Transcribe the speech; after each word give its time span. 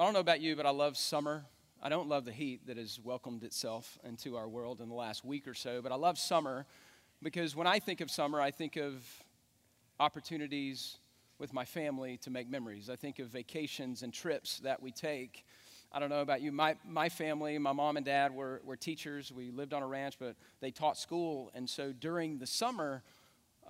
I 0.00 0.04
don't 0.04 0.14
know 0.14 0.20
about 0.20 0.40
you, 0.40 0.56
but 0.56 0.64
I 0.64 0.70
love 0.70 0.96
summer. 0.96 1.44
I 1.82 1.90
don't 1.90 2.08
love 2.08 2.24
the 2.24 2.32
heat 2.32 2.66
that 2.68 2.78
has 2.78 2.98
welcomed 2.98 3.44
itself 3.44 3.98
into 4.02 4.34
our 4.34 4.48
world 4.48 4.80
in 4.80 4.88
the 4.88 4.94
last 4.94 5.26
week 5.26 5.46
or 5.46 5.52
so, 5.52 5.82
but 5.82 5.92
I 5.92 5.96
love 5.96 6.18
summer 6.18 6.64
because 7.22 7.54
when 7.54 7.66
I 7.66 7.80
think 7.80 8.00
of 8.00 8.10
summer, 8.10 8.40
I 8.40 8.50
think 8.50 8.78
of 8.78 9.04
opportunities 9.98 10.96
with 11.38 11.52
my 11.52 11.66
family 11.66 12.16
to 12.22 12.30
make 12.30 12.48
memories. 12.48 12.88
I 12.88 12.96
think 12.96 13.18
of 13.18 13.26
vacations 13.26 14.02
and 14.02 14.10
trips 14.10 14.60
that 14.60 14.80
we 14.80 14.90
take. 14.90 15.44
I 15.92 15.98
don't 15.98 16.08
know 16.08 16.22
about 16.22 16.40
you. 16.40 16.50
My, 16.50 16.76
my 16.82 17.10
family, 17.10 17.58
my 17.58 17.72
mom 17.72 17.98
and 17.98 18.06
dad 18.06 18.32
were, 18.32 18.62
were 18.64 18.76
teachers. 18.76 19.30
We 19.30 19.50
lived 19.50 19.74
on 19.74 19.82
a 19.82 19.86
ranch, 19.86 20.14
but 20.18 20.34
they 20.62 20.70
taught 20.70 20.96
school. 20.96 21.50
And 21.54 21.68
so 21.68 21.92
during 21.92 22.38
the 22.38 22.46
summer, 22.46 23.02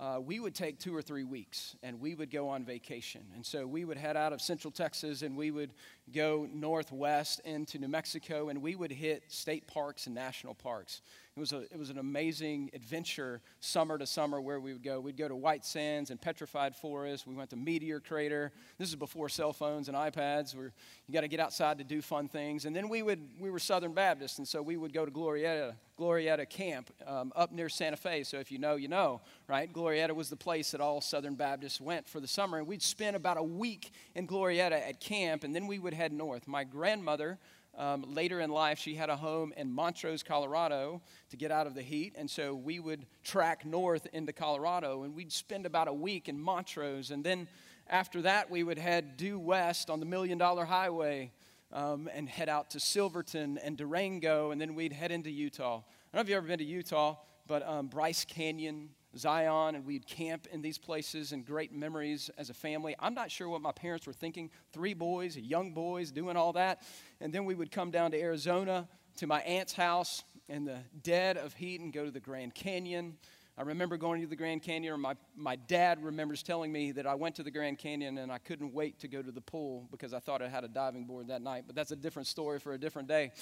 uh, 0.01 0.19
we 0.19 0.39
would 0.39 0.55
take 0.55 0.79
two 0.79 0.95
or 0.95 1.01
three 1.01 1.23
weeks 1.23 1.75
and 1.83 1.99
we 2.01 2.15
would 2.15 2.31
go 2.31 2.49
on 2.49 2.65
vacation. 2.65 3.21
And 3.35 3.45
so 3.45 3.67
we 3.67 3.85
would 3.85 3.97
head 3.97 4.17
out 4.17 4.33
of 4.33 4.41
central 4.41 4.71
Texas 4.71 5.21
and 5.21 5.37
we 5.37 5.51
would 5.51 5.71
go 6.13 6.47
northwest 6.53 7.41
into 7.45 7.77
New 7.77 7.87
Mexico 7.87 8.49
and 8.49 8.61
we 8.61 8.75
would 8.75 8.91
hit 8.91 9.23
state 9.27 9.67
parks 9.67 10.05
and 10.05 10.15
national 10.15 10.53
parks. 10.53 11.01
It 11.37 11.39
was, 11.39 11.53
a, 11.53 11.61
it 11.61 11.79
was 11.79 11.89
an 11.89 11.97
amazing 11.97 12.71
adventure 12.73 13.39
summer 13.61 13.97
to 13.97 14.05
summer 14.05 14.41
where 14.41 14.59
we 14.59 14.73
would 14.73 14.83
go. 14.83 14.99
We'd 14.99 15.15
go 15.15 15.29
to 15.29 15.35
White 15.35 15.63
Sands 15.63 16.11
and 16.11 16.19
Petrified 16.19 16.75
Forest. 16.75 17.25
We 17.25 17.35
went 17.35 17.51
to 17.51 17.55
Meteor 17.55 18.01
Crater. 18.01 18.51
This 18.77 18.89
is 18.89 18.97
before 18.97 19.29
cell 19.29 19.53
phones 19.53 19.87
and 19.87 19.95
iPads. 19.95 20.53
Where 20.53 20.73
you 21.07 21.13
got 21.13 21.21
to 21.21 21.29
get 21.29 21.39
outside 21.39 21.77
to 21.77 21.85
do 21.85 22.01
fun 22.01 22.27
things. 22.27 22.65
And 22.65 22.75
then 22.75 22.89
we 22.89 23.01
would 23.01 23.21
we 23.39 23.49
were 23.49 23.59
Southern 23.59 23.93
Baptists, 23.93 24.39
and 24.39 24.47
so 24.47 24.61
we 24.61 24.75
would 24.75 24.91
go 24.91 25.05
to 25.05 25.11
Glorieta, 25.11 25.75
Glorieta 25.97 26.49
Camp 26.49 26.89
um, 27.07 27.31
up 27.33 27.53
near 27.53 27.69
Santa 27.69 27.95
Fe. 27.95 28.23
So 28.23 28.37
if 28.39 28.51
you 28.51 28.57
know, 28.57 28.75
you 28.75 28.89
know, 28.89 29.21
right? 29.47 29.71
Glorieta 29.71 30.13
was 30.13 30.29
the 30.29 30.35
place 30.35 30.71
that 30.71 30.81
all 30.81 30.99
Southern 30.99 31.35
Baptists 31.35 31.79
went 31.79 32.09
for 32.09 32.19
the 32.19 32.27
summer, 32.27 32.57
and 32.57 32.67
we'd 32.67 32.81
spend 32.81 33.15
about 33.15 33.37
a 33.37 33.43
week 33.43 33.91
in 34.15 34.27
Glorieta 34.27 34.73
at 34.73 34.99
camp, 34.99 35.45
and 35.45 35.55
then 35.55 35.65
we 35.65 35.79
would 35.79 35.93
head 36.01 36.11
north. 36.11 36.47
My 36.47 36.63
grandmother 36.63 37.37
um, 37.77 38.03
later 38.07 38.39
in 38.41 38.49
life, 38.49 38.79
she 38.79 38.95
had 38.95 39.11
a 39.11 39.15
home 39.15 39.53
in 39.55 39.71
Montrose, 39.71 40.23
Colorado 40.23 40.99
to 41.29 41.37
get 41.37 41.51
out 41.51 41.67
of 41.67 41.75
the 41.75 41.83
heat. 41.83 42.15
And 42.17 42.27
so 42.27 42.55
we 42.55 42.79
would 42.79 43.05
track 43.23 43.65
north 43.65 44.07
into 44.13 44.33
Colorado 44.33 45.03
and 45.03 45.15
we'd 45.15 45.31
spend 45.31 45.67
about 45.67 45.87
a 45.87 45.93
week 45.93 46.27
in 46.27 46.39
Montrose. 46.39 47.11
And 47.11 47.23
then 47.23 47.47
after 47.87 48.23
that, 48.23 48.49
we 48.49 48.63
would 48.63 48.79
head 48.79 49.15
due 49.15 49.37
west 49.37 49.91
on 49.91 49.99
the 49.99 50.07
Million 50.07 50.39
Dollar 50.39 50.65
Highway 50.65 51.31
um, 51.71 52.09
and 52.11 52.27
head 52.27 52.49
out 52.49 52.71
to 52.71 52.79
Silverton 52.79 53.59
and 53.59 53.77
Durango. 53.77 54.49
And 54.49 54.59
then 54.59 54.73
we'd 54.73 54.93
head 54.93 55.11
into 55.11 55.29
Utah. 55.29 55.77
I 55.77 55.77
don't 55.77 56.15
know 56.15 56.21
if 56.21 56.29
you've 56.29 56.37
ever 56.37 56.47
been 56.47 56.57
to 56.57 56.65
Utah, 56.65 57.17
but 57.45 57.61
um, 57.67 57.87
Bryce 57.87 58.25
Canyon, 58.25 58.89
Zion, 59.17 59.75
and 59.75 59.85
we'd 59.85 60.07
camp 60.07 60.47
in 60.51 60.61
these 60.61 60.77
places 60.77 61.31
and 61.31 61.45
great 61.45 61.73
memories 61.73 62.29
as 62.37 62.49
a 62.49 62.53
family. 62.53 62.95
I'm 62.99 63.13
not 63.13 63.29
sure 63.29 63.49
what 63.49 63.61
my 63.61 63.71
parents 63.71 64.07
were 64.07 64.13
thinking. 64.13 64.49
Three 64.71 64.93
boys, 64.93 65.37
young 65.37 65.73
boys, 65.73 66.11
doing 66.11 66.37
all 66.37 66.53
that. 66.53 66.81
And 67.19 67.33
then 67.33 67.45
we 67.45 67.55
would 67.55 67.71
come 67.71 67.91
down 67.91 68.11
to 68.11 68.19
Arizona 68.19 68.87
to 69.17 69.27
my 69.27 69.41
aunt's 69.41 69.73
house 69.73 70.23
in 70.47 70.65
the 70.65 70.79
dead 71.03 71.37
of 71.37 71.53
heat 71.53 71.81
and 71.81 71.91
go 71.91 72.05
to 72.05 72.11
the 72.11 72.19
Grand 72.19 72.55
Canyon. 72.55 73.17
I 73.57 73.63
remember 73.63 73.97
going 73.97 74.21
to 74.21 74.27
the 74.27 74.35
Grand 74.35 74.63
Canyon, 74.63 74.93
or 74.93 74.97
my, 74.97 75.15
my 75.35 75.55
dad 75.55 76.01
remembers 76.03 76.41
telling 76.41 76.71
me 76.71 76.93
that 76.93 77.05
I 77.05 77.15
went 77.15 77.35
to 77.35 77.43
the 77.43 77.51
Grand 77.51 77.77
Canyon 77.77 78.17
and 78.17 78.31
I 78.31 78.37
couldn't 78.37 78.73
wait 78.73 78.99
to 78.99 79.07
go 79.07 79.21
to 79.21 79.31
the 79.31 79.41
pool 79.41 79.87
because 79.91 80.13
I 80.13 80.19
thought 80.19 80.41
I 80.41 80.47
had 80.47 80.63
a 80.63 80.69
diving 80.69 81.05
board 81.05 81.27
that 81.27 81.41
night. 81.41 81.65
But 81.67 81.75
that's 81.75 81.91
a 81.91 81.95
different 81.95 82.27
story 82.27 82.59
for 82.59 82.73
a 82.73 82.77
different 82.77 83.07
day. 83.07 83.33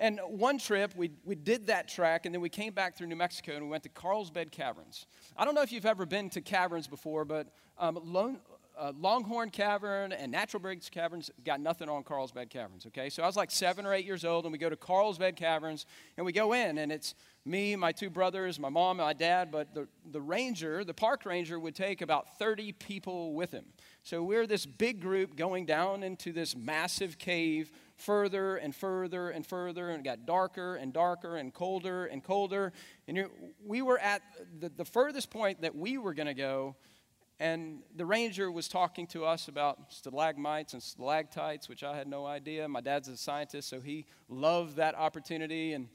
And 0.00 0.18
one 0.26 0.56
trip, 0.56 0.96
we, 0.96 1.10
we 1.26 1.34
did 1.34 1.66
that 1.66 1.86
track, 1.86 2.24
and 2.24 2.34
then 2.34 2.40
we 2.40 2.48
came 2.48 2.72
back 2.72 2.96
through 2.96 3.08
New 3.08 3.16
Mexico 3.16 3.52
and 3.52 3.64
we 3.64 3.70
went 3.70 3.82
to 3.82 3.90
Carlsbad 3.90 4.50
Caverns. 4.50 5.04
I 5.36 5.44
don't 5.44 5.54
know 5.54 5.60
if 5.60 5.72
you've 5.72 5.84
ever 5.84 6.06
been 6.06 6.30
to 6.30 6.40
caverns 6.40 6.88
before, 6.88 7.26
but 7.26 7.48
um, 7.78 7.98
Lone, 8.02 8.38
uh, 8.78 8.92
Longhorn 8.98 9.50
Cavern 9.50 10.12
and 10.12 10.32
Natural 10.32 10.58
Bridge 10.58 10.90
Caverns 10.90 11.30
got 11.44 11.60
nothing 11.60 11.90
on 11.90 12.02
Carlsbad 12.02 12.48
Caverns, 12.48 12.86
okay? 12.86 13.10
So 13.10 13.22
I 13.22 13.26
was 13.26 13.36
like 13.36 13.50
seven 13.50 13.84
or 13.84 13.92
eight 13.92 14.06
years 14.06 14.24
old, 14.24 14.46
and 14.46 14.52
we 14.52 14.58
go 14.58 14.70
to 14.70 14.76
Carlsbad 14.76 15.36
Caverns, 15.36 15.84
and 16.16 16.24
we 16.24 16.32
go 16.32 16.54
in, 16.54 16.78
and 16.78 16.90
it's 16.90 17.14
me, 17.44 17.76
my 17.76 17.92
two 17.92 18.08
brothers, 18.08 18.58
my 18.58 18.70
mom, 18.70 18.96
my 18.96 19.12
dad, 19.12 19.50
but 19.52 19.74
the, 19.74 19.86
the 20.12 20.20
ranger, 20.20 20.82
the 20.82 20.94
park 20.94 21.26
ranger, 21.26 21.60
would 21.60 21.74
take 21.74 22.00
about 22.00 22.38
30 22.38 22.72
people 22.72 23.34
with 23.34 23.50
him. 23.50 23.66
So 24.02 24.22
we're 24.22 24.46
this 24.46 24.64
big 24.64 25.02
group 25.02 25.36
going 25.36 25.66
down 25.66 26.02
into 26.02 26.32
this 26.32 26.56
massive 26.56 27.18
cave 27.18 27.70
further 28.00 28.56
and 28.56 28.74
further 28.74 29.30
and 29.30 29.46
further, 29.46 29.90
and 29.90 30.00
it 30.00 30.04
got 30.04 30.26
darker 30.26 30.76
and 30.76 30.92
darker 30.92 31.36
and 31.36 31.52
colder 31.52 32.06
and 32.06 32.24
colder. 32.24 32.72
And 33.06 33.26
we 33.64 33.82
were 33.82 33.98
at 33.98 34.22
the, 34.58 34.68
the 34.68 34.84
furthest 34.84 35.30
point 35.30 35.62
that 35.62 35.74
we 35.74 35.98
were 35.98 36.14
going 36.14 36.26
to 36.26 36.34
go, 36.34 36.76
and 37.38 37.82
the 37.96 38.04
ranger 38.04 38.50
was 38.52 38.68
talking 38.68 39.06
to 39.08 39.24
us 39.24 39.48
about 39.48 39.92
stalagmites 39.92 40.74
and 40.74 40.82
stalactites, 40.82 41.68
which 41.70 41.82
I 41.82 41.96
had 41.96 42.06
no 42.06 42.26
idea. 42.26 42.68
My 42.68 42.82
dad's 42.82 43.08
a 43.08 43.16
scientist, 43.16 43.68
so 43.68 43.80
he 43.80 44.04
loved 44.28 44.76
that 44.76 44.94
opportunity. 44.94 45.72
And 45.72 45.88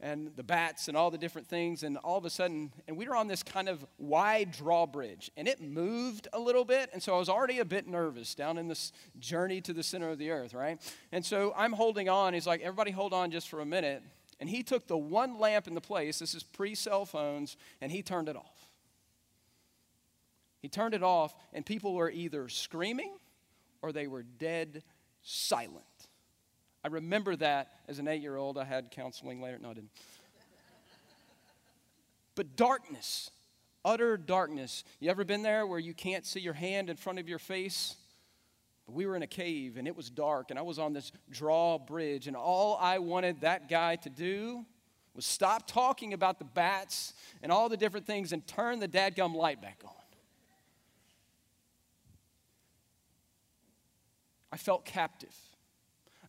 and 0.00 0.30
the 0.36 0.42
bats 0.42 0.88
and 0.88 0.96
all 0.96 1.10
the 1.10 1.18
different 1.18 1.46
things. 1.46 1.82
And 1.82 1.96
all 1.98 2.18
of 2.18 2.24
a 2.24 2.30
sudden, 2.30 2.72
and 2.88 2.96
we 2.96 3.06
were 3.06 3.16
on 3.16 3.26
this 3.26 3.42
kind 3.42 3.68
of 3.68 3.84
wide 3.98 4.52
drawbridge, 4.52 5.30
and 5.36 5.46
it 5.46 5.60
moved 5.60 6.28
a 6.32 6.38
little 6.38 6.64
bit. 6.64 6.90
And 6.92 7.02
so 7.02 7.14
I 7.14 7.18
was 7.18 7.28
already 7.28 7.58
a 7.58 7.64
bit 7.64 7.86
nervous 7.86 8.34
down 8.34 8.58
in 8.58 8.68
this 8.68 8.92
journey 9.18 9.60
to 9.62 9.72
the 9.72 9.82
center 9.82 10.10
of 10.10 10.18
the 10.18 10.30
earth, 10.30 10.54
right? 10.54 10.80
And 11.12 11.24
so 11.24 11.52
I'm 11.56 11.72
holding 11.72 12.08
on. 12.08 12.34
He's 12.34 12.46
like, 12.46 12.62
everybody 12.62 12.90
hold 12.90 13.12
on 13.12 13.30
just 13.30 13.48
for 13.48 13.60
a 13.60 13.66
minute. 13.66 14.02
And 14.40 14.48
he 14.48 14.62
took 14.62 14.86
the 14.86 14.96
one 14.96 15.38
lamp 15.38 15.68
in 15.68 15.74
the 15.74 15.80
place, 15.82 16.18
this 16.18 16.34
is 16.34 16.42
pre 16.42 16.74
cell 16.74 17.04
phones, 17.04 17.56
and 17.80 17.92
he 17.92 18.02
turned 18.02 18.28
it 18.28 18.36
off. 18.36 18.68
He 20.60 20.68
turned 20.68 20.94
it 20.94 21.02
off, 21.02 21.34
and 21.52 21.64
people 21.64 21.94
were 21.94 22.10
either 22.10 22.48
screaming 22.48 23.12
or 23.82 23.92
they 23.92 24.06
were 24.06 24.22
dead 24.22 24.82
silent. 25.22 25.84
I 26.82 26.88
remember 26.88 27.36
that 27.36 27.72
as 27.88 27.98
an 27.98 28.08
eight 28.08 28.22
year 28.22 28.36
old. 28.36 28.56
I 28.56 28.64
had 28.64 28.90
counseling 28.90 29.40
later. 29.40 29.58
No, 29.60 29.70
I 29.70 29.74
didn't. 29.74 29.90
But 32.34 32.56
darkness, 32.56 33.30
utter 33.84 34.16
darkness. 34.16 34.84
You 34.98 35.10
ever 35.10 35.24
been 35.24 35.42
there 35.42 35.66
where 35.66 35.78
you 35.78 35.92
can't 35.92 36.24
see 36.24 36.40
your 36.40 36.54
hand 36.54 36.88
in 36.88 36.96
front 36.96 37.18
of 37.18 37.28
your 37.28 37.38
face? 37.38 37.96
But 38.86 38.94
we 38.94 39.04
were 39.04 39.14
in 39.14 39.22
a 39.22 39.26
cave 39.26 39.76
and 39.76 39.86
it 39.86 39.94
was 39.94 40.08
dark, 40.08 40.50
and 40.50 40.58
I 40.58 40.62
was 40.62 40.78
on 40.78 40.92
this 40.94 41.12
drawbridge, 41.30 42.28
and 42.28 42.36
all 42.36 42.78
I 42.80 42.98
wanted 42.98 43.42
that 43.42 43.68
guy 43.68 43.96
to 43.96 44.08
do 44.08 44.64
was 45.14 45.26
stop 45.26 45.66
talking 45.66 46.14
about 46.14 46.38
the 46.38 46.44
bats 46.44 47.12
and 47.42 47.52
all 47.52 47.68
the 47.68 47.76
different 47.76 48.06
things 48.06 48.32
and 48.32 48.46
turn 48.46 48.78
the 48.78 48.88
dadgum 48.88 49.34
light 49.34 49.60
back 49.60 49.82
on. 49.84 49.92
I 54.52 54.56
felt 54.56 54.84
captive. 54.84 55.34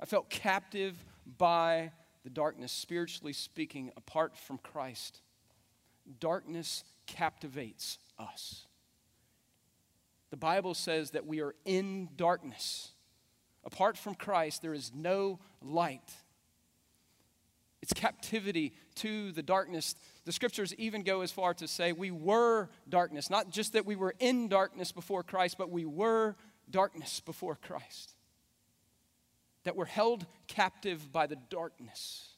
I 0.02 0.06
felt 0.06 0.30
captive 0.30 0.96
by 1.38 1.92
the 2.24 2.30
darkness, 2.30 2.72
spiritually 2.72 3.34
speaking, 3.34 3.92
apart 3.96 4.36
from 4.36 4.58
Christ. 4.58 5.22
Darkness 6.20 6.84
captivates 7.06 8.00
us. 8.18 8.66
The 10.32 10.38
Bible 10.38 10.74
says 10.74 11.12
that 11.12 11.28
we 11.28 11.42
are 11.42 11.54
in 11.66 12.10
darkness. 12.16 12.92
Apart 13.64 13.98
from 13.98 14.16
Christ, 14.16 14.62
there 14.62 14.74
is 14.74 14.92
no 14.94 15.40
light. 15.62 16.10
It's 17.82 17.94
captivity 17.94 18.74
to 18.96 19.32
the 19.32 19.44
darkness. 19.44 19.96
The 20.26 20.32
scriptures 20.32 20.74
even 20.76 21.04
go 21.04 21.22
as 21.22 21.32
far 21.32 21.54
to 21.56 21.68
say 21.68 21.92
we 21.92 22.12
were 22.12 22.70
darkness. 22.90 23.30
Not 23.30 23.50
just 23.52 23.74
that 23.74 23.86
we 23.86 23.96
were 23.96 24.16
in 24.20 24.48
darkness 24.48 24.92
before 24.92 25.24
Christ, 25.24 25.58
but 25.58 25.70
we 25.70 25.86
were 25.86 26.36
darkness 26.70 27.20
before 27.20 27.56
Christ 27.56 28.16
that 29.64 29.76
were 29.76 29.86
held 29.86 30.26
captive 30.48 31.12
by 31.12 31.28
the 31.28 31.38
darkness. 31.50 32.30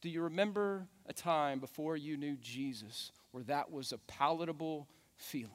Do 0.00 0.08
you 0.08 0.22
remember 0.22 0.86
a 1.06 1.12
time 1.12 1.60
before 1.60 1.96
you 1.96 2.16
knew 2.16 2.36
Jesus 2.36 3.12
where 3.30 3.44
that 3.44 3.70
was 3.70 3.92
a 3.92 3.98
palatable 3.98 4.88
feeling? 5.16 5.50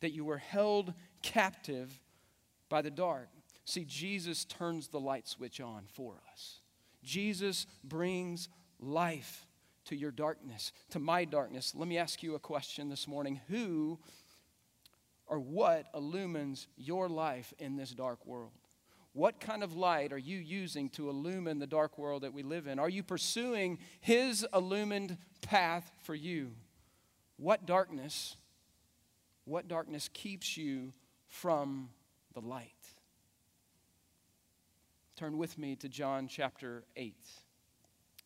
That 0.00 0.12
you 0.12 0.24
were 0.24 0.38
held 0.38 0.92
captive 1.22 2.00
by 2.68 2.82
the 2.82 2.90
dark. 2.90 3.28
See, 3.64 3.84
Jesus 3.84 4.44
turns 4.44 4.88
the 4.88 5.00
light 5.00 5.28
switch 5.28 5.60
on 5.60 5.84
for 5.92 6.20
us. 6.32 6.60
Jesus 7.02 7.66
brings 7.84 8.48
life 8.80 9.46
to 9.86 9.96
your 9.96 10.10
darkness, 10.10 10.72
to 10.90 10.98
my 10.98 11.24
darkness. 11.24 11.74
Let 11.74 11.88
me 11.88 11.98
ask 11.98 12.22
you 12.22 12.34
a 12.34 12.40
question 12.40 12.88
this 12.88 13.08
morning. 13.08 13.40
Who 13.48 13.98
or 15.26 15.38
what 15.38 15.86
illumines 15.94 16.66
your 16.76 17.08
life 17.08 17.54
in 17.58 17.76
this 17.76 17.92
dark 17.92 18.26
world? 18.26 18.52
What 19.14 19.40
kind 19.40 19.62
of 19.62 19.76
light 19.76 20.12
are 20.12 20.18
you 20.18 20.38
using 20.38 20.88
to 20.90 21.10
illumine 21.10 21.58
the 21.58 21.66
dark 21.66 21.98
world 21.98 22.22
that 22.22 22.32
we 22.32 22.42
live 22.42 22.66
in? 22.66 22.78
Are 22.78 22.88
you 22.88 23.02
pursuing 23.02 23.78
His 24.00 24.46
illumined 24.54 25.18
path 25.42 25.90
for 26.02 26.14
you? 26.14 26.52
What 27.36 27.66
darkness, 27.66 28.36
what 29.44 29.68
darkness 29.68 30.08
keeps 30.12 30.56
you 30.56 30.92
from 31.28 31.90
the 32.32 32.40
light? 32.40 32.70
Turn 35.16 35.36
with 35.36 35.58
me 35.58 35.76
to 35.76 35.88
John 35.88 36.26
chapter 36.26 36.84
8. 36.96 37.14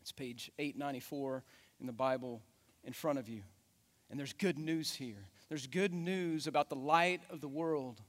It's 0.00 0.12
page 0.12 0.52
894 0.58 1.42
in 1.80 1.86
the 1.86 1.92
Bible 1.92 2.42
in 2.84 2.92
front 2.92 3.18
of 3.18 3.28
you. 3.28 3.42
And 4.08 4.18
there's 4.18 4.32
good 4.32 4.56
news 4.56 4.94
here. 4.94 5.26
There's 5.48 5.66
good 5.66 5.92
news 5.92 6.46
about 6.46 6.68
the 6.68 6.76
light 6.76 7.22
of 7.28 7.40
the 7.40 7.48
world 7.48 8.00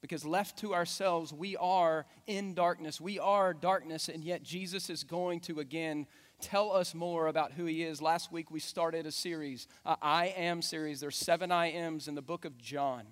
Because 0.00 0.24
left 0.24 0.58
to 0.58 0.74
ourselves, 0.74 1.32
we 1.32 1.56
are 1.56 2.06
in 2.26 2.54
darkness. 2.54 3.00
We 3.00 3.18
are 3.18 3.52
darkness, 3.52 4.08
and 4.08 4.24
yet 4.24 4.42
Jesus 4.42 4.88
is 4.88 5.04
going 5.04 5.40
to 5.40 5.60
again 5.60 6.06
tell 6.40 6.72
us 6.72 6.94
more 6.94 7.26
about 7.26 7.52
who 7.52 7.66
he 7.66 7.82
is. 7.82 8.00
Last 8.00 8.32
week 8.32 8.50
we 8.50 8.60
started 8.60 9.06
a 9.06 9.12
series, 9.12 9.68
I 9.84 10.28
am 10.36 10.62
series. 10.62 11.00
There's 11.00 11.16
seven 11.16 11.52
I 11.52 11.66
ams 11.66 12.08
in 12.08 12.14
the 12.14 12.22
book 12.22 12.46
of 12.46 12.56
John. 12.56 13.02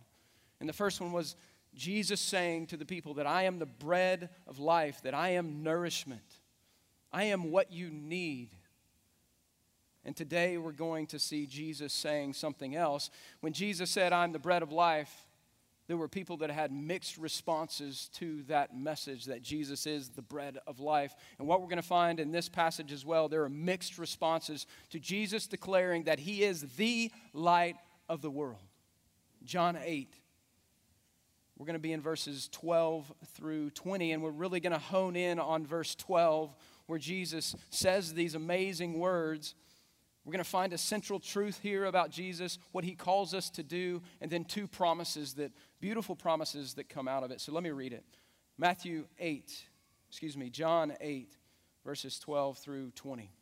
And 0.60 0.68
the 0.68 0.72
first 0.72 1.00
one 1.00 1.12
was 1.12 1.36
Jesus 1.74 2.20
saying 2.20 2.68
to 2.68 2.78
the 2.78 2.86
people 2.86 3.14
that 3.14 3.26
I 3.26 3.42
am 3.42 3.58
the 3.58 3.66
bread 3.66 4.30
of 4.46 4.58
life, 4.58 5.02
that 5.02 5.14
I 5.14 5.30
am 5.30 5.62
nourishment. 5.62 6.22
I 7.12 7.24
am 7.24 7.50
what 7.50 7.70
you 7.70 7.90
need. 7.90 8.48
And 10.04 10.16
today 10.16 10.56
we're 10.56 10.72
going 10.72 11.06
to 11.08 11.18
see 11.18 11.46
Jesus 11.46 11.92
saying 11.92 12.32
something 12.32 12.74
else. 12.74 13.10
When 13.40 13.52
Jesus 13.52 13.90
said, 13.90 14.12
I'm 14.12 14.32
the 14.32 14.38
bread 14.38 14.62
of 14.62 14.72
life, 14.72 15.27
there 15.88 15.96
were 15.96 16.06
people 16.06 16.36
that 16.36 16.50
had 16.50 16.70
mixed 16.70 17.16
responses 17.16 18.10
to 18.12 18.42
that 18.42 18.76
message 18.76 19.24
that 19.24 19.42
Jesus 19.42 19.86
is 19.86 20.10
the 20.10 20.22
bread 20.22 20.58
of 20.66 20.80
life. 20.80 21.14
And 21.38 21.48
what 21.48 21.60
we're 21.60 21.66
going 21.66 21.76
to 21.76 21.82
find 21.82 22.20
in 22.20 22.30
this 22.30 22.48
passage 22.48 22.92
as 22.92 23.06
well, 23.06 23.28
there 23.28 23.42
are 23.42 23.48
mixed 23.48 23.98
responses 23.98 24.66
to 24.90 25.00
Jesus 25.00 25.46
declaring 25.46 26.04
that 26.04 26.20
he 26.20 26.44
is 26.44 26.60
the 26.76 27.10
light 27.32 27.76
of 28.08 28.20
the 28.20 28.30
world. 28.30 28.60
John 29.44 29.78
8. 29.82 30.14
We're 31.56 31.66
going 31.66 31.74
to 31.74 31.80
be 31.80 31.92
in 31.92 32.02
verses 32.02 32.48
12 32.52 33.12
through 33.34 33.70
20, 33.70 34.12
and 34.12 34.22
we're 34.22 34.30
really 34.30 34.60
going 34.60 34.72
to 34.74 34.78
hone 34.78 35.16
in 35.16 35.40
on 35.40 35.66
verse 35.66 35.94
12 35.96 36.54
where 36.86 36.98
Jesus 36.98 37.56
says 37.70 38.14
these 38.14 38.34
amazing 38.34 38.98
words. 38.98 39.54
We're 40.28 40.32
going 40.32 40.44
to 40.44 40.50
find 40.50 40.74
a 40.74 40.78
central 40.78 41.20
truth 41.20 41.58
here 41.62 41.86
about 41.86 42.10
Jesus, 42.10 42.58
what 42.72 42.84
he 42.84 42.94
calls 42.94 43.32
us 43.32 43.48
to 43.48 43.62
do, 43.62 44.02
and 44.20 44.30
then 44.30 44.44
two 44.44 44.68
promises 44.68 45.32
that 45.36 45.52
beautiful 45.80 46.14
promises 46.14 46.74
that 46.74 46.90
come 46.90 47.08
out 47.08 47.22
of 47.22 47.30
it. 47.30 47.40
So 47.40 47.50
let 47.50 47.62
me 47.62 47.70
read 47.70 47.94
it. 47.94 48.04
Matthew 48.58 49.06
8, 49.18 49.50
excuse 50.10 50.36
me, 50.36 50.50
John 50.50 50.92
8, 51.00 51.34
verses 51.82 52.18
12 52.18 52.58
through 52.58 52.90
20. 52.90 53.32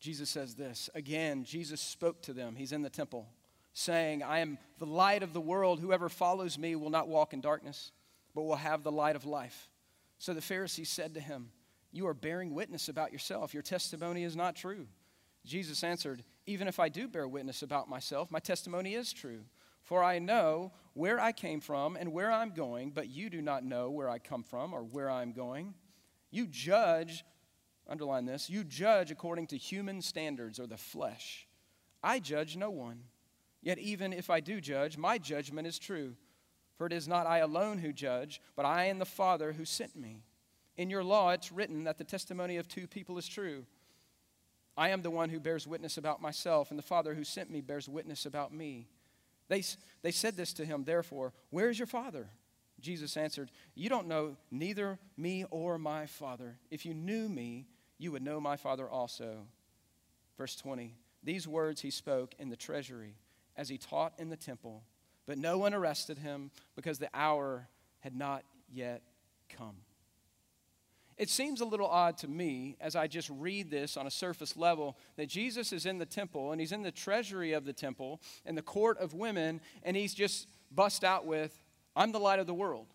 Jesus 0.00 0.30
says 0.30 0.54
this. 0.54 0.88
Again, 0.94 1.44
Jesus 1.44 1.82
spoke 1.82 2.22
to 2.22 2.32
them. 2.32 2.56
He's 2.56 2.72
in 2.72 2.80
the 2.80 2.88
temple, 2.88 3.28
saying, 3.74 4.22
I 4.22 4.38
am 4.38 4.56
the 4.78 4.86
light 4.86 5.22
of 5.22 5.34
the 5.34 5.42
world. 5.42 5.78
Whoever 5.78 6.08
follows 6.08 6.56
me 6.56 6.74
will 6.74 6.88
not 6.88 7.06
walk 7.06 7.34
in 7.34 7.42
darkness, 7.42 7.92
but 8.34 8.44
will 8.44 8.56
have 8.56 8.82
the 8.82 8.90
light 8.90 9.14
of 9.14 9.26
life. 9.26 9.68
So 10.16 10.32
the 10.32 10.40
Pharisees 10.40 10.88
said 10.88 11.12
to 11.12 11.20
him, 11.20 11.50
You 11.92 12.06
are 12.06 12.14
bearing 12.14 12.54
witness 12.54 12.88
about 12.88 13.12
yourself. 13.12 13.52
Your 13.52 13.62
testimony 13.62 14.24
is 14.24 14.34
not 14.34 14.56
true. 14.56 14.86
Jesus 15.44 15.82
answered, 15.82 16.24
Even 16.46 16.68
if 16.68 16.78
I 16.78 16.88
do 16.88 17.08
bear 17.08 17.26
witness 17.26 17.62
about 17.62 17.88
myself, 17.88 18.30
my 18.30 18.38
testimony 18.38 18.94
is 18.94 19.12
true. 19.12 19.44
For 19.82 20.02
I 20.02 20.18
know 20.18 20.72
where 20.92 21.18
I 21.18 21.32
came 21.32 21.60
from 21.60 21.96
and 21.96 22.12
where 22.12 22.30
I'm 22.30 22.50
going, 22.50 22.90
but 22.90 23.08
you 23.08 23.30
do 23.30 23.40
not 23.40 23.64
know 23.64 23.90
where 23.90 24.10
I 24.10 24.18
come 24.18 24.42
from 24.42 24.74
or 24.74 24.82
where 24.82 25.10
I'm 25.10 25.32
going. 25.32 25.74
You 26.30 26.46
judge, 26.46 27.24
underline 27.88 28.26
this, 28.26 28.50
you 28.50 28.64
judge 28.64 29.10
according 29.10 29.46
to 29.48 29.56
human 29.56 30.02
standards 30.02 30.60
or 30.60 30.66
the 30.66 30.76
flesh. 30.76 31.48
I 32.02 32.20
judge 32.20 32.56
no 32.56 32.70
one. 32.70 33.04
Yet 33.62 33.78
even 33.78 34.12
if 34.12 34.30
I 34.30 34.40
do 34.40 34.60
judge, 34.60 34.98
my 34.98 35.18
judgment 35.18 35.66
is 35.66 35.78
true. 35.78 36.16
For 36.76 36.86
it 36.86 36.92
is 36.92 37.08
not 37.08 37.26
I 37.26 37.38
alone 37.38 37.78
who 37.78 37.92
judge, 37.92 38.40
but 38.54 38.64
I 38.64 38.84
and 38.84 39.00
the 39.00 39.04
Father 39.04 39.52
who 39.52 39.64
sent 39.64 39.96
me. 39.96 40.22
In 40.76 40.90
your 40.90 41.02
law, 41.02 41.30
it's 41.30 41.50
written 41.50 41.84
that 41.84 41.98
the 41.98 42.04
testimony 42.04 42.56
of 42.56 42.68
two 42.68 42.86
people 42.86 43.18
is 43.18 43.26
true. 43.26 43.64
I 44.78 44.90
am 44.90 45.02
the 45.02 45.10
one 45.10 45.28
who 45.28 45.40
bears 45.40 45.66
witness 45.66 45.98
about 45.98 46.22
myself, 46.22 46.70
and 46.70 46.78
the 46.78 46.84
Father 46.84 47.12
who 47.12 47.24
sent 47.24 47.50
me 47.50 47.60
bears 47.60 47.88
witness 47.88 48.24
about 48.24 48.54
me. 48.54 48.86
They, 49.48 49.64
they 50.02 50.12
said 50.12 50.36
this 50.36 50.52
to 50.52 50.64
him, 50.64 50.84
therefore, 50.84 51.32
where 51.50 51.68
is 51.68 51.80
your 51.80 51.88
father? 51.88 52.28
Jesus 52.80 53.16
answered, 53.16 53.50
You 53.74 53.88
don't 53.88 54.06
know 54.06 54.36
neither 54.52 55.00
me 55.16 55.44
or 55.50 55.78
my 55.78 56.06
father. 56.06 56.58
If 56.70 56.86
you 56.86 56.94
knew 56.94 57.28
me, 57.28 57.66
you 57.98 58.12
would 58.12 58.22
know 58.22 58.40
my 58.40 58.56
father 58.56 58.88
also. 58.88 59.48
Verse 60.36 60.54
20 60.54 60.94
These 61.24 61.48
words 61.48 61.80
he 61.80 61.90
spoke 61.90 62.36
in 62.38 62.48
the 62.48 62.56
treasury 62.56 63.16
as 63.56 63.68
he 63.68 63.78
taught 63.78 64.12
in 64.16 64.28
the 64.28 64.36
temple, 64.36 64.84
but 65.26 65.38
no 65.38 65.58
one 65.58 65.74
arrested 65.74 66.18
him 66.18 66.52
because 66.76 67.00
the 67.00 67.10
hour 67.12 67.66
had 67.98 68.14
not 68.14 68.44
yet 68.72 69.02
come. 69.48 69.74
It 71.18 71.28
seems 71.28 71.60
a 71.60 71.64
little 71.64 71.88
odd 71.88 72.16
to 72.18 72.28
me 72.28 72.76
as 72.80 72.94
I 72.94 73.08
just 73.08 73.28
read 73.28 73.70
this 73.70 73.96
on 73.96 74.06
a 74.06 74.10
surface 74.10 74.56
level 74.56 74.96
that 75.16 75.28
Jesus 75.28 75.72
is 75.72 75.84
in 75.84 75.98
the 75.98 76.06
temple 76.06 76.52
and 76.52 76.60
he's 76.60 76.70
in 76.70 76.82
the 76.82 76.92
treasury 76.92 77.52
of 77.52 77.64
the 77.64 77.72
temple 77.72 78.20
and 78.46 78.56
the 78.56 78.62
court 78.62 78.98
of 78.98 79.14
women 79.14 79.60
and 79.82 79.96
he's 79.96 80.14
just 80.14 80.48
bust 80.70 81.02
out 81.02 81.26
with, 81.26 81.60
I'm 81.96 82.12
the 82.12 82.20
light 82.20 82.38
of 82.38 82.46
the 82.46 82.54
world. 82.54 82.86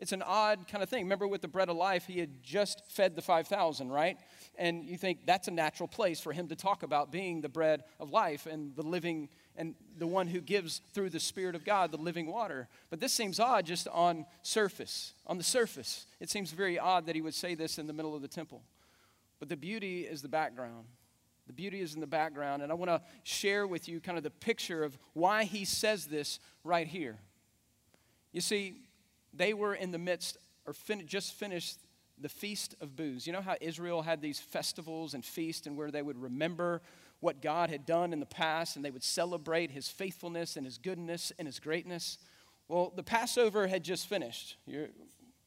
It's 0.00 0.12
an 0.12 0.22
odd 0.22 0.66
kind 0.66 0.82
of 0.82 0.88
thing. 0.88 1.04
Remember 1.04 1.28
with 1.28 1.42
the 1.42 1.48
bread 1.48 1.68
of 1.68 1.76
life, 1.76 2.06
he 2.06 2.18
had 2.18 2.42
just 2.42 2.90
fed 2.90 3.14
the 3.14 3.22
5,000, 3.22 3.92
right? 3.92 4.16
And 4.56 4.84
you 4.84 4.96
think 4.96 5.26
that's 5.26 5.46
a 5.46 5.50
natural 5.50 5.86
place 5.86 6.20
for 6.20 6.32
him 6.32 6.48
to 6.48 6.56
talk 6.56 6.82
about 6.82 7.12
being 7.12 7.42
the 7.42 7.50
bread 7.50 7.84
of 8.00 8.10
life 8.10 8.46
and 8.46 8.74
the 8.74 8.82
living 8.82 9.28
and 9.56 9.74
the 9.98 10.06
one 10.06 10.26
who 10.26 10.40
gives 10.40 10.80
through 10.94 11.10
the 11.10 11.20
Spirit 11.20 11.54
of 11.54 11.64
God 11.64 11.92
the 11.92 11.98
living 11.98 12.26
water. 12.26 12.66
But 12.88 12.98
this 12.98 13.12
seems 13.12 13.38
odd 13.38 13.66
just 13.66 13.86
on 13.88 14.24
surface. 14.42 15.12
On 15.26 15.36
the 15.36 15.44
surface, 15.44 16.06
it 16.18 16.30
seems 16.30 16.50
very 16.50 16.78
odd 16.78 17.04
that 17.06 17.14
he 17.14 17.20
would 17.20 17.34
say 17.34 17.54
this 17.54 17.78
in 17.78 17.86
the 17.86 17.92
middle 17.92 18.16
of 18.16 18.22
the 18.22 18.28
temple. 18.28 18.62
But 19.38 19.50
the 19.50 19.56
beauty 19.56 20.02
is 20.02 20.22
the 20.22 20.28
background. 20.28 20.86
The 21.46 21.52
beauty 21.52 21.80
is 21.82 21.94
in 21.94 22.00
the 22.00 22.06
background, 22.06 22.62
and 22.62 22.72
I 22.72 22.74
want 22.74 22.90
to 22.90 23.02
share 23.22 23.66
with 23.66 23.88
you 23.88 24.00
kind 24.00 24.16
of 24.16 24.24
the 24.24 24.30
picture 24.30 24.82
of 24.82 24.96
why 25.12 25.44
he 25.44 25.64
says 25.66 26.06
this 26.06 26.38
right 26.64 26.86
here. 26.86 27.18
You 28.32 28.40
see, 28.40 28.82
they 29.32 29.54
were 29.54 29.74
in 29.74 29.90
the 29.90 29.98
midst, 29.98 30.36
or 30.66 30.72
fin- 30.72 31.06
just 31.06 31.34
finished 31.34 31.78
the 32.18 32.28
Feast 32.28 32.74
of 32.80 32.96
Booths. 32.96 33.26
You 33.26 33.32
know 33.32 33.40
how 33.40 33.56
Israel 33.60 34.02
had 34.02 34.20
these 34.20 34.38
festivals 34.38 35.14
and 35.14 35.24
feasts 35.24 35.66
and 35.66 35.76
where 35.76 35.90
they 35.90 36.02
would 36.02 36.20
remember 36.20 36.82
what 37.20 37.42
God 37.42 37.70
had 37.70 37.86
done 37.86 38.12
in 38.12 38.20
the 38.20 38.26
past 38.26 38.76
and 38.76 38.84
they 38.84 38.90
would 38.90 39.04
celebrate 39.04 39.70
his 39.70 39.88
faithfulness 39.88 40.56
and 40.56 40.66
his 40.66 40.78
goodness 40.78 41.32
and 41.38 41.46
his 41.46 41.58
greatness? 41.58 42.18
Well, 42.68 42.92
the 42.94 43.02
Passover 43.02 43.66
had 43.66 43.82
just 43.82 44.06
finished. 44.06 44.56
You 44.66 44.88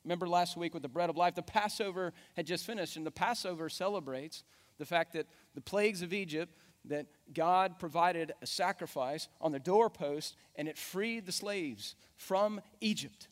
remember 0.04 0.28
last 0.28 0.58
week 0.58 0.74
with 0.74 0.84
the 0.84 0.90
bread 0.90 1.10
of 1.10 1.18
life? 1.18 1.36
The 1.36 1.42
Passover 1.42 2.14
had 2.36 2.46
just 2.46 2.66
finished, 2.66 2.98
and 2.98 3.06
the 3.06 3.12
Passover 3.12 3.70
celebrates 3.70 4.44
the 4.78 4.86
fact 4.86 5.14
that 5.14 5.28
the 5.56 5.62
plagues 5.62 6.02
of 6.02 6.14
Egypt, 6.14 6.54
that 6.86 7.06
God 7.34 7.80
provided 7.80 8.34
a 8.42 8.46
sacrifice 8.46 9.30
on 9.40 9.52
the 9.52 9.60
doorpost 9.60 10.36
and 10.56 10.68
it 10.68 10.78
freed 10.78 11.26
the 11.26 11.32
slaves 11.32 11.96
from 12.18 12.60
Egypt. 12.82 13.30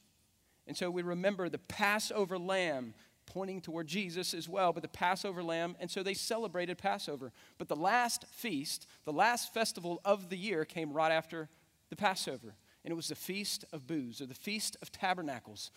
And 0.67 0.77
so 0.77 0.89
we 0.89 1.01
remember 1.01 1.49
the 1.49 1.57
Passover 1.57 2.37
lamb 2.37 2.93
pointing 3.25 3.61
toward 3.61 3.87
Jesus 3.87 4.33
as 4.33 4.49
well, 4.49 4.73
but 4.73 4.83
the 4.83 4.89
Passover 4.89 5.41
lamb, 5.41 5.75
and 5.79 5.89
so 5.89 6.03
they 6.03 6.13
celebrated 6.13 6.77
Passover. 6.77 7.31
But 7.57 7.69
the 7.69 7.75
last 7.75 8.25
feast, 8.25 8.87
the 9.05 9.13
last 9.13 9.53
festival 9.53 10.01
of 10.03 10.29
the 10.29 10.37
year 10.37 10.65
came 10.65 10.91
right 10.91 11.11
after 11.11 11.47
the 11.89 11.95
Passover, 11.95 12.55
and 12.83 12.91
it 12.91 12.95
was 12.95 13.07
the 13.07 13.15
Feast 13.15 13.63
of 13.71 13.87
Booths, 13.87 14.21
or 14.21 14.25
the 14.25 14.33
Feast 14.33 14.75
of 14.81 14.91
Tabernacles. 14.91 15.71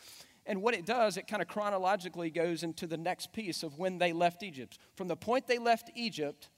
And 0.47 0.63
what 0.63 0.75
it 0.75 0.85
does, 0.85 1.17
it 1.17 1.27
kind 1.27 1.41
of 1.41 1.49
chronologically 1.49 2.31
goes 2.31 2.63
into 2.63 2.87
the 2.87 2.97
next 2.97 3.33
piece 3.33 3.63
of 3.63 3.79
when 3.79 3.99
they 3.99 4.13
left 4.13 4.43
Egypt. 4.43 4.79
From 4.95 5.09
the 5.09 5.17
point 5.17 5.47
they 5.47 5.59
left 5.59 5.91
Egypt 5.95 6.49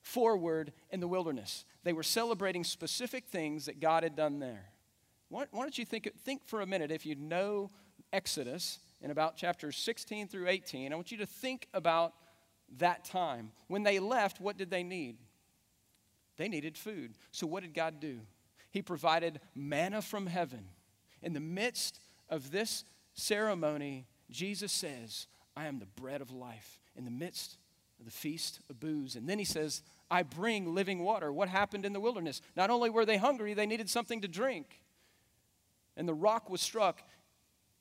forward 0.00 0.72
in 0.90 1.00
the 1.00 1.08
wilderness, 1.08 1.64
they 1.84 1.92
were 1.92 2.02
celebrating 2.02 2.64
specific 2.64 3.26
things 3.26 3.66
that 3.66 3.80
God 3.80 4.02
had 4.02 4.16
done 4.16 4.38
there. 4.38 4.71
Why, 5.32 5.46
why 5.50 5.62
don't 5.62 5.78
you 5.78 5.86
think, 5.86 6.10
think 6.26 6.46
for 6.46 6.60
a 6.60 6.66
minute, 6.66 6.90
if 6.90 7.06
you 7.06 7.14
know 7.14 7.70
Exodus 8.12 8.80
in 9.00 9.10
about 9.10 9.34
chapters 9.34 9.78
16 9.78 10.28
through 10.28 10.46
18, 10.46 10.92
I 10.92 10.94
want 10.94 11.10
you 11.10 11.16
to 11.16 11.26
think 11.26 11.68
about 11.72 12.12
that 12.76 13.06
time. 13.06 13.52
When 13.66 13.82
they 13.82 13.98
left, 13.98 14.42
what 14.42 14.58
did 14.58 14.68
they 14.68 14.82
need? 14.82 15.16
They 16.36 16.48
needed 16.48 16.76
food. 16.76 17.14
So 17.30 17.46
what 17.46 17.62
did 17.62 17.72
God 17.72 17.98
do? 17.98 18.20
He 18.72 18.82
provided 18.82 19.40
manna 19.54 20.02
from 20.02 20.26
heaven. 20.26 20.66
In 21.22 21.32
the 21.32 21.40
midst 21.40 21.98
of 22.28 22.50
this 22.50 22.84
ceremony, 23.14 24.04
Jesus 24.30 24.70
says, 24.70 25.28
I 25.56 25.64
am 25.64 25.78
the 25.78 25.86
bread 25.86 26.20
of 26.20 26.30
life. 26.30 26.78
In 26.94 27.06
the 27.06 27.10
midst 27.10 27.56
of 27.98 28.04
the 28.04 28.12
feast 28.12 28.60
of 28.68 28.78
booths. 28.78 29.14
And 29.14 29.26
then 29.26 29.38
he 29.38 29.46
says, 29.46 29.80
I 30.10 30.24
bring 30.24 30.74
living 30.74 30.98
water. 30.98 31.32
What 31.32 31.48
happened 31.48 31.86
in 31.86 31.94
the 31.94 32.00
wilderness? 32.00 32.42
Not 32.54 32.68
only 32.68 32.90
were 32.90 33.06
they 33.06 33.16
hungry, 33.16 33.54
they 33.54 33.64
needed 33.64 33.88
something 33.88 34.20
to 34.20 34.28
drink 34.28 34.81
and 35.96 36.08
the 36.08 36.14
rock 36.14 36.50
was 36.50 36.60
struck, 36.60 37.02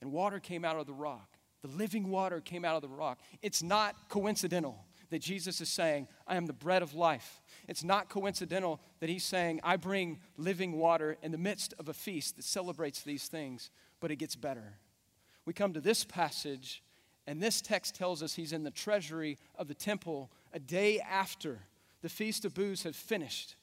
and 0.01 0.11
water 0.11 0.39
came 0.39 0.65
out 0.65 0.77
of 0.77 0.85
the 0.85 0.93
rock. 0.93 1.37
The 1.61 1.69
living 1.69 2.09
water 2.09 2.41
came 2.41 2.65
out 2.65 2.75
of 2.75 2.81
the 2.81 2.89
rock. 2.89 3.19
It's 3.41 3.61
not 3.61 4.09
coincidental 4.09 4.85
that 5.11 5.21
Jesus 5.21 5.61
is 5.61 5.69
saying, 5.69 6.07
I 6.25 6.35
am 6.35 6.45
the 6.45 6.53
bread 6.53 6.81
of 6.81 6.93
life. 6.93 7.41
It's 7.67 7.83
not 7.83 8.09
coincidental 8.09 8.79
that 8.99 9.09
he's 9.09 9.23
saying, 9.23 9.59
I 9.63 9.75
bring 9.75 10.19
living 10.37 10.79
water 10.79 11.17
in 11.21 11.31
the 11.31 11.37
midst 11.37 11.73
of 11.77 11.89
a 11.89 11.93
feast 11.93 12.37
that 12.37 12.45
celebrates 12.45 13.03
these 13.03 13.27
things, 13.27 13.69
but 13.99 14.09
it 14.09 14.15
gets 14.15 14.35
better. 14.35 14.77
We 15.45 15.53
come 15.53 15.73
to 15.73 15.81
this 15.81 16.03
passage, 16.03 16.81
and 17.27 17.41
this 17.41 17.61
text 17.61 17.93
tells 17.93 18.23
us 18.23 18.35
he's 18.35 18.53
in 18.53 18.63
the 18.63 18.71
treasury 18.71 19.37
of 19.55 19.67
the 19.67 19.73
temple 19.73 20.31
a 20.53 20.59
day 20.59 20.99
after 20.99 21.59
the 22.01 22.09
Feast 22.09 22.45
of 22.45 22.53
Booths 22.53 22.83
had 22.83 22.95
finished. 22.95 23.55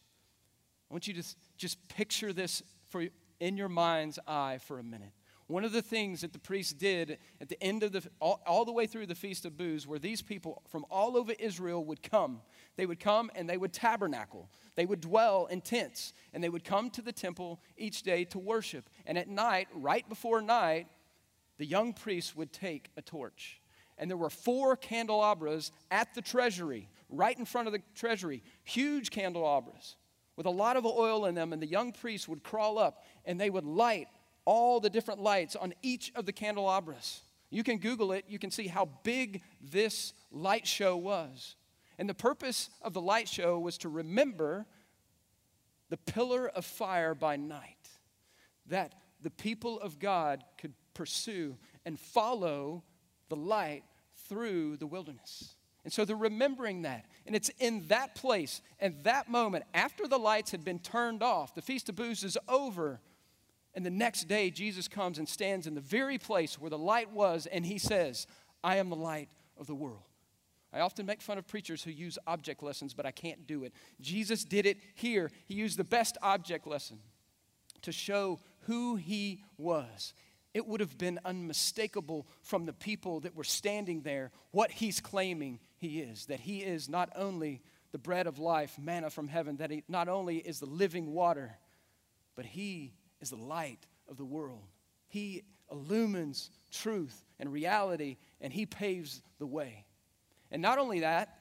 I 0.90 0.94
want 0.94 1.08
you 1.08 1.14
to 1.14 1.24
just 1.56 1.88
picture 1.88 2.32
this 2.32 2.62
for 2.88 3.04
in 3.40 3.56
your 3.56 3.68
mind's 3.68 4.18
eye 4.26 4.58
for 4.58 4.78
a 4.78 4.82
minute. 4.82 5.12
One 5.48 5.64
of 5.64 5.72
the 5.72 5.80
things 5.80 6.20
that 6.20 6.34
the 6.34 6.38
priests 6.38 6.74
did 6.74 7.16
at 7.40 7.48
the 7.48 7.60
end 7.62 7.82
of 7.82 7.92
the, 7.92 8.02
all, 8.20 8.42
all, 8.46 8.66
the 8.66 8.72
way 8.72 8.86
through 8.86 9.06
the 9.06 9.14
Feast 9.14 9.46
of 9.46 9.56
Booths, 9.56 9.86
where 9.86 9.98
these 9.98 10.20
people 10.20 10.62
from 10.68 10.84
all 10.90 11.16
over 11.16 11.32
Israel 11.38 11.82
would 11.86 12.02
come. 12.02 12.42
They 12.76 12.84
would 12.84 13.00
come 13.00 13.30
and 13.34 13.48
they 13.48 13.56
would 13.56 13.72
tabernacle. 13.72 14.50
They 14.74 14.84
would 14.84 15.00
dwell 15.00 15.46
in 15.46 15.62
tents, 15.62 16.12
and 16.34 16.44
they 16.44 16.50
would 16.50 16.64
come 16.64 16.90
to 16.90 17.02
the 17.02 17.12
temple 17.12 17.60
each 17.78 18.02
day 18.02 18.24
to 18.26 18.38
worship. 18.38 18.90
And 19.06 19.16
at 19.16 19.28
night, 19.28 19.68
right 19.72 20.06
before 20.06 20.42
night, 20.42 20.86
the 21.56 21.66
young 21.66 21.94
priests 21.94 22.36
would 22.36 22.52
take 22.52 22.90
a 22.98 23.02
torch. 23.02 23.62
And 23.96 24.10
there 24.10 24.18
were 24.18 24.30
four 24.30 24.76
candelabras 24.76 25.72
at 25.90 26.14
the 26.14 26.22
treasury, 26.22 26.90
right 27.08 27.36
in 27.36 27.46
front 27.46 27.68
of 27.68 27.72
the 27.72 27.82
treasury, 27.94 28.42
huge 28.64 29.10
candelabras 29.10 29.96
with 30.38 30.46
a 30.46 30.50
lot 30.50 30.76
of 30.76 30.86
oil 30.86 31.26
in 31.26 31.34
them. 31.34 31.52
And 31.52 31.60
the 31.60 31.66
young 31.66 31.90
priests 31.90 32.28
would 32.28 32.44
crawl 32.44 32.78
up 32.78 33.04
and 33.28 33.38
they 33.38 33.50
would 33.50 33.66
light 33.66 34.08
all 34.46 34.80
the 34.80 34.90
different 34.90 35.20
lights 35.20 35.54
on 35.54 35.74
each 35.82 36.10
of 36.16 36.26
the 36.26 36.32
candelabras. 36.32 37.20
You 37.50 37.62
can 37.62 37.78
Google 37.78 38.12
it, 38.12 38.24
you 38.26 38.38
can 38.38 38.50
see 38.50 38.66
how 38.66 38.88
big 39.04 39.42
this 39.60 40.14
light 40.32 40.66
show 40.66 40.96
was. 40.96 41.54
And 41.98 42.08
the 42.08 42.14
purpose 42.14 42.70
of 42.82 42.94
the 42.94 43.00
light 43.00 43.28
show 43.28 43.58
was 43.58 43.78
to 43.78 43.88
remember 43.88 44.66
the 45.90 45.98
pillar 45.98 46.48
of 46.48 46.64
fire 46.64 47.14
by 47.14 47.36
night, 47.36 47.88
that 48.66 48.94
the 49.22 49.30
people 49.30 49.78
of 49.80 49.98
God 49.98 50.42
could 50.56 50.72
pursue 50.94 51.56
and 51.84 52.00
follow 52.00 52.82
the 53.28 53.36
light 53.36 53.84
through 54.28 54.76
the 54.78 54.86
wilderness. 54.86 55.54
And 55.84 55.92
so 55.92 56.04
they're 56.04 56.16
remembering 56.16 56.82
that. 56.82 57.06
And 57.26 57.34
it's 57.36 57.50
in 57.58 57.86
that 57.88 58.14
place, 58.14 58.62
and 58.80 58.94
that 59.04 59.30
moment, 59.30 59.64
after 59.74 60.06
the 60.06 60.18
lights 60.18 60.50
had 60.50 60.64
been 60.64 60.78
turned 60.78 61.22
off, 61.22 61.54
the 61.54 61.62
Feast 61.62 61.88
of 61.88 61.96
Booths 61.96 62.24
is 62.24 62.38
over, 62.48 63.00
and 63.78 63.86
the 63.86 63.90
next 63.90 64.24
day, 64.24 64.50
Jesus 64.50 64.88
comes 64.88 65.18
and 65.18 65.28
stands 65.28 65.68
in 65.68 65.76
the 65.76 65.80
very 65.80 66.18
place 66.18 66.58
where 66.58 66.68
the 66.68 66.76
light 66.76 67.12
was, 67.12 67.46
and 67.46 67.64
he 67.64 67.78
says, 67.78 68.26
I 68.64 68.78
am 68.78 68.90
the 68.90 68.96
light 68.96 69.28
of 69.56 69.68
the 69.68 69.74
world. 69.76 70.02
I 70.72 70.80
often 70.80 71.06
make 71.06 71.22
fun 71.22 71.38
of 71.38 71.46
preachers 71.46 71.84
who 71.84 71.92
use 71.92 72.18
object 72.26 72.60
lessons, 72.60 72.92
but 72.92 73.06
I 73.06 73.12
can't 73.12 73.46
do 73.46 73.62
it. 73.62 73.72
Jesus 74.00 74.42
did 74.42 74.66
it 74.66 74.78
here. 74.96 75.30
He 75.46 75.54
used 75.54 75.78
the 75.78 75.84
best 75.84 76.18
object 76.22 76.66
lesson 76.66 76.98
to 77.82 77.92
show 77.92 78.40
who 78.62 78.96
he 78.96 79.44
was. 79.58 80.12
It 80.54 80.66
would 80.66 80.80
have 80.80 80.98
been 80.98 81.20
unmistakable 81.24 82.26
from 82.42 82.66
the 82.66 82.72
people 82.72 83.20
that 83.20 83.36
were 83.36 83.44
standing 83.44 84.02
there 84.02 84.32
what 84.50 84.72
he's 84.72 84.98
claiming 84.98 85.60
he 85.76 86.00
is 86.00 86.26
that 86.26 86.40
he 86.40 86.64
is 86.64 86.88
not 86.88 87.10
only 87.14 87.62
the 87.92 87.98
bread 87.98 88.26
of 88.26 88.40
life, 88.40 88.76
manna 88.76 89.08
from 89.08 89.28
heaven, 89.28 89.58
that 89.58 89.70
he 89.70 89.84
not 89.86 90.08
only 90.08 90.38
is 90.38 90.58
the 90.58 90.66
living 90.66 91.12
water, 91.12 91.56
but 92.34 92.44
he 92.44 92.94
is 93.20 93.30
the 93.30 93.36
light 93.36 93.86
of 94.08 94.16
the 94.16 94.24
world. 94.24 94.64
He 95.08 95.42
illumines 95.70 96.50
truth 96.70 97.24
and 97.38 97.52
reality, 97.52 98.16
and 98.40 98.52
He 98.52 98.66
paves 98.66 99.22
the 99.38 99.46
way. 99.46 99.84
And 100.50 100.62
not 100.62 100.78
only 100.78 101.00
that, 101.00 101.38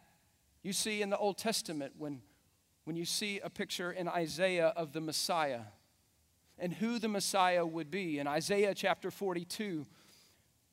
you 0.64 0.74
see 0.74 1.02
in 1.02 1.10
the 1.10 1.18
Old 1.18 1.38
Testament 1.38 1.94
when, 1.98 2.22
when 2.84 2.96
you 2.96 3.06
see 3.06 3.40
a 3.40 3.50
picture 3.50 3.92
in 3.92 4.08
Isaiah 4.08 4.74
of 4.76 4.94
the 4.94 5.02
Messiah 5.02 5.62
and 6.60 6.74
who 6.74 7.00
the 7.00 7.08
Messiah 7.08 7.66
would 7.66 7.92
be. 7.92 8.20
In 8.20 8.28
Isaiah 8.28 8.74
chapter 8.74 9.12
42, 9.12 9.86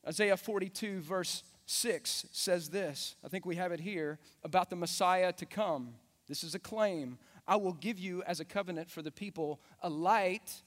Isaiah 0.06 0.36
42, 0.36 1.00
verse 1.00 1.42
6 1.66 2.26
says 2.32 2.68
this. 2.70 3.16
I 3.24 3.28
think 3.28 3.46
we 3.46 3.56
have 3.56 3.72
it 3.72 3.80
here 3.80 4.18
about 4.42 4.70
the 4.70 4.76
Messiah 4.76 5.32
to 5.34 5.46
come. 5.46 5.94
This 6.28 6.42
is 6.42 6.54
a 6.54 6.58
claim. 6.58 7.18
I 7.46 7.56
will 7.56 7.72
give 7.72 7.98
you 7.98 8.22
as 8.26 8.40
a 8.40 8.44
covenant 8.44 8.90
for 8.90 9.02
the 9.02 9.10
people 9.10 9.60
a 9.82 9.90
light 9.90 10.62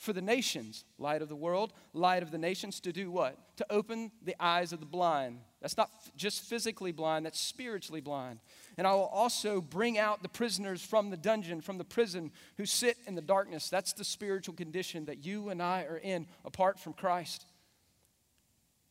for 0.00 0.14
the 0.14 0.22
nations, 0.22 0.86
light 0.98 1.20
of 1.20 1.28
the 1.28 1.36
world, 1.36 1.74
light 1.92 2.22
of 2.22 2.30
the 2.30 2.38
nations, 2.38 2.80
to 2.80 2.90
do 2.90 3.10
what? 3.10 3.36
To 3.58 3.66
open 3.68 4.10
the 4.24 4.34
eyes 4.40 4.72
of 4.72 4.80
the 4.80 4.86
blind. 4.86 5.40
That's 5.60 5.76
not 5.76 5.90
just 6.16 6.40
physically 6.40 6.90
blind, 6.90 7.26
that's 7.26 7.38
spiritually 7.38 8.00
blind. 8.00 8.40
And 8.78 8.86
I 8.86 8.94
will 8.94 9.10
also 9.12 9.60
bring 9.60 9.98
out 9.98 10.22
the 10.22 10.28
prisoners 10.30 10.80
from 10.80 11.10
the 11.10 11.18
dungeon, 11.18 11.60
from 11.60 11.76
the 11.76 11.84
prison, 11.84 12.32
who 12.56 12.64
sit 12.64 12.96
in 13.06 13.14
the 13.14 13.20
darkness. 13.20 13.68
That's 13.68 13.92
the 13.92 14.04
spiritual 14.04 14.54
condition 14.54 15.04
that 15.04 15.26
you 15.26 15.50
and 15.50 15.62
I 15.62 15.82
are 15.82 15.98
in 15.98 16.26
apart 16.46 16.78
from 16.78 16.94
Christ. 16.94 17.44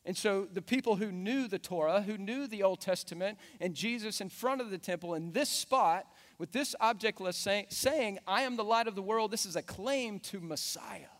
And 0.05 0.15
so 0.15 0.47
the 0.53 0.61
people 0.61 0.95
who 0.95 1.11
knew 1.11 1.47
the 1.47 1.57
Torah, 1.57 2.03
who 2.03 2.19
knew 2.19 2.45
the 2.45 2.61
Old 2.61 2.81
Testament, 2.81 3.39
and 3.59 3.73
Jesus 3.73 4.21
in 4.21 4.29
front 4.29 4.61
of 4.61 4.69
the 4.69 4.77
temple 4.77 5.15
in 5.15 5.31
this 5.31 5.49
spot, 5.49 6.05
with 6.39 6.53
this 6.53 6.74
objectless 6.79 7.36
say, 7.36 7.67
saying, 7.69 8.17
I 8.25 8.41
am 8.43 8.55
the 8.55 8.63
light 8.63 8.88
of 8.88 8.96
the 8.96 9.01
world, 9.01 9.29
this 9.29 9.46
is 9.46 9.55
a 9.55 9.62
claim 9.62 10.19
to 10.22 10.39
Messiah. 10.39 11.12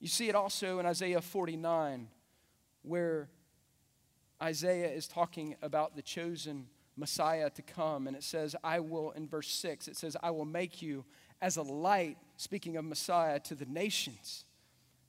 You 0.00 0.08
see 0.08 0.28
it 0.28 0.34
also 0.34 0.78
in 0.78 0.86
Isaiah 0.86 1.20
49, 1.20 2.08
where 2.82 3.28
Isaiah 4.42 4.90
is 4.90 5.06
talking 5.06 5.54
about 5.62 5.96
the 5.96 6.02
chosen 6.02 6.66
Messiah 6.96 7.50
to 7.50 7.62
come. 7.62 8.06
And 8.06 8.16
it 8.16 8.22
says, 8.22 8.56
I 8.64 8.80
will, 8.80 9.10
in 9.12 9.28
verse 9.28 9.48
6, 9.48 9.88
it 9.88 9.96
says, 9.96 10.16
I 10.22 10.30
will 10.30 10.44
make 10.44 10.80
you 10.80 11.04
as 11.40 11.58
a 11.58 11.62
light, 11.62 12.16
speaking 12.36 12.76
of 12.76 12.84
Messiah, 12.84 13.38
to 13.40 13.54
the 13.54 13.66
nations, 13.66 14.46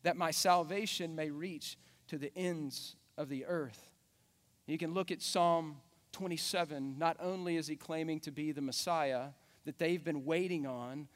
that 0.04 0.18
my 0.18 0.32
salvation 0.32 1.16
may 1.16 1.30
reach 1.30 1.78
to 2.08 2.18
the 2.18 2.32
ends 2.38 2.96
of 3.18 3.30
the 3.30 3.46
earth. 3.46 3.90
You 4.66 4.78
can 4.78 4.94
look 4.94 5.12
at 5.12 5.22
Psalm 5.22 5.78
27, 6.18 6.98
not 6.98 7.16
only 7.20 7.58
is 7.58 7.68
he 7.68 7.76
claiming 7.76 8.20
to 8.22 8.32
be 8.32 8.52
the 8.52 8.62
Messiah 8.62 9.28
that 9.66 9.78
they've 9.78 10.04
been 10.04 10.26
waiting 10.26 10.66
on, 10.66 11.08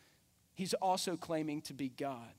he's 0.53 0.75
also 0.75 1.17
claiming 1.17 1.59
to 1.63 1.73
be 1.73 1.89
God. 1.89 2.31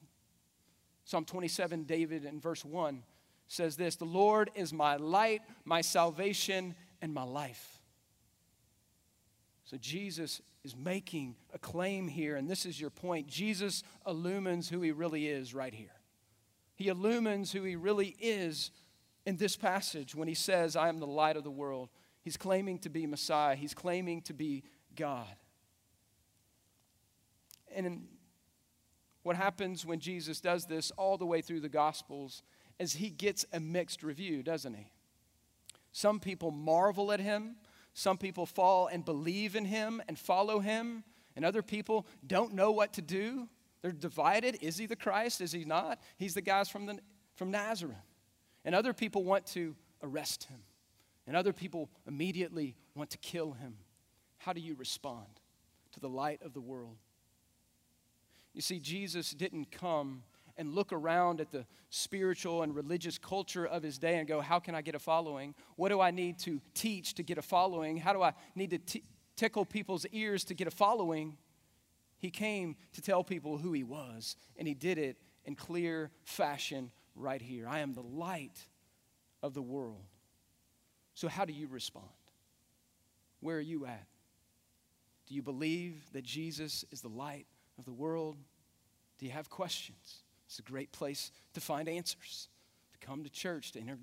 Psalm 1.05 1.25
27, 1.25 1.83
David 1.83 2.25
in 2.25 2.39
verse 2.39 2.65
1 2.65 3.03
says 3.49 3.77
this 3.77 3.97
The 3.97 4.05
Lord 4.05 4.49
is 4.55 4.73
my 4.73 4.95
light, 4.95 5.43
my 5.65 5.81
salvation, 5.81 6.77
and 7.01 7.13
my 7.13 7.25
life. 7.25 7.81
So 9.65 9.77
Jesus 9.77 10.41
is 10.63 10.77
making 10.77 11.35
a 11.53 11.59
claim 11.59 12.07
here, 12.07 12.37
and 12.37 12.49
this 12.49 12.65
is 12.65 12.81
your 12.81 12.91
point. 12.91 13.27
Jesus 13.27 13.83
illumines 14.07 14.69
who 14.69 14.83
he 14.83 14.93
really 14.93 15.27
is 15.27 15.53
right 15.53 15.75
here. 15.75 16.01
He 16.77 16.87
illumines 16.87 17.51
who 17.51 17.65
he 17.65 17.75
really 17.75 18.15
is 18.21 18.71
in 19.27 19.37
this 19.37 19.57
passage 19.57 20.15
when 20.15 20.29
he 20.29 20.35
says, 20.35 20.77
I 20.77 20.89
am 20.89 21.01
the 21.01 21.09
light 21.09 21.37
of 21.37 21.43
the 21.43 21.51
world. 21.51 21.89
He's 22.23 22.37
claiming 22.37 22.79
to 22.81 22.89
be 22.89 23.07
Messiah, 23.07 23.57
he's 23.57 23.75
claiming 23.75 24.23
to 24.23 24.33
be 24.33 24.63
God. 24.95 25.37
And 27.75 28.07
what 29.23 29.37
happens 29.37 29.85
when 29.85 29.99
Jesus 29.99 30.41
does 30.41 30.67
this 30.67 30.91
all 30.93 31.17
the 31.17 31.27
way 31.27 31.41
through 31.41 31.61
the 31.61 31.69
Gospels 31.69 32.43
is 32.79 32.95
he 32.95 33.11
gets 33.11 33.45
a 33.53 33.61
mixed 33.61 34.03
review, 34.03 34.43
doesn't 34.43 34.75
he? 34.75 34.93
Some 35.93 36.21
people 36.21 36.51
marvel 36.51 37.13
at 37.13 37.21
him, 37.21 37.57
some 37.93 38.19
people 38.19 38.47
fall 38.47 38.87
and 38.87 39.05
believe 39.05 39.57
in 39.57 39.65
him 39.65 40.01
and 40.09 40.19
follow 40.19 40.61
him, 40.61 41.05
and 41.37 41.45
other 41.45 41.63
people 41.63 42.07
don't 42.27 42.55
know 42.55 42.73
what 42.73 42.93
to 42.95 43.03
do. 43.03 43.49
They're 43.83 43.93
divided. 43.93 44.59
Is 44.61 44.79
he 44.79 44.87
the 44.87 44.97
Christ? 44.97 45.41
Is 45.41 45.53
he 45.53 45.65
not? 45.65 46.01
He's 46.17 46.35
the 46.35 46.41
guy 46.41 46.65
from, 46.65 46.87
the, 46.87 46.99
from 47.35 47.51
Nazareth. 47.51 47.97
And 48.65 48.75
other 48.75 48.93
people 48.93 49.25
want 49.25 49.47
to 49.49 49.75
arrest 50.03 50.45
him 50.45 50.61
and 51.27 51.37
other 51.37 51.53
people 51.53 51.91
immediately 52.07 52.77
want 52.95 53.11
to 53.11 53.19
kill 53.19 53.53
him. 53.53 53.77
How 54.39 54.53
do 54.53 54.61
you 54.61 54.75
respond 54.75 55.27
to 55.93 56.01
the 56.01 56.09
light 56.09 56.43
of 56.43 56.53
the 56.53 56.61
world? 56.61 56.97
You 58.55 58.61
see, 58.61 58.81
Jesus 58.81 59.31
didn't 59.31 59.71
come 59.71 60.25
and 60.57 60.75
look 60.75 60.93
around 60.93 61.41
at 61.41 61.51
the 61.51 61.65
spiritual 61.91 62.63
and 62.63 62.75
religious 62.75 63.19
culture 63.19 63.67
of 63.67 63.83
his 63.83 63.99
day 63.99 64.19
and 64.19 64.29
go, 64.29 64.41
How 64.41 64.59
can 64.59 64.75
I 64.75 64.83
get 64.83 64.95
a 64.95 64.99
following? 64.99 65.55
What 65.77 65.89
do 65.89 66.01
I 66.01 66.11
need 66.11 66.39
to 66.41 66.61
teach 66.75 67.15
to 67.15 67.23
get 67.23 67.39
a 67.39 67.43
following? 67.43 67.97
How 67.97 68.13
do 68.13 68.23
I 68.23 68.35
need 68.55 68.71
to 68.71 68.79
t- 68.79 69.03
tickle 69.37 69.65
people's 69.65 70.05
ears 70.13 70.45
to 70.45 70.55
get 70.55 70.67
a 70.67 70.71
following? 70.71 71.37
He 72.19 72.31
came 72.31 72.77
to 72.93 73.03
tell 73.03 73.25
people 73.25 73.59
who 73.59 73.73
he 73.73 73.83
was, 73.83 74.37
and 74.57 74.69
he 74.69 74.75
did 74.75 74.99
it 74.99 75.17
in 75.45 75.57
clear 75.57 76.11
fashion 76.25 76.93
right 77.17 77.43
here. 77.43 77.67
I 77.67 77.81
am 77.81 77.95
the 77.95 78.03
light 78.03 78.59
of 79.43 79.55
the 79.55 79.63
world. 79.63 80.05
So, 81.15 81.29
how 81.29 81.45
do 81.45 81.53
you 81.53 81.67
respond? 81.67 82.07
Where 83.41 83.57
are 83.57 83.61
you 83.61 83.87
at? 83.87 84.07
Do 85.27 85.35
you 85.35 85.43
believe 85.43 86.05
that 86.13 86.25
Jesus 86.25 86.85
is 86.91 87.01
the 87.01 87.09
light 87.09 87.47
of 87.79 87.85
the 87.85 87.93
world? 87.93 88.37
Do 89.19 89.27
you 89.27 89.33
have 89.33 89.51
questions? 89.51 90.23
It's 90.47 90.59
a 90.59 90.63
great 90.63 90.93
place 90.93 91.31
to 91.55 91.61
find 91.61 91.89
answers, 91.89 92.49
to 92.93 93.07
come 93.07 93.25
to 93.25 93.31
church, 93.31 93.73
to 93.73 93.79
inter- 93.79 93.99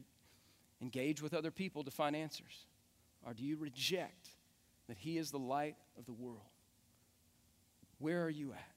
engage 0.81 1.21
with 1.21 1.33
other 1.33 1.51
people 1.51 1.83
to 1.83 1.91
find 1.91 2.15
answers. 2.15 2.65
Or 3.25 3.33
do 3.33 3.43
you 3.43 3.57
reject 3.57 4.29
that 4.87 4.97
He 4.97 5.17
is 5.17 5.31
the 5.31 5.39
light 5.39 5.75
of 5.97 6.05
the 6.05 6.13
world? 6.13 6.41
Where 7.99 8.23
are 8.23 8.29
you 8.29 8.53
at? 8.53 8.71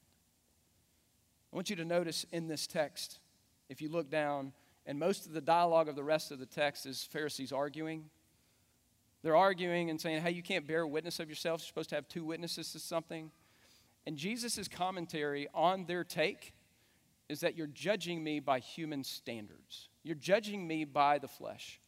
I 1.53 1.57
want 1.57 1.71
you 1.71 1.77
to 1.77 1.85
notice 1.85 2.27
in 2.33 2.49
this 2.49 2.67
text, 2.67 3.21
if 3.69 3.81
you 3.81 3.89
look 3.89 4.11
down, 4.11 4.53
and 4.85 4.99
most 4.99 5.27
of 5.27 5.33
the 5.33 5.41
dialogue 5.41 5.89
of 5.89 5.97
the 5.97 6.03
rest 6.03 6.33
of 6.33 6.39
the 6.39 6.47
text 6.47 6.87
is 6.87 7.05
Pharisees 7.05 7.53
arguing. 7.53 8.11
They're 9.23 9.37
arguing 9.37 9.91
and 9.91 10.01
saying, 10.01 10.23
hey, 10.23 10.33
you 10.33 10.43
can't 10.43 10.67
bear 10.67 10.87
witness 10.87 11.21
of 11.21 11.29
yourself. 11.29 11.61
You're 11.61 11.69
supposed 11.69 11.91
to 11.91 11.95
have 11.95 12.09
two 12.09 12.25
witnesses 12.25 12.73
to 12.73 12.79
something. 12.79 13.31
And 14.07 14.17
Jesus' 14.17 14.67
commentary 14.69 15.49
on 15.55 15.85
their 15.85 16.03
take 16.03 16.55
is 17.29 17.41
that 17.41 17.57
you're 17.57 17.69
judging 17.69 18.23
me 18.23 18.41
by 18.41 18.59
human 18.59 19.05
standards. 19.05 19.89
You're 20.03 20.17
judging 20.17 20.67
me 20.67 20.85
by 20.85 21.19
the 21.19 21.29
flesh. 21.29 21.81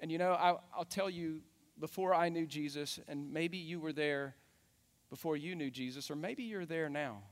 And 0.00 0.12
you 0.12 0.18
know, 0.18 0.32
I, 0.32 0.52
will 0.76 0.84
tell 0.88 1.10
you, 1.10 1.40
before 1.80 2.14
I 2.14 2.28
knew 2.28 2.46
Jesus, 2.46 3.00
and 3.08 3.32
maybe 3.32 3.58
you 3.58 3.80
were 3.80 3.92
there 3.92 4.36
before 5.10 5.36
you 5.36 5.54
knew 5.54 5.70
Jesus, 5.70 6.10
or 6.10 6.16
maybe 6.16 6.44
you're 6.44 6.66
there 6.66 6.88
now. 6.88 7.22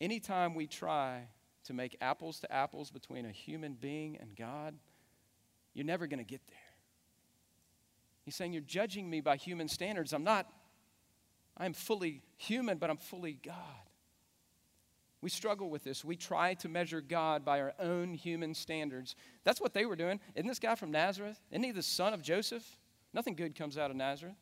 Anytime 0.00 0.54
we 0.54 0.66
try 0.66 1.28
to 1.64 1.72
make 1.72 1.96
apples 2.00 2.40
to 2.40 2.52
apples 2.52 2.90
between 2.90 3.26
a 3.26 3.30
human 3.30 3.74
being 3.74 4.16
and 4.20 4.36
God, 4.36 4.74
you're 5.74 5.86
never 5.86 6.06
going 6.06 6.18
to 6.18 6.24
get 6.24 6.40
there. 6.48 6.58
He's 8.26 8.34
saying, 8.34 8.52
You're 8.52 8.62
judging 8.62 9.08
me 9.08 9.22
by 9.22 9.36
human 9.36 9.68
standards. 9.68 10.12
I'm 10.12 10.24
not, 10.24 10.52
I'm 11.56 11.72
fully 11.72 12.22
human, 12.36 12.76
but 12.76 12.90
I'm 12.90 12.98
fully 12.98 13.38
God. 13.42 13.54
We 15.22 15.30
struggle 15.30 15.70
with 15.70 15.82
this. 15.82 16.04
We 16.04 16.16
try 16.16 16.54
to 16.54 16.68
measure 16.68 17.00
God 17.00 17.44
by 17.44 17.60
our 17.60 17.72
own 17.78 18.14
human 18.14 18.52
standards. 18.54 19.16
That's 19.44 19.60
what 19.60 19.72
they 19.72 19.86
were 19.86 19.96
doing. 19.96 20.20
Isn't 20.34 20.46
this 20.46 20.58
guy 20.58 20.74
from 20.74 20.90
Nazareth? 20.90 21.40
Isn't 21.50 21.62
he 21.62 21.70
the 21.70 21.82
son 21.82 22.12
of 22.12 22.20
Joseph? 22.20 22.64
Nothing 23.14 23.34
good 23.34 23.54
comes 23.54 23.78
out 23.78 23.90
of 23.90 23.96
Nazareth. 23.96 24.36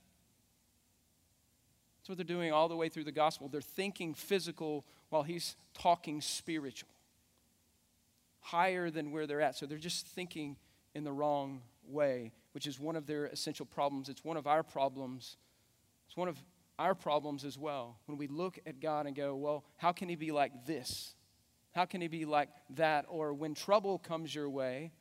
That's 1.99 2.09
what 2.09 2.19
they're 2.19 2.37
doing 2.37 2.53
all 2.53 2.69
the 2.69 2.77
way 2.77 2.89
through 2.89 3.05
the 3.05 3.13
gospel. 3.13 3.49
They're 3.49 3.61
thinking 3.61 4.15
physical 4.15 4.85
while 5.11 5.23
he's 5.23 5.57
talking 5.75 6.21
spiritual, 6.21 6.91
higher 8.41 8.91
than 8.91 9.11
where 9.13 9.27
they're 9.27 9.41
at. 9.41 9.57
So 9.57 9.67
they're 9.67 9.79
just 9.79 10.07
thinking 10.07 10.57
in 10.95 11.05
the 11.05 11.13
wrong 11.13 11.63
way, 11.87 12.33
which 12.55 12.69
is 12.69 12.79
one 12.79 12.95
of 12.95 13.07
their 13.07 13.27
essential 13.27 13.67
problems. 13.67 14.09
It's 14.09 14.25
one 14.25 14.37
of 14.37 14.47
our 14.47 14.63
problems. 14.63 15.37
It's 16.07 16.17
one 16.17 16.29
of 16.29 16.39
our 16.79 16.95
problems 16.95 17.45
as 17.45 17.59
well. 17.59 17.99
When 18.07 18.17
we 18.17 18.29
look 18.29 18.61
at 18.65 18.81
God 18.81 19.07
and 19.07 19.17
go, 19.17 19.35
well, 19.35 19.65
how 19.77 19.91
can 19.91 20.09
He 20.09 20.15
be 20.15 20.31
like 20.31 20.65
this? 20.65 21.17
How 21.73 21.85
can 21.85 22.01
He 22.01 22.07
be 22.07 22.25
like 22.25 22.49
that? 22.71 23.07
Or 23.09 23.35
when 23.35 23.55
trouble 23.55 23.99
comes 23.99 24.33
your 24.33 24.49
way, 24.49 24.93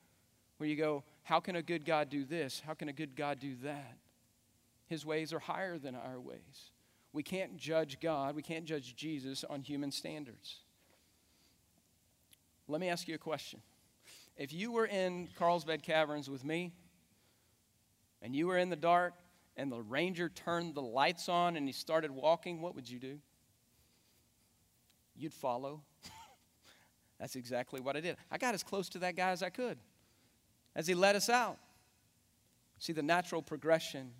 where 0.57 0.67
you 0.67 0.75
go, 0.75 1.03
how 1.21 1.39
can 1.39 1.55
a 1.55 1.61
good 1.61 1.85
God 1.85 2.09
do 2.09 2.25
this? 2.25 2.61
How 2.65 2.73
can 2.73 2.89
a 2.89 2.93
good 2.93 3.15
God 3.15 3.39
do 3.39 3.55
that? 3.63 3.97
His 4.87 5.05
ways 5.05 5.31
are 5.31 5.39
higher 5.39 5.77
than 5.77 5.93
our 5.95 6.19
ways. 6.19 6.71
We 7.11 7.21
can't 7.21 7.55
judge 7.57 7.99
God, 7.99 8.35
we 8.35 8.41
can't 8.41 8.65
judge 8.65 8.95
Jesus 8.95 9.43
on 9.47 9.61
human 9.61 9.91
standards. 9.91 10.57
Let 12.67 12.81
me 12.81 12.89
ask 12.89 13.07
you 13.07 13.13
a 13.13 13.19
question. 13.19 13.61
If 14.35 14.51
you 14.51 14.71
were 14.71 14.87
in 14.87 15.29
Carlsbad 15.37 15.83
Caverns 15.83 16.27
with 16.27 16.43
me, 16.43 16.73
and 18.23 18.35
you 18.35 18.47
were 18.47 18.57
in 18.57 18.69
the 18.69 18.75
dark, 18.75 19.13
and 19.55 19.71
the 19.71 19.81
ranger 19.81 20.29
turned 20.29 20.73
the 20.73 20.81
lights 20.81 21.29
on 21.29 21.55
and 21.55 21.67
he 21.67 21.73
started 21.73 22.09
walking, 22.09 22.61
what 22.61 22.73
would 22.73 22.89
you 22.89 22.97
do? 22.97 23.19
You'd 25.15 25.33
follow. 25.33 25.81
That's 27.19 27.35
exactly 27.35 27.79
what 27.79 27.95
I 27.95 27.99
did. 27.99 28.17
I 28.31 28.39
got 28.39 28.55
as 28.55 28.63
close 28.63 28.89
to 28.89 28.99
that 28.99 29.15
guy 29.15 29.29
as 29.29 29.43
I 29.43 29.49
could 29.49 29.77
as 30.75 30.87
he 30.87 30.95
led 30.95 31.15
us 31.15 31.29
out. 31.29 31.59
See 32.79 32.93
the 32.93 33.03
natural 33.03 33.41
progression 33.41 34.11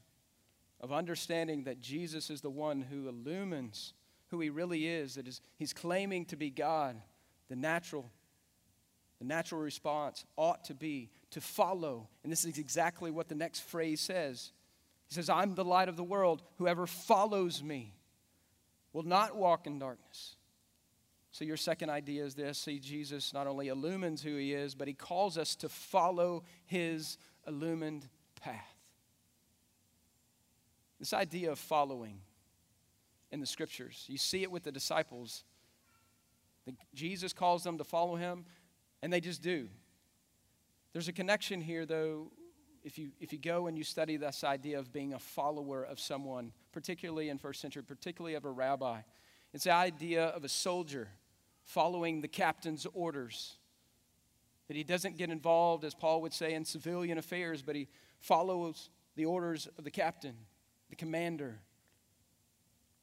of 0.79 0.91
understanding 0.91 1.63
that 1.63 1.79
Jesus 1.79 2.29
is 2.29 2.41
the 2.41 2.49
one 2.49 2.81
who 2.81 3.07
illumines 3.07 3.93
who 4.27 4.39
he 4.39 4.49
really 4.49 4.87
is, 4.87 5.15
that 5.15 5.27
is, 5.27 5.41
he's 5.57 5.73
claiming 5.73 6.25
to 6.25 6.35
be 6.35 6.49
God. 6.49 6.99
The 7.49 7.55
natural, 7.55 8.09
the 9.19 9.25
natural 9.25 9.61
response 9.61 10.25
ought 10.37 10.63
to 10.65 10.73
be 10.73 11.11
to 11.33 11.41
follow. 11.41 12.07
And 12.23 12.31
this 12.31 12.45
is 12.45 12.57
exactly 12.57 13.11
what 13.11 13.27
the 13.27 13.35
next 13.35 13.61
phrase 13.61 14.01
says 14.01 14.51
he 15.13 15.15
says, 15.15 15.29
I'm 15.29 15.53
the 15.53 15.63
light 15.63 15.89
of 15.89 15.95
the 15.95 16.03
world. 16.03 16.41
Whoever 16.57 16.87
follows 16.87 17.61
me 17.61 17.93
will 18.93 19.03
not 19.03 19.35
walk 19.35 19.67
in 19.67 19.77
darkness. 19.77 20.37
So, 21.31 21.45
your 21.45 21.57
second 21.57 21.89
idea 21.91 22.23
is 22.23 22.35
this 22.35 22.57
see, 22.57 22.79
Jesus 22.79 23.33
not 23.33 23.47
only 23.47 23.67
illumines 23.67 24.21
who 24.23 24.35
he 24.35 24.53
is, 24.53 24.75
but 24.75 24.87
he 24.87 24.93
calls 24.93 25.37
us 25.37 25.55
to 25.57 25.69
follow 25.69 26.43
his 26.65 27.17
illumined 27.47 28.07
path. 28.41 28.75
This 30.99 31.13
idea 31.13 31.51
of 31.51 31.59
following 31.59 32.21
in 33.31 33.39
the 33.39 33.45
scriptures, 33.45 34.05
you 34.07 34.17
see 34.17 34.41
it 34.43 34.51
with 34.51 34.63
the 34.63 34.71
disciples. 34.71 35.43
Jesus 36.93 37.33
calls 37.33 37.63
them 37.63 37.77
to 37.77 37.83
follow 37.83 38.15
him, 38.15 38.45
and 39.01 39.11
they 39.11 39.19
just 39.19 39.41
do. 39.41 39.67
There's 40.93 41.07
a 41.07 41.13
connection 41.13 41.59
here, 41.59 41.87
though, 41.87 42.31
if 42.83 42.99
you, 42.99 43.09
if 43.19 43.33
you 43.33 43.39
go 43.39 43.65
and 43.65 43.75
you 43.75 43.83
study 43.83 44.15
this 44.15 44.43
idea 44.43 44.77
of 44.77 44.93
being 44.93 45.13
a 45.13 45.19
follower 45.19 45.83
of 45.83 45.99
someone, 45.99 46.51
particularly 46.71 47.29
in 47.29 47.39
first 47.39 47.61
century, 47.61 47.81
particularly 47.81 48.35
of 48.35 48.45
a 48.45 48.51
rabbi, 48.51 49.01
it's 49.53 49.63
the 49.63 49.73
idea 49.73 50.25
of 50.25 50.43
a 50.43 50.49
soldier 50.49 51.09
following 51.63 52.21
the 52.21 52.27
captain's 52.27 52.85
orders. 52.93 53.55
That 54.67 54.77
he 54.77 54.83
doesn't 54.83 55.17
get 55.17 55.31
involved, 55.31 55.83
as 55.83 55.95
Paul 55.95 56.21
would 56.21 56.33
say, 56.33 56.53
in 56.53 56.63
civilian 56.63 57.17
affairs, 57.17 57.63
but 57.63 57.75
he 57.75 57.87
follows 58.19 58.89
the 59.15 59.25
orders 59.25 59.67
of 59.77 59.83
the 59.83 59.91
captain, 59.91 60.35
the 60.89 60.95
commander. 60.95 61.59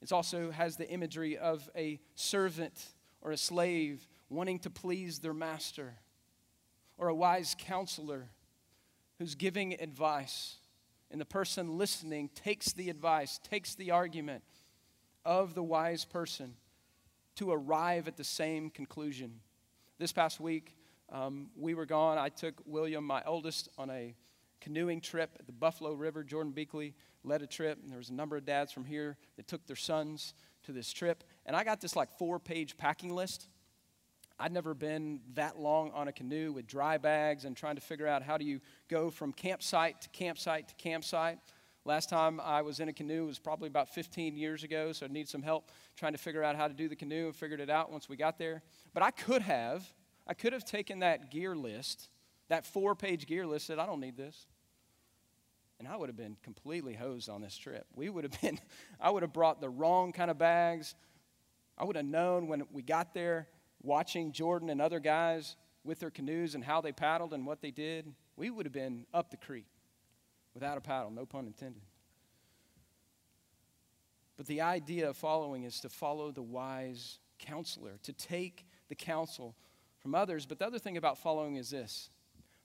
It 0.01 0.13
also 0.13 0.53
has 0.53 0.77
the 0.77 0.89
imagery 0.89 1.37
of 1.37 1.69
a 1.77 2.01
servant 2.15 2.87
or 3.21 3.33
a 3.33 3.37
slave 3.37 4.07
wanting 4.29 4.61
to 4.61 4.71
please 4.71 5.19
their 5.19 5.35
master, 5.35 5.95
or 7.01 7.09
a 7.09 7.15
wise 7.15 7.57
counselor 7.59 8.29
who's 9.19 9.35
giving 9.35 9.73
advice, 9.81 10.57
and 11.11 11.19
the 11.19 11.25
person 11.25 11.79
listening 11.79 12.29
takes 12.35 12.73
the 12.73 12.91
advice, 12.91 13.41
takes 13.43 13.75
the 13.75 13.91
argument 13.91 14.45
of 15.25 15.55
the 15.55 15.63
wise 15.63 16.05
person 16.05 16.55
to 17.37 17.51
arrive 17.51 18.07
at 18.07 18.19
the 18.19 18.25
same 18.25 18.69
conclusion. 18.69 19.41
This 19.99 20.13
past 20.13 20.41
week, 20.41 20.77
um, 21.11 21.49
we 21.57 21.73
were 21.73 21.87
gone. 21.87 22.19
I 22.19 22.29
took 22.29 22.61
William, 22.67 23.05
my 23.05 23.23
oldest, 23.27 23.71
on 23.79 23.89
a 23.89 24.15
canoeing 24.61 25.01
trip 25.01 25.31
at 25.41 25.47
the 25.47 25.53
Buffalo 25.53 25.95
River. 25.95 26.23
Jordan 26.23 26.53
Beakley 26.53 26.93
led 27.25 27.41
a 27.41 27.47
trip, 27.47 27.79
and 27.83 27.91
there 27.91 27.99
was 27.99 28.11
a 28.11 28.15
number 28.15 28.37
of 28.37 28.45
dads 28.45 28.73
from 28.73 28.85
here 28.85 29.17
that 29.37 29.49
took 29.49 29.67
their 29.67 29.75
sons 29.75 30.35
to 30.65 30.73
this 30.73 30.93
trip. 30.93 31.25
And 31.47 31.57
I 31.57 31.65
got 31.65 31.81
this 31.81 31.97
like 31.97 32.11
four 32.19 32.39
page 32.39 32.77
packing 32.77 33.15
list 33.15 33.49
I'd 34.41 34.53
never 34.53 34.73
been 34.73 35.21
that 35.35 35.61
long 35.61 35.91
on 35.93 36.09
a 36.09 36.13
canoe 36.13 36.53
with 36.53 36.67
dry 36.67 36.97
bags 36.97 37.45
and 37.45 37.55
trying 37.55 37.75
to 37.75 37.83
figure 37.83 38.07
out 38.07 38.23
how 38.23 38.39
do 38.39 38.45
you 38.47 38.61
go 38.89 39.11
from 39.11 39.35
campsite 39.35 40.01
to 40.01 40.09
campsite 40.09 40.69
to 40.69 40.75
campsite. 40.77 41.39
Last 41.85 42.09
time 42.09 42.41
I 42.41 42.63
was 42.63 42.81
in 42.81 42.89
a 42.89 42.93
canoe 42.93 43.27
was 43.27 43.39
probably 43.39 43.69
about 43.69 43.91
15 43.91 44.39
years 44.39 44.65
ago, 44.65 44.93
so 44.93 45.05
I 45.05 45.11
need 45.11 45.29
some 45.29 45.43
help 45.43 45.71
trying 45.95 46.13
to 46.13 46.19
figure 46.19 46.43
out 46.43 46.57
how 46.57 46.69
to 46.69 46.73
do 46.73 46.89
the 46.89 46.97
canoe 46.97 47.27
and 47.27 47.37
figured 47.37 47.61
it 47.61 47.69
out 47.69 47.93
once 47.93 48.09
we 48.09 48.17
got 48.17 48.39
there. 48.39 48.63
But 48.95 49.03
I 49.03 49.11
could 49.11 49.43
have, 49.43 49.93
I 50.27 50.33
could 50.33 50.55
have 50.55 50.65
taken 50.65 51.01
that 51.01 51.31
gear 51.31 51.55
list, 51.55 52.09
that 52.49 52.65
four 52.65 52.95
page 52.95 53.27
gear 53.27 53.47
list, 53.47 53.67
said, 53.67 53.79
I 53.79 53.85
don't 53.85 54.01
need 54.01 54.17
this. 54.17 54.47
And 55.79 55.87
I 55.87 55.97
would 55.97 56.09
have 56.09 56.17
been 56.17 56.39
completely 56.43 56.95
hosed 56.95 57.29
on 57.29 57.43
this 57.43 57.59
trip. 57.59 57.87
We 57.95 58.09
would 58.09 58.25
have 58.25 58.41
been, 58.41 58.59
I 58.99 59.11
would 59.11 59.23
have 59.23 59.35
brought 59.35 59.61
the 59.61 59.69
wrong 59.69 60.13
kind 60.13 60.31
of 60.31 60.39
bags. 60.39 60.95
I 61.77 61.85
would 61.85 61.97
have 61.97 62.07
known 62.07 62.47
when 62.47 62.65
we 62.73 62.81
got 62.81 63.13
there 63.13 63.49
watching 63.83 64.33
Jordan 64.33 64.71
and 64.71 64.81
other 64.81 65.01
guys 65.01 65.57
with 65.85 66.01
their 66.01 66.11
canoes 66.11 66.55
and 66.55 66.63
how 66.63 66.81
they 66.81 66.93
paddled 66.93 67.33
and 67.33 67.47
what 67.47 67.61
they 67.61 67.71
did, 67.71 68.13
we 68.37 68.51
would 68.51 68.67
have 68.67 68.73
been 68.73 69.07
up 69.15 69.31
the 69.31 69.37
creek 69.37 69.67
without 70.55 70.77
a 70.77 70.81
paddle, 70.81 71.11
no 71.11 71.25
pun 71.25 71.47
intended. 71.47 71.83
But 74.37 74.47
the 74.47 74.63
idea 74.63 75.09
of 75.09 75.17
following 75.17 75.65
is 75.65 75.81
to 75.81 75.89
follow 75.89 76.33
the 76.33 76.43
wise 76.43 77.19
counselor, 77.39 77.99
to 78.03 78.13
take 78.13 78.67
the 78.89 78.95
counsel 78.95 79.55
from 79.99 80.15
others. 80.15 80.47
But 80.47 80.59
the 80.59 80.67
other 80.67 80.79
thing 80.79 80.97
about 80.97 81.19
following 81.19 81.57
is 81.57 81.71
this 81.71 82.11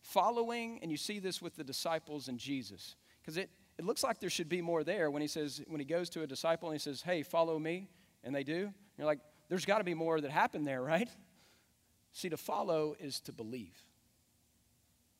following, 0.01 0.79
and 0.81 0.91
you 0.91 0.97
see 0.97 1.19
this 1.19 1.41
with 1.41 1.55
the 1.55 1.63
disciples 1.63 2.27
and 2.27 2.37
Jesus, 2.37 2.95
because 3.21 3.37
it, 3.37 3.49
it 3.77 3.85
looks 3.85 4.03
like 4.03 4.19
there 4.19 4.29
should 4.29 4.47
be 4.47 4.61
more 4.61 4.83
there 4.83 5.09
when 5.09 5.21
he 5.21 5.27
says, 5.27 5.61
when 5.67 5.79
he 5.79 5.85
goes 5.85 6.09
to 6.11 6.21
a 6.21 6.27
disciple 6.27 6.69
and 6.69 6.75
he 6.75 6.79
says, 6.79 7.01
Hey, 7.01 7.23
follow 7.23 7.59
me, 7.59 7.89
and 8.23 8.33
they 8.33 8.43
do. 8.43 8.71
You're 8.97 9.07
like, 9.07 9.19
there's 9.49 9.65
got 9.65 9.79
to 9.79 9.83
be 9.83 9.93
more 9.93 10.19
that 10.19 10.31
happened 10.31 10.65
there, 10.65 10.81
right? 10.81 11.09
See, 12.11 12.29
to 12.29 12.37
follow 12.37 12.95
is 12.99 13.19
to 13.21 13.31
believe. 13.31 13.75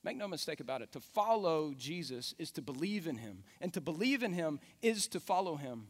Make 0.04 0.18
no 0.18 0.28
mistake 0.28 0.60
about 0.60 0.82
it. 0.82 0.92
To 0.92 1.00
follow 1.00 1.74
Jesus 1.76 2.36
is 2.38 2.52
to 2.52 2.62
believe 2.62 3.08
in 3.08 3.18
him. 3.18 3.44
And 3.60 3.74
to 3.74 3.82
believe 3.82 4.22
in 4.22 4.34
him 4.34 4.60
is 4.82 5.08
to 5.10 5.20
follow 5.20 5.56
him. 5.56 5.88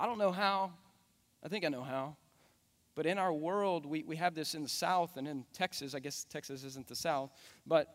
I 0.00 0.06
don't 0.06 0.18
know 0.18 0.32
how. 0.32 0.72
I 1.42 1.48
think 1.48 1.64
I 1.64 1.68
know 1.68 1.82
how. 1.82 2.16
But 2.94 3.06
in 3.06 3.18
our 3.18 3.32
world, 3.32 3.84
we, 3.86 4.04
we 4.04 4.16
have 4.16 4.34
this 4.34 4.54
in 4.54 4.62
the 4.62 4.68
South 4.68 5.16
and 5.16 5.28
in 5.28 5.44
Texas. 5.52 5.94
I 5.94 5.98
guess 5.98 6.24
Texas 6.24 6.64
isn't 6.64 6.86
the 6.86 6.96
South. 6.96 7.30
But 7.66 7.94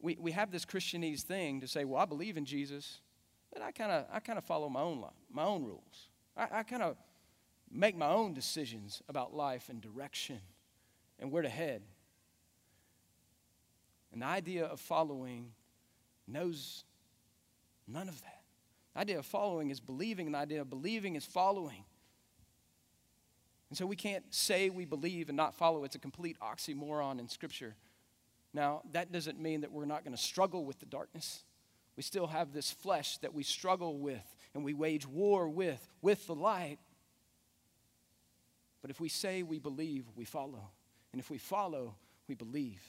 we, 0.00 0.16
we 0.20 0.32
have 0.32 0.50
this 0.50 0.64
Christianese 0.64 1.22
thing 1.22 1.60
to 1.60 1.68
say, 1.68 1.84
well, 1.84 2.00
I 2.00 2.04
believe 2.04 2.36
in 2.36 2.44
Jesus, 2.44 3.00
but 3.52 3.62
I 3.62 3.72
kind 3.72 3.90
of 3.90 4.06
I 4.12 4.20
kind 4.20 4.38
of 4.38 4.44
follow 4.44 4.68
my 4.68 4.80
own, 4.82 5.02
my 5.32 5.44
own 5.44 5.64
rules. 5.64 6.08
I, 6.36 6.60
I 6.60 6.62
kind 6.62 6.82
of 6.82 6.96
make 7.70 7.96
my 7.96 8.08
own 8.08 8.34
decisions 8.34 9.02
about 9.08 9.34
life 9.34 9.68
and 9.68 9.80
direction 9.80 10.40
and 11.18 11.30
where 11.30 11.42
to 11.42 11.48
head. 11.48 11.82
And 14.12 14.22
the 14.22 14.26
idea 14.26 14.64
of 14.64 14.80
following 14.80 15.52
knows 16.26 16.84
none 17.86 18.08
of 18.08 18.20
that. 18.22 18.42
The 18.94 19.00
idea 19.00 19.18
of 19.18 19.26
following 19.26 19.70
is 19.70 19.80
believing, 19.80 20.26
and 20.26 20.34
the 20.34 20.38
idea 20.38 20.60
of 20.60 20.70
believing 20.70 21.14
is 21.14 21.24
following. 21.24 21.84
And 23.68 23.76
so 23.76 23.86
we 23.86 23.96
can't 23.96 24.24
say 24.30 24.70
we 24.70 24.84
believe 24.84 25.28
and 25.28 25.36
not 25.36 25.54
follow. 25.54 25.84
It's 25.84 25.94
a 25.94 25.98
complete 25.98 26.38
oxymoron 26.40 27.18
in 27.18 27.28
Scripture. 27.28 27.76
Now, 28.54 28.82
that 28.92 29.12
doesn't 29.12 29.38
mean 29.38 29.60
that 29.60 29.72
we're 29.72 29.84
not 29.84 30.04
going 30.04 30.16
to 30.16 30.22
struggle 30.22 30.64
with 30.64 30.80
the 30.80 30.86
darkness. 30.86 31.44
We 31.96 32.02
still 32.02 32.28
have 32.28 32.52
this 32.52 32.70
flesh 32.70 33.18
that 33.18 33.34
we 33.34 33.42
struggle 33.42 33.98
with 33.98 34.34
and 34.54 34.64
we 34.64 34.72
wage 34.72 35.06
war 35.06 35.48
with, 35.48 35.86
with 36.00 36.26
the 36.26 36.34
light. 36.34 36.78
But 38.80 38.90
if 38.90 39.00
we 39.00 39.08
say 39.08 39.42
we 39.42 39.58
believe, 39.58 40.04
we 40.14 40.24
follow. 40.24 40.70
And 41.12 41.20
if 41.20 41.30
we 41.30 41.38
follow, 41.38 41.94
we 42.28 42.34
believe. 42.34 42.82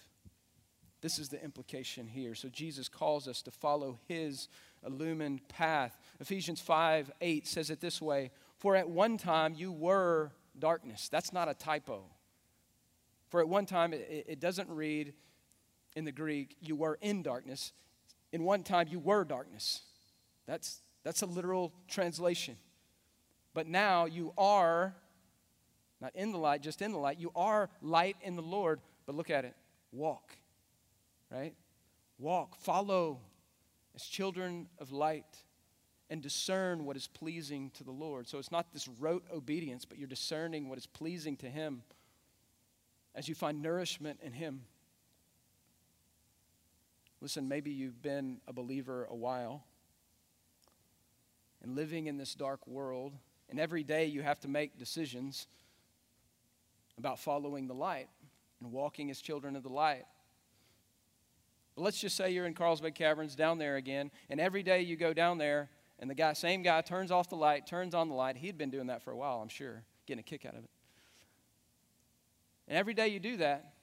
This 1.02 1.18
is 1.18 1.30
the 1.30 1.42
implication 1.44 2.08
here. 2.08 2.36
So 2.36 2.50
Jesus 2.50 2.90
calls 2.90 3.28
us 3.28 3.42
to 3.44 3.52
follow 3.52 3.98
his 4.08 4.50
illumined 4.86 5.48
path. 5.48 5.98
Ephesians 6.20 6.60
5 6.60 7.12
8 7.22 7.48
says 7.48 7.70
it 7.70 7.80
this 7.80 8.02
way 8.02 8.32
For 8.58 8.76
at 8.76 8.90
one 8.90 9.18
time 9.18 9.56
you 9.56 9.72
were 9.72 10.32
darkness. 10.58 11.08
That's 11.10 11.32
not 11.32 11.48
a 11.48 11.54
typo. 11.54 12.04
For 13.30 13.40
at 13.40 13.48
one 13.48 13.66
time, 13.66 13.94
it, 13.94 14.26
it 14.28 14.40
doesn't 14.40 14.70
read 14.70 15.14
in 15.96 16.06
the 16.06 16.12
Greek, 16.12 16.56
you 16.62 16.76
were 16.76 16.98
in 17.02 17.24
darkness. 17.24 17.74
In 18.32 18.44
one 18.44 18.64
time, 18.64 18.88
you 18.90 19.00
were 19.00 19.24
darkness. 19.24 19.82
That's, 20.46 20.82
that's 21.04 21.22
a 21.22 21.26
literal 21.26 21.74
translation. 21.88 22.58
But 23.54 23.68
now 23.68 24.06
you 24.06 24.34
are, 24.38 24.96
not 26.02 26.16
in 26.16 26.32
the 26.32 26.38
light, 26.38 26.62
just 26.62 26.82
in 26.82 26.92
the 26.92 26.98
light. 26.98 27.20
You 27.20 27.32
are 27.36 27.70
light 27.82 28.18
in 28.22 28.36
the 28.36 28.42
Lord. 28.42 28.80
But 29.06 29.16
look 29.16 29.30
at 29.30 29.46
it 29.46 29.56
walk, 29.92 30.36
right? 31.32 31.54
Walk, 32.20 32.56
follow 32.58 33.20
as 33.96 34.04
children 34.04 34.68
of 34.78 34.92
light 34.92 35.26
and 36.10 36.22
discern 36.22 36.86
what 36.86 36.96
is 36.96 37.08
pleasing 37.08 37.72
to 37.76 37.84
the 37.84 37.92
Lord. 37.92 38.28
So 38.28 38.40
it's 38.40 38.52
not 38.52 38.74
this 38.74 38.88
rote 38.88 39.26
obedience, 39.34 39.86
but 39.86 39.98
you're 39.98 40.08
discerning 40.08 40.70
what 40.70 40.78
is 40.78 40.88
pleasing 40.88 41.38
to 41.38 41.50
Him 41.50 41.84
as 43.16 43.28
you 43.28 43.36
find 43.36 43.62
nourishment 43.62 44.20
in 44.24 44.34
Him. 44.34 44.62
Listen, 47.22 47.48
maybe 47.48 47.72
you've 47.72 48.02
been 48.02 48.40
a 48.48 48.54
believer 48.54 49.08
a 49.10 49.16
while 49.16 49.64
and 51.62 51.76
living 51.76 52.08
in 52.08 52.18
this 52.18 52.34
dark 52.34 52.66
world, 52.66 53.14
and 53.50 53.60
every 53.60 53.84
day 53.84 54.06
you 54.06 54.22
have 54.22 54.40
to 54.40 54.48
make 54.48 54.78
decisions 54.78 55.48
about 57.00 57.18
following 57.18 57.66
the 57.68 57.74
light 57.74 58.10
and 58.62 58.72
walking 58.72 59.10
as 59.10 59.22
children 59.22 59.56
of 59.56 59.64
the 59.64 59.70
light. 59.70 60.06
But 61.76 61.84
let's 61.84 62.00
just 62.00 62.16
say 62.16 62.32
you're 62.32 62.46
in 62.46 62.54
Carlsbad 62.54 62.94
Caverns 62.94 63.36
down 63.36 63.58
there 63.58 63.78
again, 63.78 64.12
and 64.30 64.40
every 64.40 64.62
day 64.62 64.82
you 64.82 64.96
go 64.98 65.14
down 65.14 65.38
there 65.38 65.70
and 65.98 66.10
the 66.10 66.16
guy, 66.16 66.34
same 66.34 66.62
guy, 66.62 66.82
turns 66.82 67.12
off 67.12 67.30
the 67.30 67.36
light, 67.36 67.66
turns 67.66 67.94
on 67.94 68.10
the 68.10 68.16
light. 68.16 68.38
He'd 68.38 68.58
been 68.58 68.70
doing 68.70 68.88
that 68.88 69.02
for 69.02 69.12
a 69.12 69.18
while, 69.18 69.42
I'm 69.42 69.50
sure, 69.50 69.84
getting 70.06 70.20
a 70.20 70.24
kick 70.24 70.46
out 70.46 70.54
of 70.54 70.64
it. 70.64 70.70
And 72.68 72.78
every 72.78 72.94
day 72.94 73.08
you 73.08 73.20
do 73.20 73.38
that, 73.38 73.74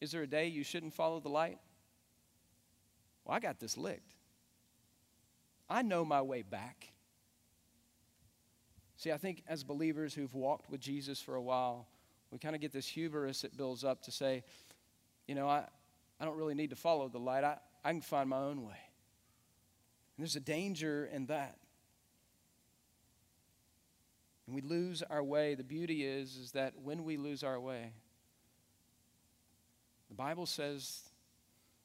is 0.00 0.12
there 0.12 0.22
a 0.22 0.26
day 0.26 0.46
you 0.46 0.64
shouldn't 0.64 0.94
follow 0.94 1.20
the 1.20 1.28
light? 1.28 1.58
Well, 3.24 3.36
I 3.36 3.40
got 3.40 3.58
this 3.58 3.76
licked. 3.76 4.12
I 5.68 5.82
know 5.82 6.04
my 6.04 6.20
way 6.20 6.42
back. 6.42 6.92
See, 8.96 9.12
I 9.12 9.16
think 9.16 9.42
as 9.48 9.64
believers 9.64 10.14
who've 10.14 10.34
walked 10.34 10.70
with 10.70 10.80
Jesus 10.80 11.20
for 11.20 11.34
a 11.34 11.42
while, 11.42 11.88
we 12.34 12.40
kind 12.40 12.56
of 12.56 12.60
get 12.60 12.72
this 12.72 12.88
hubris 12.88 13.42
that 13.42 13.56
builds 13.56 13.84
up 13.84 14.02
to 14.02 14.10
say, 14.10 14.42
you 15.28 15.36
know, 15.36 15.48
I, 15.48 15.64
I 16.18 16.24
don't 16.24 16.36
really 16.36 16.56
need 16.56 16.70
to 16.70 16.76
follow 16.76 17.08
the 17.08 17.20
light. 17.20 17.44
I, 17.44 17.58
I 17.84 17.92
can 17.92 18.00
find 18.00 18.28
my 18.28 18.38
own 18.38 18.64
way. 18.64 18.74
And 20.16 20.24
there's 20.24 20.34
a 20.34 20.40
danger 20.40 21.08
in 21.12 21.26
that. 21.26 21.58
And 24.48 24.56
we 24.56 24.62
lose 24.62 25.00
our 25.08 25.22
way. 25.22 25.54
The 25.54 25.62
beauty 25.62 26.04
is, 26.04 26.34
is 26.34 26.50
that 26.52 26.74
when 26.82 27.04
we 27.04 27.16
lose 27.16 27.44
our 27.44 27.60
way, 27.60 27.92
the 30.08 30.16
Bible 30.16 30.46
says 30.46 31.02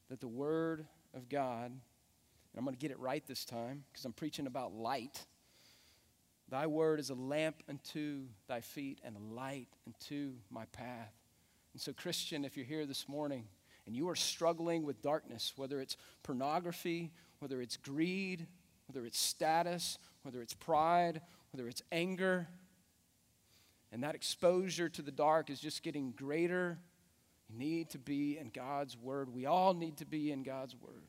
that 0.09 0.19
the 0.19 0.27
Word 0.27 0.87
of 1.13 1.29
God, 1.29 1.69
and 1.69 1.79
I'm 2.57 2.63
going 2.63 2.75
to 2.75 2.81
get 2.81 2.89
it 2.89 2.97
right 2.97 3.23
this 3.27 3.45
time 3.45 3.83
because 3.91 4.03
I'm 4.03 4.13
preaching 4.13 4.47
about 4.47 4.73
light. 4.73 5.27
Thy 6.49 6.65
word 6.65 6.99
is 6.99 7.11
a 7.11 7.15
lamp 7.15 7.61
unto 7.69 8.23
thy 8.47 8.61
feet 8.61 8.99
and 9.03 9.15
a 9.15 9.33
light 9.33 9.67
unto 9.85 10.33
my 10.49 10.65
path. 10.65 11.13
And 11.73 11.81
so, 11.81 11.93
Christian, 11.93 12.43
if 12.43 12.57
you're 12.57 12.65
here 12.65 12.87
this 12.87 13.07
morning 13.07 13.45
and 13.85 13.95
you 13.95 14.09
are 14.09 14.15
struggling 14.15 14.83
with 14.83 15.01
darkness, 15.01 15.53
whether 15.55 15.79
it's 15.79 15.95
pornography, 16.23 17.11
whether 17.37 17.61
it's 17.61 17.77
greed, 17.77 18.47
whether 18.87 19.05
it's 19.05 19.19
status, 19.19 19.99
whether 20.23 20.41
it's 20.41 20.55
pride, 20.55 21.21
whether 21.51 21.67
it's 21.67 21.83
anger, 21.91 22.47
and 23.91 24.03
that 24.03 24.15
exposure 24.15 24.89
to 24.89 25.03
the 25.03 25.11
dark 25.11 25.51
is 25.51 25.59
just 25.59 25.83
getting 25.83 26.11
greater, 26.11 26.79
you 27.47 27.57
need 27.57 27.91
to 27.91 27.99
be 27.99 28.37
in 28.37 28.49
God's 28.49 28.97
Word. 28.97 29.33
We 29.33 29.45
all 29.45 29.73
need 29.75 29.97
to 29.97 30.05
be 30.05 30.31
in 30.31 30.43
God's 30.43 30.75
Word. 30.75 31.03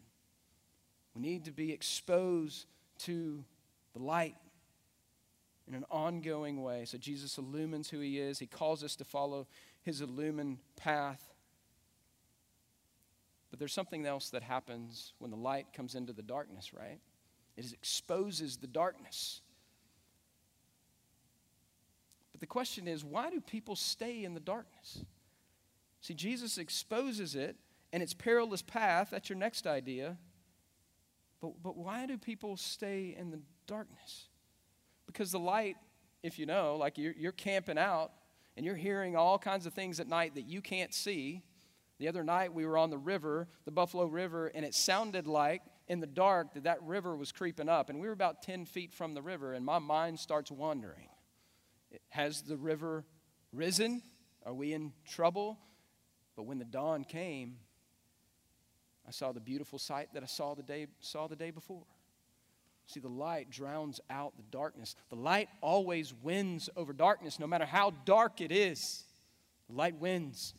We 1.14 1.22
need 1.22 1.46
to 1.46 1.52
be 1.52 1.72
exposed 1.72 2.66
to 3.00 3.42
the 3.94 4.02
light 4.02 4.36
in 5.66 5.74
an 5.74 5.84
ongoing 5.90 6.62
way. 6.62 6.84
So 6.84 6.98
Jesus 6.98 7.38
illumines 7.38 7.90
who 7.90 8.00
He 8.00 8.18
is, 8.18 8.38
He 8.38 8.46
calls 8.46 8.82
us 8.82 8.96
to 8.96 9.04
follow 9.04 9.46
His 9.82 10.00
illumined 10.00 10.58
path. 10.76 11.22
But 13.50 13.58
there's 13.58 13.72
something 13.72 14.06
else 14.06 14.30
that 14.30 14.42
happens 14.42 15.12
when 15.18 15.30
the 15.30 15.36
light 15.36 15.72
comes 15.72 15.94
into 15.94 16.12
the 16.12 16.22
darkness, 16.22 16.72
right? 16.72 17.00
It 17.56 17.72
exposes 17.72 18.56
the 18.56 18.66
darkness. 18.66 19.40
But 22.32 22.40
the 22.40 22.46
question 22.46 22.88
is 22.88 23.04
why 23.04 23.30
do 23.30 23.40
people 23.40 23.76
stay 23.76 24.24
in 24.24 24.34
the 24.34 24.40
darkness? 24.40 25.04
See, 26.00 26.14
Jesus 26.14 26.56
exposes 26.58 27.34
it 27.34 27.56
and 27.92 28.02
its 28.02 28.14
perilous 28.14 28.62
path. 28.62 29.08
That's 29.10 29.28
your 29.28 29.38
next 29.38 29.66
idea. 29.66 30.16
But, 31.40 31.62
but 31.62 31.76
why 31.76 32.06
do 32.06 32.16
people 32.16 32.56
stay 32.56 33.14
in 33.18 33.30
the 33.30 33.40
darkness? 33.66 34.29
Because 35.12 35.32
the 35.32 35.38
light, 35.38 35.76
if 36.22 36.38
you 36.38 36.46
know, 36.46 36.76
like 36.76 36.98
you're, 36.98 37.14
you're 37.16 37.32
camping 37.32 37.78
out 37.78 38.12
and 38.56 38.64
you're 38.64 38.76
hearing 38.76 39.16
all 39.16 39.38
kinds 39.38 39.66
of 39.66 39.74
things 39.74 40.00
at 40.00 40.08
night 40.08 40.34
that 40.36 40.44
you 40.44 40.60
can't 40.60 40.94
see 40.94 41.42
the 42.00 42.08
other 42.08 42.24
night 42.24 42.54
we 42.54 42.64
were 42.64 42.78
on 42.78 42.88
the 42.88 42.96
river, 42.96 43.46
the 43.66 43.70
Buffalo 43.70 44.06
River, 44.06 44.46
and 44.46 44.64
it 44.64 44.74
sounded 44.74 45.26
like 45.26 45.60
in 45.86 46.00
the 46.00 46.06
dark 46.06 46.54
that 46.54 46.64
that 46.64 46.82
river 46.82 47.14
was 47.14 47.30
creeping 47.30 47.68
up. 47.68 47.90
And 47.90 48.00
we 48.00 48.06
were 48.06 48.14
about 48.14 48.42
10 48.42 48.64
feet 48.64 48.94
from 48.94 49.12
the 49.12 49.20
river, 49.20 49.52
and 49.52 49.66
my 49.66 49.78
mind 49.78 50.18
starts 50.18 50.50
wandering. 50.50 51.08
Has 52.08 52.40
the 52.40 52.56
river 52.56 53.04
risen? 53.52 54.02
Are 54.46 54.54
we 54.54 54.72
in 54.72 54.94
trouble? 55.06 55.58
But 56.36 56.44
when 56.44 56.58
the 56.58 56.64
dawn 56.64 57.04
came, 57.04 57.56
I 59.06 59.10
saw 59.10 59.32
the 59.32 59.40
beautiful 59.40 59.78
sight 59.78 60.08
that 60.14 60.22
I 60.22 60.26
saw 60.26 60.54
the 60.54 60.62
day, 60.62 60.86
saw 61.00 61.26
the 61.26 61.36
day 61.36 61.50
before. 61.50 61.84
See, 62.90 62.98
the 62.98 63.08
light 63.08 63.50
drowns 63.50 64.00
out 64.10 64.36
the 64.36 64.42
darkness. 64.50 64.96
The 65.10 65.16
light 65.16 65.48
always 65.60 66.12
wins 66.12 66.68
over 66.76 66.92
darkness, 66.92 67.38
no 67.38 67.46
matter 67.46 67.64
how 67.64 67.92
dark 68.04 68.40
it 68.40 68.50
is. 68.50 69.04
The 69.68 69.76
light 69.76 69.94
wins. 70.00 70.54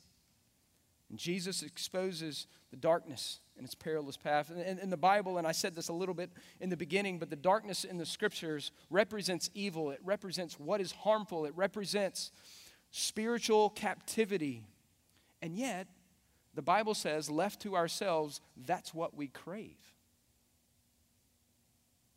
And 1.09 1.19
Jesus 1.19 1.61
exposes 1.61 2.47
the 2.69 2.77
darkness 2.77 3.41
and 3.57 3.65
its 3.65 3.75
perilous 3.75 4.15
path. 4.15 4.49
And 4.49 4.79
in 4.79 4.89
the 4.89 4.95
Bible, 4.95 5.39
and 5.39 5.45
I 5.45 5.51
said 5.51 5.75
this 5.75 5.89
a 5.89 5.93
little 5.93 6.15
bit 6.15 6.29
in 6.61 6.69
the 6.69 6.77
beginning, 6.77 7.19
but 7.19 7.29
the 7.29 7.35
darkness 7.35 7.83
in 7.83 7.97
the 7.97 8.05
scriptures 8.05 8.71
represents 8.89 9.49
evil. 9.53 9.91
It 9.91 9.99
represents 10.01 10.57
what 10.57 10.79
is 10.79 10.93
harmful. 10.93 11.43
It 11.43 11.53
represents 11.57 12.31
spiritual 12.91 13.71
captivity. 13.71 14.63
And 15.41 15.57
yet, 15.57 15.87
the 16.53 16.61
Bible 16.61 16.93
says, 16.93 17.29
left 17.29 17.61
to 17.63 17.75
ourselves, 17.75 18.39
that's 18.55 18.93
what 18.93 19.17
we 19.17 19.27
crave. 19.27 19.75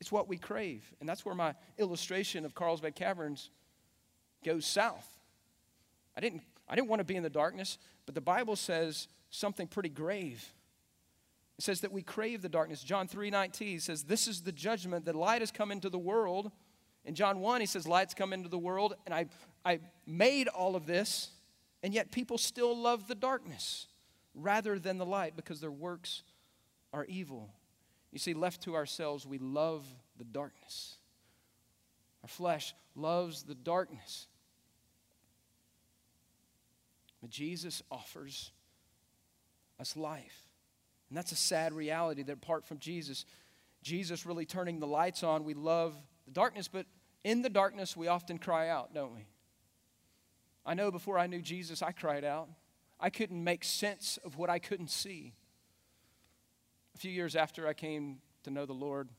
It's 0.04 0.12
what 0.12 0.28
we 0.28 0.36
crave. 0.36 0.84
And 1.00 1.08
that's 1.08 1.24
where 1.24 1.34
my 1.34 1.54
illustration 1.78 2.44
of 2.44 2.54
Carlsbad 2.54 2.94
Caverns 2.94 3.48
goes 4.44 4.66
south. 4.66 5.08
I 6.14 6.20
didn't, 6.20 6.42
I 6.68 6.74
didn't 6.74 6.88
want 6.88 7.00
to 7.00 7.04
be 7.04 7.16
in 7.16 7.22
the 7.22 7.30
darkness. 7.30 7.78
But 8.04 8.14
the 8.14 8.20
Bible 8.20 8.54
says 8.54 9.08
something 9.30 9.66
pretty 9.66 9.88
grave. 9.88 10.44
It 11.56 11.64
says 11.64 11.80
that 11.80 11.90
we 11.90 12.02
crave 12.02 12.42
the 12.42 12.50
darkness. 12.50 12.82
John 12.82 13.08
3 13.08 13.30
19 13.30 13.80
says, 13.80 14.02
This 14.02 14.28
is 14.28 14.42
the 14.42 14.52
judgment 14.52 15.06
that 15.06 15.14
light 15.14 15.40
has 15.40 15.50
come 15.50 15.72
into 15.72 15.88
the 15.88 15.98
world. 15.98 16.52
In 17.06 17.14
John 17.14 17.40
1, 17.40 17.62
he 17.62 17.66
says, 17.66 17.88
Light's 17.88 18.12
come 18.12 18.34
into 18.34 18.50
the 18.50 18.58
world, 18.58 18.96
and 19.06 19.14
I, 19.14 19.28
I 19.64 19.80
made 20.06 20.48
all 20.48 20.76
of 20.76 20.84
this, 20.84 21.30
and 21.82 21.94
yet 21.94 22.12
people 22.12 22.36
still 22.36 22.76
love 22.76 23.08
the 23.08 23.14
darkness 23.14 23.86
rather 24.34 24.78
than 24.78 24.98
the 24.98 25.06
light 25.06 25.34
because 25.34 25.62
their 25.62 25.70
works 25.72 26.24
are 26.92 27.06
evil. 27.06 27.48
You 28.14 28.20
see, 28.20 28.32
left 28.32 28.62
to 28.62 28.76
ourselves, 28.76 29.26
we 29.26 29.38
love 29.38 29.84
the 30.16 30.24
darkness. 30.24 30.98
Our 32.22 32.28
flesh 32.28 32.72
loves 32.94 33.42
the 33.42 33.56
darkness. 33.56 34.28
But 37.20 37.30
Jesus 37.30 37.82
offers 37.90 38.52
us 39.80 39.96
life. 39.96 40.46
And 41.08 41.18
that's 41.18 41.32
a 41.32 41.36
sad 41.36 41.72
reality 41.72 42.22
that 42.22 42.32
apart 42.32 42.64
from 42.64 42.78
Jesus, 42.78 43.26
Jesus 43.82 44.24
really 44.24 44.46
turning 44.46 44.78
the 44.78 44.86
lights 44.86 45.24
on, 45.24 45.42
we 45.42 45.54
love 45.54 45.96
the 46.24 46.30
darkness, 46.30 46.68
but 46.68 46.86
in 47.24 47.42
the 47.42 47.50
darkness, 47.50 47.96
we 47.96 48.06
often 48.06 48.38
cry 48.38 48.68
out, 48.68 48.94
don't 48.94 49.12
we? 49.12 49.26
I 50.64 50.74
know 50.74 50.92
before 50.92 51.18
I 51.18 51.26
knew 51.26 51.42
Jesus, 51.42 51.82
I 51.82 51.90
cried 51.90 52.22
out. 52.22 52.48
I 53.00 53.10
couldn't 53.10 53.42
make 53.42 53.64
sense 53.64 54.20
of 54.24 54.38
what 54.38 54.50
I 54.50 54.60
couldn't 54.60 54.90
see. 54.90 55.34
Few 57.04 57.12
years 57.12 57.36
after 57.36 57.68
I 57.68 57.74
came 57.74 58.16
to 58.44 58.50
know 58.50 58.64
the 58.64 58.72
Lord, 58.72 59.10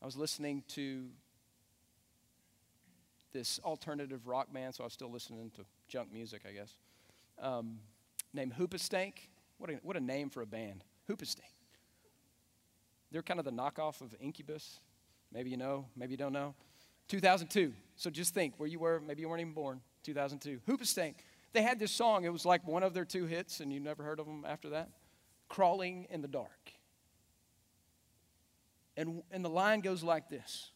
I 0.00 0.06
was 0.06 0.16
listening 0.16 0.64
to 0.68 1.04
this 3.34 3.60
alternative 3.62 4.26
rock 4.26 4.50
band, 4.50 4.74
so 4.74 4.82
I 4.82 4.86
was 4.86 4.94
still 4.94 5.10
listening 5.10 5.50
to 5.56 5.66
junk 5.88 6.10
music, 6.10 6.44
I 6.48 6.52
guess, 6.52 6.74
um, 7.38 7.80
named 8.32 8.54
Hoobastank. 8.54 9.12
What 9.58 9.68
a, 9.68 9.74
what 9.82 9.94
a 9.94 10.00
name 10.00 10.30
for 10.30 10.40
a 10.40 10.46
band, 10.46 10.84
Hoobastank. 11.06 11.52
They're 13.10 13.22
kind 13.22 13.38
of 13.38 13.44
the 13.44 13.52
knockoff 13.52 14.00
of 14.00 14.14
Incubus. 14.18 14.80
Maybe 15.34 15.50
you 15.50 15.58
know, 15.58 15.84
maybe 15.94 16.12
you 16.12 16.16
don't 16.16 16.32
know. 16.32 16.54
2002. 17.08 17.74
So 17.96 18.08
just 18.08 18.32
think 18.32 18.54
where 18.56 18.70
you 18.70 18.78
were. 18.78 19.02
Maybe 19.06 19.20
you 19.20 19.28
weren't 19.28 19.42
even 19.42 19.52
born. 19.52 19.82
2002. 20.02 20.60
Hoobastank. 20.66 21.16
They 21.52 21.60
had 21.60 21.78
this 21.78 21.92
song. 21.92 22.24
It 22.24 22.32
was 22.32 22.46
like 22.46 22.66
one 22.66 22.82
of 22.82 22.94
their 22.94 23.04
two 23.04 23.26
hits, 23.26 23.60
and 23.60 23.70
you 23.70 23.80
never 23.80 24.02
heard 24.02 24.18
of 24.18 24.24
them 24.24 24.46
after 24.48 24.70
that. 24.70 24.88
Crawling 25.52 26.06
in 26.08 26.22
the 26.22 26.28
Dark. 26.28 26.72
And, 28.96 29.22
and 29.30 29.44
the 29.44 29.50
line 29.50 29.80
goes 29.80 30.02
like 30.02 30.28
this 30.30 30.70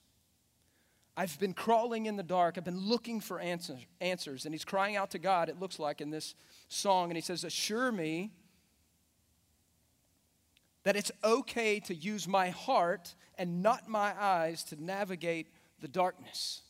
I've 1.16 1.38
been 1.40 1.54
crawling 1.54 2.04
in 2.04 2.16
the 2.16 2.22
dark. 2.22 2.58
I've 2.58 2.64
been 2.64 2.78
looking 2.78 3.20
for 3.20 3.40
answer, 3.40 3.78
answers. 4.02 4.44
And 4.44 4.52
he's 4.52 4.66
crying 4.66 4.96
out 4.96 5.12
to 5.12 5.18
God, 5.18 5.48
it 5.48 5.58
looks 5.58 5.78
like 5.78 6.02
in 6.02 6.10
this 6.10 6.34
song. 6.68 7.08
And 7.08 7.16
he 7.16 7.22
says, 7.22 7.42
Assure 7.42 7.90
me 7.90 8.32
that 10.84 10.94
it's 10.94 11.10
okay 11.24 11.80
to 11.80 11.94
use 11.94 12.28
my 12.28 12.50
heart 12.50 13.14
and 13.38 13.62
not 13.62 13.88
my 13.88 14.14
eyes 14.20 14.62
to 14.64 14.82
navigate 14.82 15.48
the 15.80 15.88
darkness. 15.88 16.60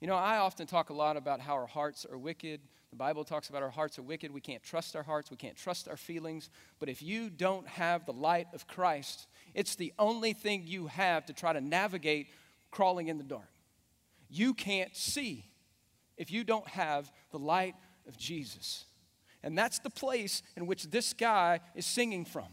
You 0.00 0.08
know, 0.08 0.14
I 0.14 0.36
often 0.36 0.66
talk 0.66 0.90
a 0.90 0.94
lot 0.94 1.16
about 1.16 1.40
how 1.40 1.54
our 1.54 1.66
hearts 1.66 2.06
are 2.10 2.18
wicked. 2.18 2.60
The 2.90 2.96
Bible 2.96 3.24
talks 3.24 3.50
about 3.50 3.62
our 3.62 3.70
hearts 3.70 3.98
are 3.98 4.02
wicked. 4.02 4.32
We 4.32 4.40
can't 4.40 4.62
trust 4.62 4.96
our 4.96 5.02
hearts. 5.02 5.30
We 5.30 5.36
can't 5.36 5.56
trust 5.56 5.88
our 5.88 5.96
feelings. 5.96 6.48
But 6.78 6.88
if 6.88 7.02
you 7.02 7.28
don't 7.28 7.68
have 7.68 8.06
the 8.06 8.12
light 8.12 8.48
of 8.54 8.66
Christ, 8.66 9.26
it's 9.54 9.74
the 9.74 9.92
only 9.98 10.32
thing 10.32 10.64
you 10.66 10.86
have 10.86 11.26
to 11.26 11.32
try 11.32 11.52
to 11.52 11.60
navigate 11.60 12.28
crawling 12.70 13.08
in 13.08 13.18
the 13.18 13.24
dark. 13.24 13.50
You 14.30 14.54
can't 14.54 14.94
see 14.96 15.44
if 16.16 16.30
you 16.30 16.44
don't 16.44 16.68
have 16.68 17.10
the 17.30 17.38
light 17.38 17.74
of 18.06 18.16
Jesus. 18.16 18.84
And 19.42 19.56
that's 19.56 19.78
the 19.78 19.90
place 19.90 20.42
in 20.56 20.66
which 20.66 20.84
this 20.84 21.12
guy 21.12 21.60
is 21.74 21.86
singing 21.86 22.24
from. 22.24 22.48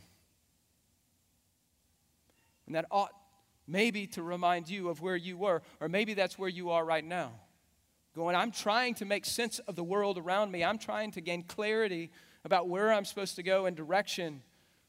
And 2.65 2.75
that 2.75 2.85
ought 2.91 3.11
maybe 3.67 4.07
to 4.07 4.21
remind 4.21 4.69
you 4.69 4.89
of 4.89 5.01
where 5.01 5.15
you 5.15 5.37
were, 5.37 5.61
or 5.79 5.89
maybe 5.89 6.13
that's 6.13 6.37
where 6.37 6.49
you 6.49 6.71
are 6.71 6.83
right 6.83 7.03
now. 7.03 7.31
Going, 8.15 8.35
I'm 8.35 8.51
trying 8.51 8.93
to 8.95 9.05
make 9.05 9.25
sense 9.25 9.59
of 9.59 9.75
the 9.75 9.83
world 9.83 10.17
around 10.17 10.51
me. 10.51 10.63
I'm 10.63 10.77
trying 10.77 11.11
to 11.11 11.21
gain 11.21 11.43
clarity 11.43 12.11
about 12.45 12.69
where 12.69 12.93
I'm 12.93 13.03
supposed 13.03 13.35
to 13.35 13.43
go 13.43 13.65
and 13.65 13.75
direction, 13.75 14.41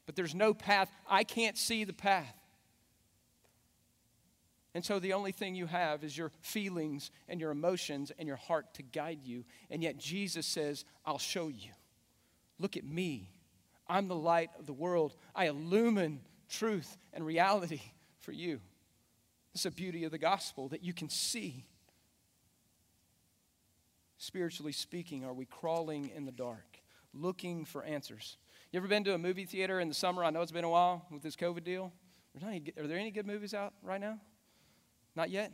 but 0.06 0.14
there's 0.14 0.34
no 0.34 0.54
path. 0.54 0.90
I 1.08 1.24
can't 1.24 1.58
see 1.58 1.82
the 1.82 1.92
path. 1.92 2.34
And 4.74 4.84
so 4.84 4.98
the 4.98 5.14
only 5.14 5.32
thing 5.32 5.54
you 5.54 5.66
have 5.66 6.04
is 6.04 6.16
your 6.16 6.30
feelings 6.42 7.10
and 7.28 7.40
your 7.40 7.50
emotions 7.50 8.12
and 8.18 8.28
your 8.28 8.36
heart 8.36 8.74
to 8.74 8.82
guide 8.82 9.20
you. 9.24 9.44
And 9.70 9.82
yet 9.82 9.96
Jesus 9.96 10.46
says, 10.46 10.84
I'll 11.04 11.18
show 11.18 11.48
you. 11.48 11.70
Look 12.58 12.76
at 12.76 12.84
me. 12.84 13.32
I'm 13.88 14.06
the 14.06 14.14
light 14.14 14.50
of 14.58 14.66
the 14.66 14.72
world. 14.72 15.16
I 15.34 15.46
illumine 15.46 16.20
truth 16.48 16.96
and 17.12 17.24
reality 17.24 17.80
for 18.18 18.32
you. 18.32 18.60
It's 19.54 19.62
the 19.62 19.70
beauty 19.70 20.04
of 20.04 20.10
the 20.10 20.18
gospel 20.18 20.68
that 20.68 20.84
you 20.84 20.92
can 20.92 21.08
see. 21.08 21.64
Spiritually 24.18 24.72
speaking, 24.72 25.24
are 25.24 25.35
we 25.35 25.44
crawling 25.44 26.11
in 26.14 26.24
the 26.24 26.33
dark, 26.33 26.81
looking 27.12 27.64
for 27.64 27.85
answers? 27.85 28.38
You 28.72 28.79
ever 28.79 28.88
been 28.88 29.05
to 29.05 29.14
a 29.14 29.18
movie 29.18 29.44
theater 29.44 29.79
in 29.81 29.88
the 29.88 29.94
summer? 29.94 30.24
I 30.24 30.31
know 30.31 30.40
it's 30.40 30.52
been 30.52 30.64
a 30.64 30.70
while 30.70 31.07
with 31.11 31.22
this 31.22 31.37
COVID 31.37 31.64
deal. 31.64 31.92
Any, 32.42 32.72
are 32.79 32.87
there 32.87 32.98
any 32.98 33.11
good 33.11 33.26
movies 33.26 33.55
out 33.55 33.72
right 33.83 34.00
now? 34.00 34.18
Not 35.14 35.31
yet? 35.31 35.52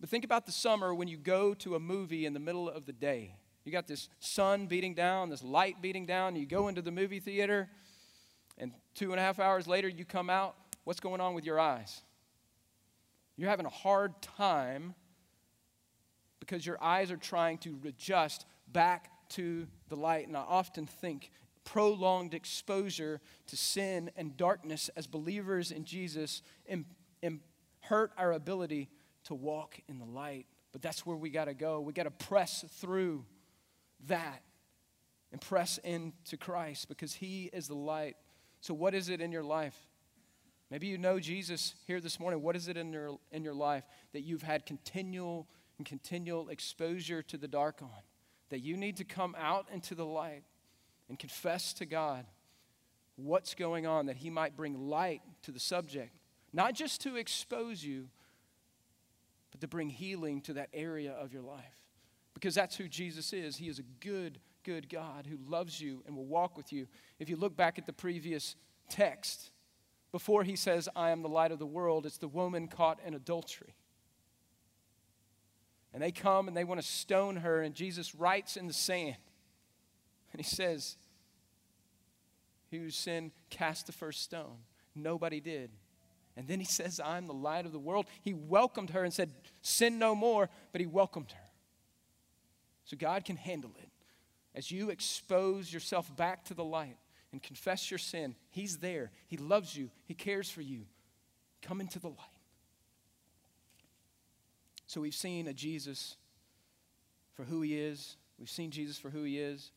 But 0.00 0.08
think 0.08 0.24
about 0.24 0.46
the 0.46 0.52
summer 0.52 0.94
when 0.94 1.08
you 1.08 1.18
go 1.18 1.54
to 1.54 1.74
a 1.74 1.80
movie 1.80 2.26
in 2.26 2.32
the 2.32 2.40
middle 2.40 2.68
of 2.68 2.86
the 2.86 2.92
day. 2.92 3.34
You 3.64 3.72
got 3.72 3.86
this 3.86 4.08
sun 4.18 4.66
beating 4.66 4.94
down, 4.94 5.28
this 5.28 5.42
light 5.42 5.82
beating 5.82 6.06
down. 6.06 6.36
You 6.36 6.46
go 6.46 6.68
into 6.68 6.82
the 6.82 6.90
movie 6.90 7.20
theater, 7.20 7.68
and 8.56 8.72
two 8.94 9.12
and 9.12 9.20
a 9.20 9.22
half 9.22 9.38
hours 9.38 9.66
later, 9.66 9.88
you 9.88 10.04
come 10.04 10.30
out. 10.30 10.56
What's 10.84 11.00
going 11.00 11.20
on 11.20 11.34
with 11.34 11.44
your 11.44 11.60
eyes? 11.60 12.00
You're 13.36 13.50
having 13.50 13.66
a 13.66 13.70
hard 13.70 14.20
time 14.22 14.94
because 16.40 16.66
your 16.66 16.82
eyes 16.82 17.10
are 17.10 17.16
trying 17.16 17.58
to 17.58 17.78
adjust 17.86 18.46
back 18.72 19.10
to 19.30 19.66
the 19.88 19.96
light. 19.96 20.26
And 20.26 20.36
I 20.36 20.40
often 20.40 20.86
think 20.86 21.30
prolonged 21.64 22.34
exposure 22.34 23.20
to 23.46 23.56
sin 23.56 24.10
and 24.16 24.36
darkness 24.36 24.90
as 24.96 25.06
believers 25.06 25.70
in 25.70 25.84
Jesus 25.84 26.42
hurt 27.90 28.12
our 28.16 28.32
ability 28.32 28.88
to 29.24 29.34
walk 29.34 29.80
in 29.88 29.98
the 29.98 30.04
light. 30.04 30.46
But 30.72 30.80
that's 30.80 31.04
where 31.04 31.16
we 31.16 31.30
got 31.30 31.46
to 31.46 31.54
go. 31.54 31.80
We 31.80 31.92
got 31.92 32.04
to 32.04 32.10
press 32.10 32.64
through 32.76 33.24
that 34.06 34.42
and 35.32 35.40
press 35.40 35.78
into 35.78 36.36
Christ 36.36 36.88
because 36.88 37.12
He 37.12 37.50
is 37.52 37.66
the 37.66 37.74
light. 37.74 38.16
So, 38.60 38.74
what 38.74 38.94
is 38.94 39.08
it 39.08 39.20
in 39.20 39.32
your 39.32 39.42
life? 39.42 39.74
Maybe 40.70 40.86
you 40.86 40.98
know 40.98 41.18
Jesus 41.18 41.74
here 41.88 42.00
this 42.00 42.20
morning. 42.20 42.42
What 42.42 42.54
is 42.54 42.68
it 42.68 42.76
in 42.76 42.92
your, 42.92 43.18
in 43.32 43.42
your 43.42 43.54
life 43.54 43.82
that 44.12 44.20
you've 44.20 44.42
had 44.42 44.64
continual 44.66 45.48
and 45.80 45.86
continual 45.86 46.50
exposure 46.50 47.22
to 47.22 47.38
the 47.38 47.48
dark 47.48 47.80
on? 47.80 48.02
That 48.50 48.60
you 48.60 48.76
need 48.76 48.98
to 48.98 49.04
come 49.04 49.34
out 49.38 49.66
into 49.72 49.94
the 49.94 50.04
light 50.04 50.42
and 51.08 51.18
confess 51.18 51.72
to 51.72 51.86
God 51.86 52.26
what's 53.16 53.54
going 53.54 53.86
on, 53.86 54.06
that 54.06 54.18
He 54.18 54.28
might 54.28 54.56
bring 54.56 54.88
light 54.88 55.22
to 55.42 55.52
the 55.52 55.58
subject 55.58 56.12
not 56.52 56.74
just 56.74 57.00
to 57.02 57.16
expose 57.16 57.84
you, 57.84 58.08
but 59.50 59.60
to 59.60 59.68
bring 59.68 59.90
healing 59.90 60.40
to 60.42 60.54
that 60.54 60.68
area 60.72 61.12
of 61.12 61.32
your 61.32 61.42
life. 61.42 61.64
Because 62.34 62.54
that's 62.54 62.76
who 62.76 62.88
Jesus 62.88 63.32
is. 63.32 63.56
He 63.56 63.68
is 63.68 63.78
a 63.78 63.84
good, 64.00 64.38
good 64.64 64.88
God 64.88 65.26
who 65.26 65.38
loves 65.48 65.80
you 65.80 66.02
and 66.06 66.16
will 66.16 66.26
walk 66.26 66.56
with 66.56 66.72
you. 66.72 66.86
If 67.18 67.28
you 67.28 67.36
look 67.36 67.56
back 67.56 67.78
at 67.78 67.86
the 67.86 67.92
previous 67.92 68.56
text, 68.88 69.50
before 70.12 70.44
he 70.44 70.56
says, 70.56 70.88
I 70.96 71.10
am 71.10 71.22
the 71.22 71.28
light 71.28 71.52
of 71.52 71.58
the 71.58 71.66
world, 71.66 72.06
it's 72.06 72.18
the 72.18 72.28
woman 72.28 72.68
caught 72.68 72.98
in 73.04 73.14
adultery. 73.14 73.74
And 75.92 76.02
they 76.02 76.12
come 76.12 76.48
and 76.48 76.56
they 76.56 76.64
want 76.64 76.80
to 76.80 76.86
stone 76.86 77.36
her, 77.36 77.60
and 77.62 77.74
Jesus 77.74 78.14
writes 78.14 78.56
in 78.56 78.66
the 78.66 78.72
sand. 78.72 79.16
And 80.32 80.40
he 80.40 80.48
says, 80.48 80.96
Who 82.70 82.90
sinned 82.90 83.32
cast 83.50 83.86
the 83.86 83.92
first 83.92 84.22
stone? 84.22 84.58
Nobody 84.94 85.40
did. 85.40 85.70
And 86.36 86.46
then 86.46 86.60
he 86.60 86.66
says, 86.66 87.00
I'm 87.04 87.26
the 87.26 87.34
light 87.34 87.66
of 87.66 87.72
the 87.72 87.78
world. 87.78 88.06
He 88.22 88.32
welcomed 88.32 88.90
her 88.90 89.02
and 89.02 89.12
said, 89.12 89.32
Sin 89.62 89.98
no 89.98 90.14
more, 90.14 90.48
but 90.72 90.80
he 90.80 90.86
welcomed 90.86 91.32
her. 91.32 91.50
So 92.84 92.96
God 92.96 93.24
can 93.24 93.36
handle 93.36 93.72
it. 93.80 93.88
As 94.54 94.70
you 94.70 94.90
expose 94.90 95.72
yourself 95.72 96.14
back 96.16 96.44
to 96.46 96.54
the 96.54 96.64
light 96.64 96.96
and 97.32 97.42
confess 97.42 97.90
your 97.90 97.98
sin, 97.98 98.34
He's 98.50 98.78
there. 98.78 99.12
He 99.28 99.36
loves 99.36 99.76
you, 99.76 99.90
He 100.06 100.14
cares 100.14 100.50
for 100.50 100.60
you. 100.60 100.86
Come 101.62 101.80
into 101.80 101.98
the 101.98 102.08
light. 102.08 102.39
So 104.90 105.00
we've 105.00 105.14
seen 105.14 105.46
a 105.46 105.52
Jesus 105.52 106.16
for 107.36 107.44
who 107.44 107.62
He 107.62 107.78
is, 107.78 108.16
we've 108.40 108.50
seen 108.50 108.72
Jesus 108.72 108.98
for 108.98 109.08
who 109.08 109.22
He 109.22 109.38
is, 109.38 109.70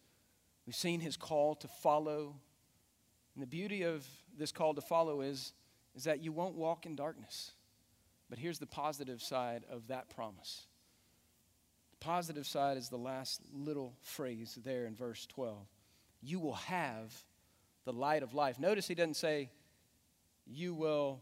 we've 0.65 0.75
seen 0.75 1.01
His 1.01 1.17
call 1.17 1.53
to 1.53 1.67
follow. 1.67 2.33
And 3.35 3.43
the 3.43 3.45
beauty 3.45 3.83
of 3.83 4.07
this 4.35 4.51
call 4.51 4.73
to 4.73 4.81
follow 4.81 5.21
is 5.21 5.53
is 5.95 6.05
that 6.05 6.23
you 6.23 6.31
won't 6.31 6.55
walk 6.55 6.87
in 6.87 6.95
darkness. 6.95 7.51
But 8.27 8.39
here's 8.39 8.57
the 8.57 8.65
positive 8.65 9.21
side 9.21 9.65
of 9.69 9.89
that 9.89 10.09
promise. 10.09 10.65
The 11.91 12.03
positive 12.03 12.47
side 12.47 12.77
is 12.77 12.89
the 12.89 12.97
last 12.97 13.41
little 13.53 13.93
phrase 14.01 14.57
there 14.65 14.87
in 14.87 14.95
verse 14.95 15.27
12. 15.27 15.55
You 16.23 16.39
will 16.39 16.55
have 16.55 17.13
the 17.85 17.93
light 17.93 18.23
of 18.23 18.33
life. 18.33 18.57
Notice 18.57 18.87
he 18.87 18.95
doesn't 18.95 19.13
say, 19.13 19.51
you 20.47 20.73
will 20.73 21.19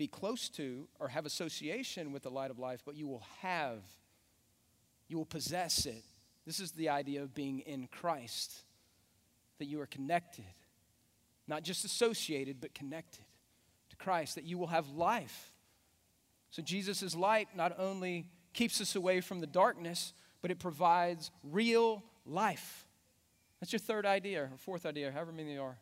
be 0.00 0.08
close 0.08 0.48
to 0.48 0.88
or 0.98 1.08
have 1.08 1.26
association 1.26 2.10
with 2.10 2.22
the 2.22 2.30
light 2.30 2.50
of 2.50 2.58
life, 2.58 2.80
but 2.86 2.96
you 2.96 3.06
will 3.06 3.22
have, 3.42 3.82
you 5.08 5.18
will 5.18 5.26
possess 5.26 5.84
it. 5.84 6.02
This 6.46 6.58
is 6.58 6.72
the 6.72 6.88
idea 6.88 7.22
of 7.22 7.34
being 7.34 7.58
in 7.60 7.86
Christ, 7.86 8.62
that 9.58 9.66
you 9.66 9.78
are 9.82 9.86
connected, 9.86 10.54
not 11.46 11.64
just 11.64 11.84
associated, 11.84 12.62
but 12.62 12.72
connected. 12.72 13.26
To 13.90 13.96
Christ, 13.96 14.36
that 14.36 14.44
you 14.44 14.56
will 14.56 14.68
have 14.68 14.88
life. 14.88 15.52
So 16.50 16.62
Jesus' 16.62 17.14
light 17.14 17.48
not 17.54 17.78
only 17.78 18.24
keeps 18.54 18.80
us 18.80 18.96
away 18.96 19.20
from 19.20 19.40
the 19.40 19.46
darkness, 19.46 20.14
but 20.40 20.50
it 20.50 20.58
provides 20.58 21.30
real 21.44 22.02
life. 22.24 22.86
That's 23.60 23.70
your 23.70 23.80
third 23.80 24.06
idea, 24.06 24.44
or 24.44 24.50
fourth 24.56 24.86
idea, 24.86 25.12
however 25.12 25.32
many 25.32 25.52
there 25.52 25.62
are. 25.62 25.76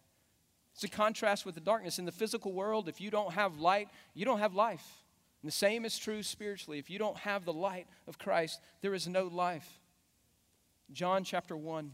It's 0.78 0.84
a 0.84 0.96
contrast 0.96 1.44
with 1.44 1.56
the 1.56 1.60
darkness. 1.60 1.98
In 1.98 2.04
the 2.04 2.12
physical 2.12 2.52
world, 2.52 2.88
if 2.88 3.00
you 3.00 3.10
don't 3.10 3.32
have 3.32 3.58
light, 3.58 3.88
you 4.14 4.24
don't 4.24 4.38
have 4.38 4.54
life. 4.54 5.02
And 5.42 5.48
the 5.48 5.52
same 5.52 5.84
is 5.84 5.98
true 5.98 6.22
spiritually. 6.22 6.78
If 6.78 6.88
you 6.88 7.00
don't 7.00 7.16
have 7.16 7.44
the 7.44 7.52
light 7.52 7.88
of 8.06 8.16
Christ, 8.16 8.60
there 8.80 8.94
is 8.94 9.08
no 9.08 9.24
life. 9.24 9.80
John 10.92 11.24
chapter 11.24 11.56
1. 11.56 11.90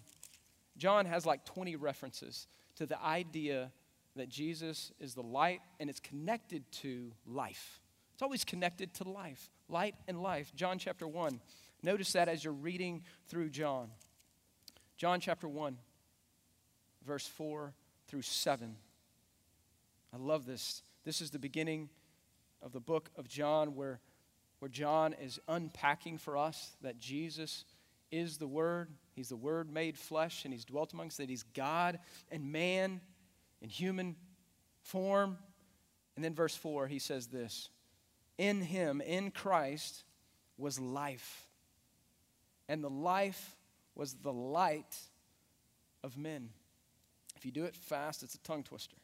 John 0.77 1.07
has 1.07 1.25
like 1.25 1.47
20 1.47 1.77
references 1.77 2.47
to 2.77 2.85
the 2.85 3.03
idea 3.03 3.73
that 4.17 4.29
Jesus 4.29 4.93
is 5.01 5.15
the 5.15 5.23
light 5.23 5.63
and 5.81 5.89
it's 5.89 6.01
connected 6.01 6.71
to 6.83 7.11
life. 7.27 7.81
It's 8.13 8.21
always 8.21 8.45
connected 8.45 8.93
to 8.97 9.09
life, 9.09 9.49
light 9.67 9.95
and 10.09 10.23
life. 10.23 10.53
John 10.55 10.79
chapter 10.79 11.09
1. 11.09 11.41
Notice 11.83 12.13
that 12.13 12.29
as 12.29 12.45
you're 12.45 12.53
reading 12.53 13.03
through 13.29 13.49
John. 13.49 13.89
John 14.99 15.21
chapter 15.21 15.49
1, 15.49 15.79
verse 17.07 17.27
4 17.27 17.73
through 18.15 18.23
7. 18.23 18.77
I 20.13 20.17
love 20.17 20.47
this. 20.47 20.85
This 21.05 21.21
is 21.21 21.33
the 21.33 21.39
beginning 21.41 21.89
of 22.63 22.71
the 22.71 22.79
book 22.79 23.11
of 23.17 23.27
John 23.27 23.75
where, 23.75 23.99
where 24.61 24.69
John 24.69 25.17
is 25.21 25.41
unpacking 25.49 26.19
for 26.19 26.37
us 26.37 26.77
that 26.83 27.01
Jesus 27.01 27.65
is 28.13 28.39
the 28.39 28.47
Word. 28.47 28.91
He's 29.17 29.31
the 29.31 29.37
Word 29.37 29.69
made 29.69 29.99
flesh, 29.99 30.45
and 30.45 30.55
He's 30.55 30.65
dwelt 30.65 30.93
amongst 30.93 31.15
us, 31.15 31.25
that 31.25 31.29
He's 31.29 31.43
God 31.43 31.99
and 32.31 32.53
man 32.53 33.01
in 33.61 33.69
human 33.69 34.15
form. 34.81 35.37
And 36.15 36.25
then, 36.25 36.37
verse 36.37 36.55
4, 36.55 36.87
he 36.87 37.01
says 37.01 37.27
this 37.27 37.69
In 38.39 38.61
Him, 38.61 39.01
in 39.01 39.33
Christ, 39.33 40.05
was 40.57 40.79
life, 40.79 41.49
and 42.69 42.85
the 42.85 42.91
life 42.91 43.57
was 43.97 44.15
the 44.15 44.33
light 44.33 44.97
of 46.05 46.17
men. 46.17 46.51
If 47.45 47.49
you 47.49 47.53
do 47.53 47.67
it 47.67 47.77
fast, 47.77 48.23
it's 48.23 48.35
a 48.35 48.39
tongue 48.39 48.63
twister. 48.63 48.97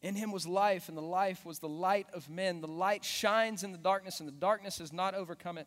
In 0.00 0.14
him 0.14 0.30
was 0.30 0.46
life, 0.46 0.88
and 0.88 0.96
the 0.96 1.02
life 1.02 1.44
was 1.44 1.58
the 1.58 1.68
light 1.68 2.06
of 2.14 2.30
men. 2.30 2.60
The 2.60 2.68
light 2.68 3.04
shines 3.04 3.64
in 3.64 3.72
the 3.72 3.78
darkness, 3.78 4.20
and 4.20 4.28
the 4.28 4.32
darkness 4.32 4.78
has 4.78 4.92
not 4.92 5.16
overcome 5.16 5.58
it. 5.58 5.66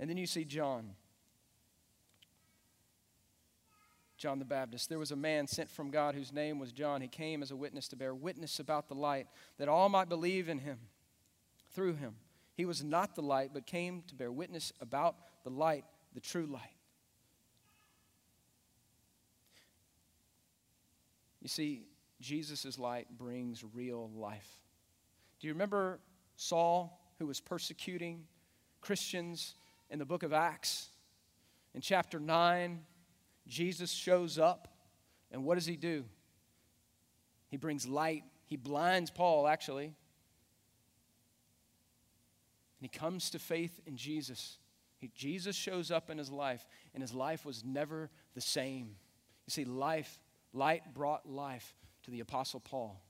And 0.00 0.08
then 0.08 0.16
you 0.16 0.26
see 0.26 0.46
John. 0.46 0.94
John 4.16 4.38
the 4.38 4.46
Baptist. 4.46 4.88
There 4.88 4.98
was 4.98 5.10
a 5.10 5.16
man 5.16 5.46
sent 5.46 5.68
from 5.68 5.90
God 5.90 6.14
whose 6.14 6.32
name 6.32 6.58
was 6.58 6.72
John. 6.72 7.02
He 7.02 7.08
came 7.08 7.42
as 7.42 7.50
a 7.50 7.56
witness 7.56 7.88
to 7.88 7.96
bear 7.96 8.14
witness 8.14 8.58
about 8.58 8.88
the 8.88 8.94
light, 8.94 9.26
that 9.58 9.68
all 9.68 9.90
might 9.90 10.08
believe 10.08 10.48
in 10.48 10.60
him 10.60 10.78
through 11.74 11.96
him. 11.96 12.14
He 12.54 12.64
was 12.64 12.82
not 12.82 13.16
the 13.16 13.20
light, 13.20 13.50
but 13.52 13.66
came 13.66 14.02
to 14.06 14.14
bear 14.14 14.32
witness 14.32 14.72
about 14.80 15.16
the 15.44 15.50
light, 15.50 15.84
the 16.14 16.20
true 16.20 16.46
light. 16.46 16.72
You 21.42 21.48
see, 21.48 21.82
Jesus' 22.20 22.78
light 22.78 23.08
brings 23.18 23.64
real 23.74 24.10
life. 24.16 24.48
Do 25.40 25.48
you 25.48 25.52
remember 25.52 25.98
Saul, 26.36 27.00
who 27.18 27.26
was 27.26 27.40
persecuting 27.40 28.24
Christians 28.80 29.56
in 29.90 29.98
the 29.98 30.04
book 30.04 30.22
of 30.22 30.32
Acts? 30.32 30.88
In 31.74 31.80
chapter 31.80 32.20
9, 32.20 32.80
Jesus 33.48 33.90
shows 33.90 34.38
up, 34.38 34.68
and 35.32 35.44
what 35.44 35.56
does 35.56 35.66
he 35.66 35.76
do? 35.76 36.04
He 37.48 37.56
brings 37.56 37.88
light. 37.88 38.22
He 38.46 38.56
blinds 38.56 39.10
Paul, 39.10 39.48
actually. 39.48 39.86
And 39.86 39.94
he 42.80 42.88
comes 42.88 43.30
to 43.30 43.40
faith 43.40 43.80
in 43.84 43.96
Jesus. 43.96 44.58
He, 44.98 45.10
Jesus 45.14 45.56
shows 45.56 45.90
up 45.90 46.08
in 46.08 46.18
his 46.18 46.30
life, 46.30 46.68
and 46.94 47.02
his 47.02 47.12
life 47.12 47.44
was 47.44 47.64
never 47.64 48.10
the 48.34 48.40
same. 48.40 48.94
You 49.46 49.50
see, 49.50 49.64
life, 49.64 50.20
light 50.52 50.94
brought 50.94 51.28
life 51.28 51.74
to 52.04 52.10
the 52.10 52.20
Apostle 52.20 52.60
Paul. 52.60 53.00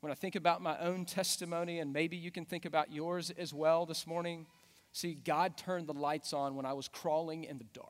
When 0.00 0.10
I 0.10 0.14
think 0.14 0.34
about 0.34 0.62
my 0.62 0.78
own 0.78 1.04
testimony, 1.04 1.78
and 1.78 1.92
maybe 1.92 2.16
you 2.16 2.30
can 2.30 2.46
think 2.46 2.64
about 2.64 2.90
yours 2.90 3.30
as 3.36 3.52
well 3.52 3.84
this 3.84 4.06
morning, 4.06 4.46
see, 4.92 5.14
God 5.14 5.56
turned 5.56 5.86
the 5.86 5.94
lights 5.94 6.32
on 6.32 6.54
when 6.54 6.64
I 6.64 6.72
was 6.72 6.88
crawling 6.88 7.44
in 7.44 7.58
the 7.58 7.66
dark. 7.74 7.88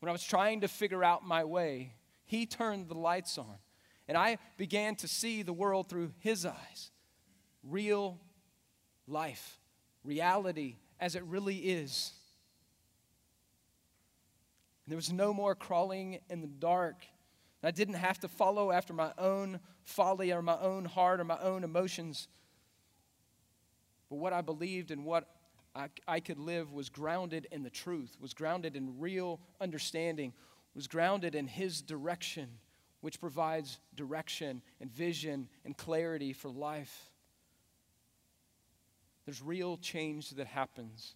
When 0.00 0.08
I 0.08 0.12
was 0.12 0.24
trying 0.24 0.62
to 0.62 0.68
figure 0.68 1.04
out 1.04 1.24
my 1.24 1.44
way, 1.44 1.94
He 2.24 2.46
turned 2.46 2.88
the 2.88 2.98
lights 2.98 3.38
on. 3.38 3.54
And 4.08 4.18
I 4.18 4.38
began 4.56 4.96
to 4.96 5.08
see 5.08 5.42
the 5.42 5.52
world 5.52 5.88
through 5.88 6.12
His 6.18 6.44
eyes 6.44 6.90
real 7.62 8.18
life, 9.06 9.60
reality 10.02 10.76
as 10.98 11.14
it 11.14 11.22
really 11.24 11.56
is. 11.58 12.12
There 14.92 14.98
was 14.98 15.10
no 15.10 15.32
more 15.32 15.54
crawling 15.54 16.18
in 16.28 16.42
the 16.42 16.46
dark. 16.46 17.06
I 17.62 17.70
didn't 17.70 17.94
have 17.94 18.18
to 18.18 18.28
follow 18.28 18.70
after 18.70 18.92
my 18.92 19.10
own 19.16 19.58
folly 19.84 20.34
or 20.34 20.42
my 20.42 20.58
own 20.58 20.84
heart 20.84 21.18
or 21.18 21.24
my 21.24 21.38
own 21.38 21.64
emotions. 21.64 22.28
But 24.10 24.16
what 24.16 24.34
I 24.34 24.42
believed 24.42 24.90
and 24.90 25.06
what 25.06 25.26
I, 25.74 25.88
I 26.06 26.20
could 26.20 26.38
live 26.38 26.74
was 26.74 26.90
grounded 26.90 27.48
in 27.50 27.62
the 27.62 27.70
truth, 27.70 28.18
was 28.20 28.34
grounded 28.34 28.76
in 28.76 29.00
real 29.00 29.40
understanding, 29.62 30.34
was 30.74 30.86
grounded 30.88 31.34
in 31.34 31.46
His 31.46 31.80
direction, 31.80 32.50
which 33.00 33.18
provides 33.18 33.78
direction 33.94 34.60
and 34.78 34.92
vision 34.92 35.48
and 35.64 35.74
clarity 35.74 36.34
for 36.34 36.50
life. 36.50 37.10
There's 39.24 39.40
real 39.40 39.78
change 39.78 40.32
that 40.32 40.48
happens 40.48 41.14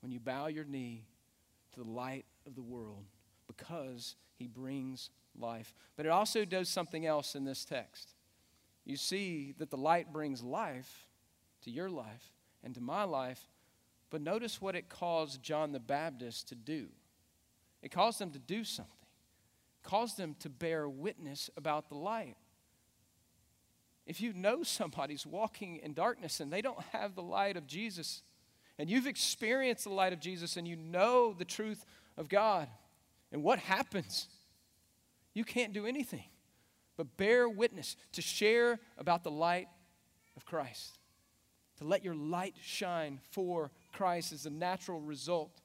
when 0.00 0.12
you 0.12 0.20
bow 0.20 0.46
your 0.46 0.64
knee 0.64 1.02
the 1.78 1.88
light 1.88 2.26
of 2.46 2.54
the 2.54 2.62
world 2.62 3.04
because 3.46 4.16
he 4.34 4.46
brings 4.46 5.10
life. 5.38 5.74
But 5.96 6.06
it 6.06 6.10
also 6.10 6.44
does 6.44 6.68
something 6.68 7.06
else 7.06 7.34
in 7.34 7.44
this 7.44 7.64
text. 7.64 8.14
You 8.84 8.96
see 8.96 9.54
that 9.58 9.70
the 9.70 9.76
light 9.76 10.12
brings 10.12 10.42
life 10.42 11.08
to 11.62 11.70
your 11.70 11.90
life 11.90 12.32
and 12.62 12.74
to 12.74 12.80
my 12.80 13.04
life, 13.04 13.40
but 14.10 14.22
notice 14.22 14.60
what 14.60 14.74
it 14.74 14.88
caused 14.88 15.42
John 15.42 15.72
the 15.72 15.80
Baptist 15.80 16.48
to 16.48 16.54
do. 16.54 16.88
It 17.82 17.90
caused 17.90 18.18
them 18.18 18.30
to 18.30 18.38
do 18.38 18.64
something, 18.64 18.92
it 19.84 19.88
caused 19.88 20.16
them 20.16 20.36
to 20.40 20.48
bear 20.48 20.88
witness 20.88 21.50
about 21.56 21.88
the 21.88 21.96
light. 21.96 22.36
If 24.06 24.20
you 24.20 24.32
know 24.32 24.62
somebody's 24.64 25.26
walking 25.26 25.76
in 25.76 25.92
darkness 25.92 26.40
and 26.40 26.52
they 26.52 26.62
don't 26.62 26.80
have 26.92 27.14
the 27.14 27.22
light 27.22 27.56
of 27.56 27.66
Jesus, 27.66 28.22
and 28.78 28.88
you've 28.88 29.06
experienced 29.06 29.84
the 29.84 29.90
light 29.90 30.12
of 30.12 30.20
Jesus 30.20 30.56
and 30.56 30.66
you 30.66 30.76
know 30.76 31.32
the 31.32 31.44
truth 31.44 31.84
of 32.16 32.28
God, 32.28 32.68
and 33.32 33.42
what 33.42 33.58
happens? 33.58 34.28
You 35.34 35.44
can't 35.44 35.72
do 35.72 35.86
anything 35.86 36.24
but 36.98 37.16
bear 37.16 37.48
witness, 37.48 37.96
to 38.12 38.20
share 38.20 38.80
about 38.98 39.22
the 39.22 39.30
light 39.30 39.68
of 40.36 40.44
Christ. 40.44 40.98
To 41.78 41.84
let 41.84 42.04
your 42.04 42.16
light 42.16 42.56
shine 42.60 43.20
for 43.30 43.70
Christ 43.92 44.32
is 44.32 44.42
the 44.42 44.50
natural 44.50 45.00
result 45.00 45.60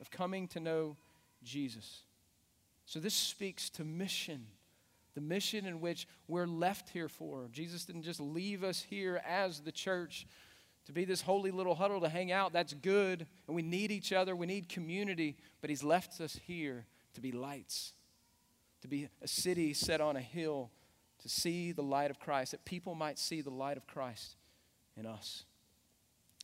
of 0.00 0.10
coming 0.10 0.48
to 0.48 0.58
know 0.58 0.96
Jesus. 1.44 2.00
So, 2.86 2.98
this 2.98 3.14
speaks 3.14 3.68
to 3.70 3.84
mission, 3.84 4.46
the 5.14 5.20
mission 5.20 5.66
in 5.66 5.82
which 5.82 6.08
we're 6.26 6.46
left 6.46 6.88
here 6.88 7.10
for. 7.10 7.48
Jesus 7.52 7.84
didn't 7.84 8.02
just 8.02 8.18
leave 8.18 8.64
us 8.64 8.80
here 8.80 9.20
as 9.28 9.60
the 9.60 9.72
church 9.72 10.26
to 10.86 10.92
be 10.92 11.04
this 11.04 11.22
holy 11.22 11.50
little 11.50 11.74
huddle 11.74 12.00
to 12.00 12.08
hang 12.08 12.32
out. 12.32 12.52
That's 12.52 12.74
good, 12.74 13.26
and 13.46 13.56
we 13.56 13.62
need 13.62 13.90
each 13.90 14.12
other, 14.12 14.34
we 14.34 14.46
need 14.46 14.68
community, 14.68 15.36
but 15.60 15.70
He's 15.70 15.82
left 15.82 16.20
us 16.20 16.38
here 16.46 16.86
to 17.14 17.20
be 17.20 17.32
lights, 17.32 17.92
to 18.82 18.88
be 18.88 19.08
a 19.22 19.28
city 19.28 19.74
set 19.74 20.00
on 20.00 20.16
a 20.16 20.20
hill, 20.20 20.70
to 21.20 21.28
see 21.28 21.72
the 21.72 21.82
light 21.82 22.10
of 22.10 22.18
Christ, 22.18 22.52
that 22.52 22.64
people 22.64 22.94
might 22.94 23.18
see 23.18 23.40
the 23.40 23.50
light 23.50 23.76
of 23.76 23.86
Christ 23.86 24.36
in 24.96 25.06
us. 25.06 25.44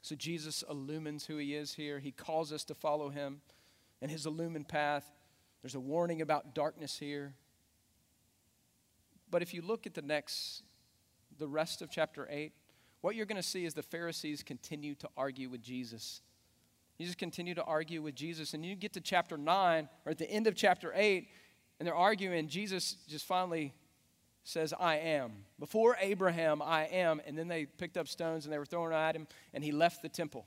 So 0.02 0.14
Jesus 0.14 0.62
illumines 0.70 1.26
who 1.26 1.36
he 1.36 1.54
is 1.54 1.74
here. 1.74 1.98
He 1.98 2.12
calls 2.12 2.52
us 2.52 2.64
to 2.66 2.74
follow 2.74 3.08
him 3.08 3.40
and 4.00 4.10
his 4.10 4.26
illumined 4.26 4.68
path. 4.68 5.10
There's 5.62 5.74
a 5.74 5.80
warning 5.80 6.22
about 6.22 6.54
darkness 6.54 6.98
here. 6.98 7.34
But 9.30 9.42
if 9.42 9.52
you 9.52 9.62
look 9.62 9.86
at 9.86 9.94
the 9.94 10.02
next, 10.02 10.62
the 11.38 11.48
rest 11.48 11.82
of 11.82 11.90
chapter 11.90 12.28
8, 12.30 12.52
what 13.06 13.14
you're 13.14 13.24
going 13.24 13.40
to 13.40 13.48
see 13.48 13.64
is 13.64 13.72
the 13.72 13.84
Pharisees 13.84 14.42
continue 14.42 14.96
to 14.96 15.08
argue 15.16 15.48
with 15.48 15.62
Jesus. 15.62 16.22
You 16.98 17.06
just 17.06 17.18
continue 17.18 17.54
to 17.54 17.62
argue 17.62 18.02
with 18.02 18.16
Jesus. 18.16 18.52
And 18.52 18.66
you 18.66 18.74
get 18.74 18.94
to 18.94 19.00
chapter 19.00 19.38
9, 19.38 19.88
or 20.04 20.10
at 20.10 20.18
the 20.18 20.28
end 20.28 20.48
of 20.48 20.56
chapter 20.56 20.90
8, 20.92 21.28
and 21.78 21.86
they're 21.86 21.94
arguing. 21.94 22.48
Jesus 22.48 22.96
just 23.06 23.24
finally 23.24 23.74
says, 24.42 24.74
I 24.76 24.96
am. 24.96 25.44
Before 25.60 25.96
Abraham, 26.00 26.60
I 26.60 26.86
am. 26.86 27.22
And 27.24 27.38
then 27.38 27.46
they 27.46 27.66
picked 27.66 27.96
up 27.96 28.08
stones 28.08 28.44
and 28.44 28.52
they 28.52 28.58
were 28.58 28.66
throwing 28.66 28.92
at 28.92 29.14
him, 29.14 29.28
and 29.54 29.62
he 29.62 29.70
left 29.70 30.02
the 30.02 30.08
temple. 30.08 30.44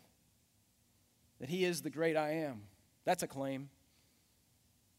That 1.39 1.47
he 1.47 1.63
is 1.63 1.81
the 1.81 1.89
great 1.89 2.17
I 2.17 2.31
am. 2.31 2.63
That's 3.05 3.23
a 3.23 3.27
claim. 3.27 3.69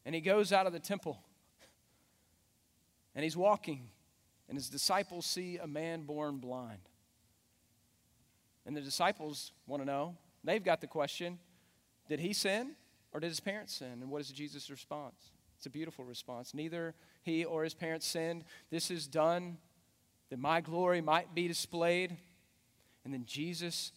And 0.03 0.15
he 0.15 0.21
goes 0.21 0.51
out 0.51 0.65
of 0.65 0.73
the 0.73 0.79
temple, 0.79 1.21
and 3.13 3.23
he's 3.23 3.37
walking, 3.37 3.91
and 4.49 4.57
his 4.57 4.67
disciples 4.67 5.27
see 5.27 5.59
a 5.59 5.67
man 5.67 6.05
born 6.05 6.37
blind. 6.37 6.79
And 8.65 8.75
the 8.75 8.81
disciples 8.81 9.51
want 9.67 9.81
to 9.81 9.85
know 9.85 10.15
They've 10.43 10.63
got 10.63 10.81
the 10.81 10.87
question 10.87 11.39
Did 12.09 12.19
he 12.19 12.33
sin 12.33 12.71
or 13.11 13.19
did 13.19 13.29
his 13.29 13.39
parents 13.39 13.73
sin? 13.73 13.99
And 14.01 14.09
what 14.09 14.21
is 14.21 14.29
Jesus' 14.29 14.69
response? 14.69 15.31
It's 15.57 15.65
a 15.65 15.69
beautiful 15.69 16.05
response. 16.05 16.53
Neither 16.53 16.95
he 17.23 17.45
or 17.45 17.63
his 17.63 17.73
parents 17.73 18.07
sinned. 18.07 18.43
This 18.71 18.89
is 18.89 19.07
done 19.07 19.57
that 20.29 20.39
my 20.39 20.61
glory 20.61 21.01
might 21.01 21.35
be 21.35 21.47
displayed. 21.47 22.17
And 23.05 23.13
then 23.13 23.25
Jesus 23.25 23.91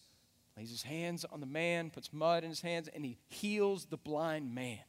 lays 0.56 0.70
his 0.70 0.82
hands 0.82 1.24
on 1.24 1.40
the 1.40 1.46
man, 1.46 1.90
puts 1.90 2.12
mud 2.12 2.44
in 2.44 2.50
his 2.50 2.60
hands, 2.60 2.88
and 2.94 3.04
he 3.04 3.18
heals 3.28 3.86
the 3.86 3.96
blind 3.96 4.54
man. 4.54 4.80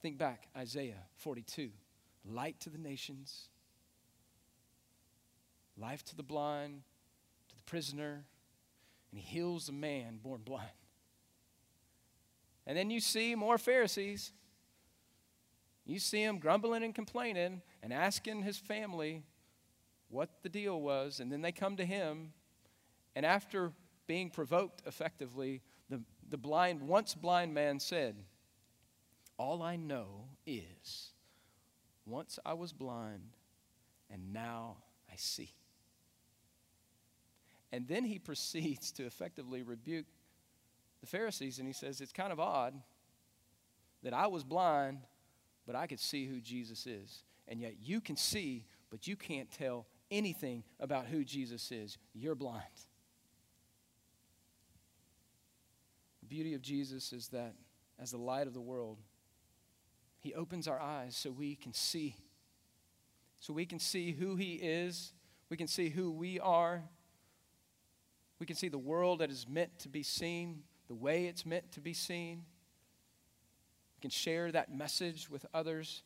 Think 0.00 0.16
back, 0.16 0.48
Isaiah 0.56 1.02
42 1.16 1.70
light 2.28 2.60
to 2.60 2.70
the 2.70 2.78
nations, 2.78 3.48
life 5.76 6.04
to 6.04 6.16
the 6.16 6.22
blind, 6.22 6.82
prisoner, 7.70 8.24
and 9.12 9.20
he 9.20 9.24
heals 9.24 9.68
a 9.68 9.72
man 9.72 10.18
born 10.20 10.40
blind. 10.44 10.66
And 12.66 12.76
then 12.76 12.90
you 12.90 12.98
see 12.98 13.36
more 13.36 13.58
Pharisees. 13.58 14.32
You 15.86 16.00
see 16.00 16.20
him 16.20 16.40
grumbling 16.40 16.82
and 16.82 16.92
complaining 16.92 17.62
and 17.80 17.92
asking 17.92 18.42
his 18.42 18.58
family 18.58 19.22
what 20.08 20.42
the 20.42 20.48
deal 20.48 20.80
was, 20.80 21.20
and 21.20 21.30
then 21.30 21.42
they 21.42 21.52
come 21.52 21.76
to 21.76 21.84
him, 21.84 22.32
and 23.14 23.24
after 23.24 23.72
being 24.08 24.30
provoked 24.30 24.82
effectively, 24.84 25.62
the, 25.88 26.02
the 26.28 26.36
blind, 26.36 26.82
once 26.82 27.14
blind 27.14 27.54
man 27.54 27.78
said, 27.78 28.16
All 29.38 29.62
I 29.62 29.76
know 29.76 30.24
is 30.44 31.12
once 32.04 32.40
I 32.44 32.54
was 32.54 32.72
blind, 32.72 33.36
and 34.10 34.32
now 34.32 34.78
I 35.08 35.14
see. 35.16 35.52
And 37.72 37.86
then 37.86 38.04
he 38.04 38.18
proceeds 38.18 38.92
to 38.92 39.04
effectively 39.04 39.62
rebuke 39.62 40.06
the 41.00 41.06
Pharisees, 41.06 41.58
and 41.58 41.66
he 41.66 41.72
says, 41.72 42.00
It's 42.00 42.12
kind 42.12 42.32
of 42.32 42.40
odd 42.40 42.74
that 44.02 44.12
I 44.12 44.26
was 44.26 44.44
blind, 44.44 44.98
but 45.66 45.74
I 45.74 45.86
could 45.86 46.00
see 46.00 46.26
who 46.26 46.40
Jesus 46.40 46.86
is. 46.86 47.24
And 47.48 47.60
yet 47.60 47.74
you 47.80 48.00
can 48.00 48.16
see, 48.16 48.66
but 48.90 49.06
you 49.06 49.16
can't 49.16 49.50
tell 49.50 49.86
anything 50.10 50.62
about 50.78 51.06
who 51.06 51.24
Jesus 51.24 51.72
is. 51.72 51.98
You're 52.14 52.34
blind. 52.34 52.64
The 56.20 56.26
beauty 56.26 56.54
of 56.54 56.62
Jesus 56.62 57.12
is 57.12 57.28
that 57.28 57.54
as 57.98 58.10
the 58.10 58.18
light 58.18 58.46
of 58.46 58.54
the 58.54 58.60
world, 58.60 58.98
he 60.20 60.34
opens 60.34 60.68
our 60.68 60.80
eyes 60.80 61.16
so 61.16 61.30
we 61.30 61.56
can 61.56 61.72
see. 61.72 62.14
So 63.40 63.54
we 63.54 63.64
can 63.64 63.78
see 63.78 64.12
who 64.12 64.36
He 64.36 64.54
is. 64.54 65.12
We 65.48 65.56
can 65.56 65.66
see 65.66 65.88
who 65.88 66.12
we 66.12 66.38
are. 66.38 66.82
We 68.40 68.46
can 68.46 68.56
see 68.56 68.68
the 68.68 68.78
world 68.78 69.20
that 69.20 69.30
is 69.30 69.46
meant 69.48 69.78
to 69.80 69.88
be 69.88 70.02
seen, 70.02 70.64
the 70.88 70.94
way 70.94 71.26
it's 71.26 71.46
meant 71.46 71.70
to 71.72 71.80
be 71.80 71.92
seen. 71.92 72.42
We 73.98 74.00
can 74.00 74.10
share 74.10 74.50
that 74.50 74.74
message 74.74 75.30
with 75.30 75.46
others. 75.54 76.02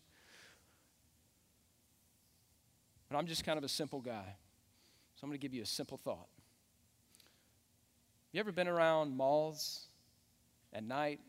But 3.08 3.16
I'm 3.16 3.26
just 3.26 3.44
kind 3.44 3.56
of 3.56 3.64
a 3.64 3.68
simple 3.68 4.02
guy. 4.02 4.36
So 5.14 5.24
I'm 5.24 5.30
going 5.30 5.40
to 5.40 5.42
give 5.42 5.54
you 5.54 5.62
a 5.62 5.66
simple 5.66 5.96
thought. 5.96 6.28
You 8.32 8.40
ever 8.40 8.52
been 8.52 8.68
around 8.68 9.16
malls 9.16 9.86
at 10.72 10.82
night 10.82 11.20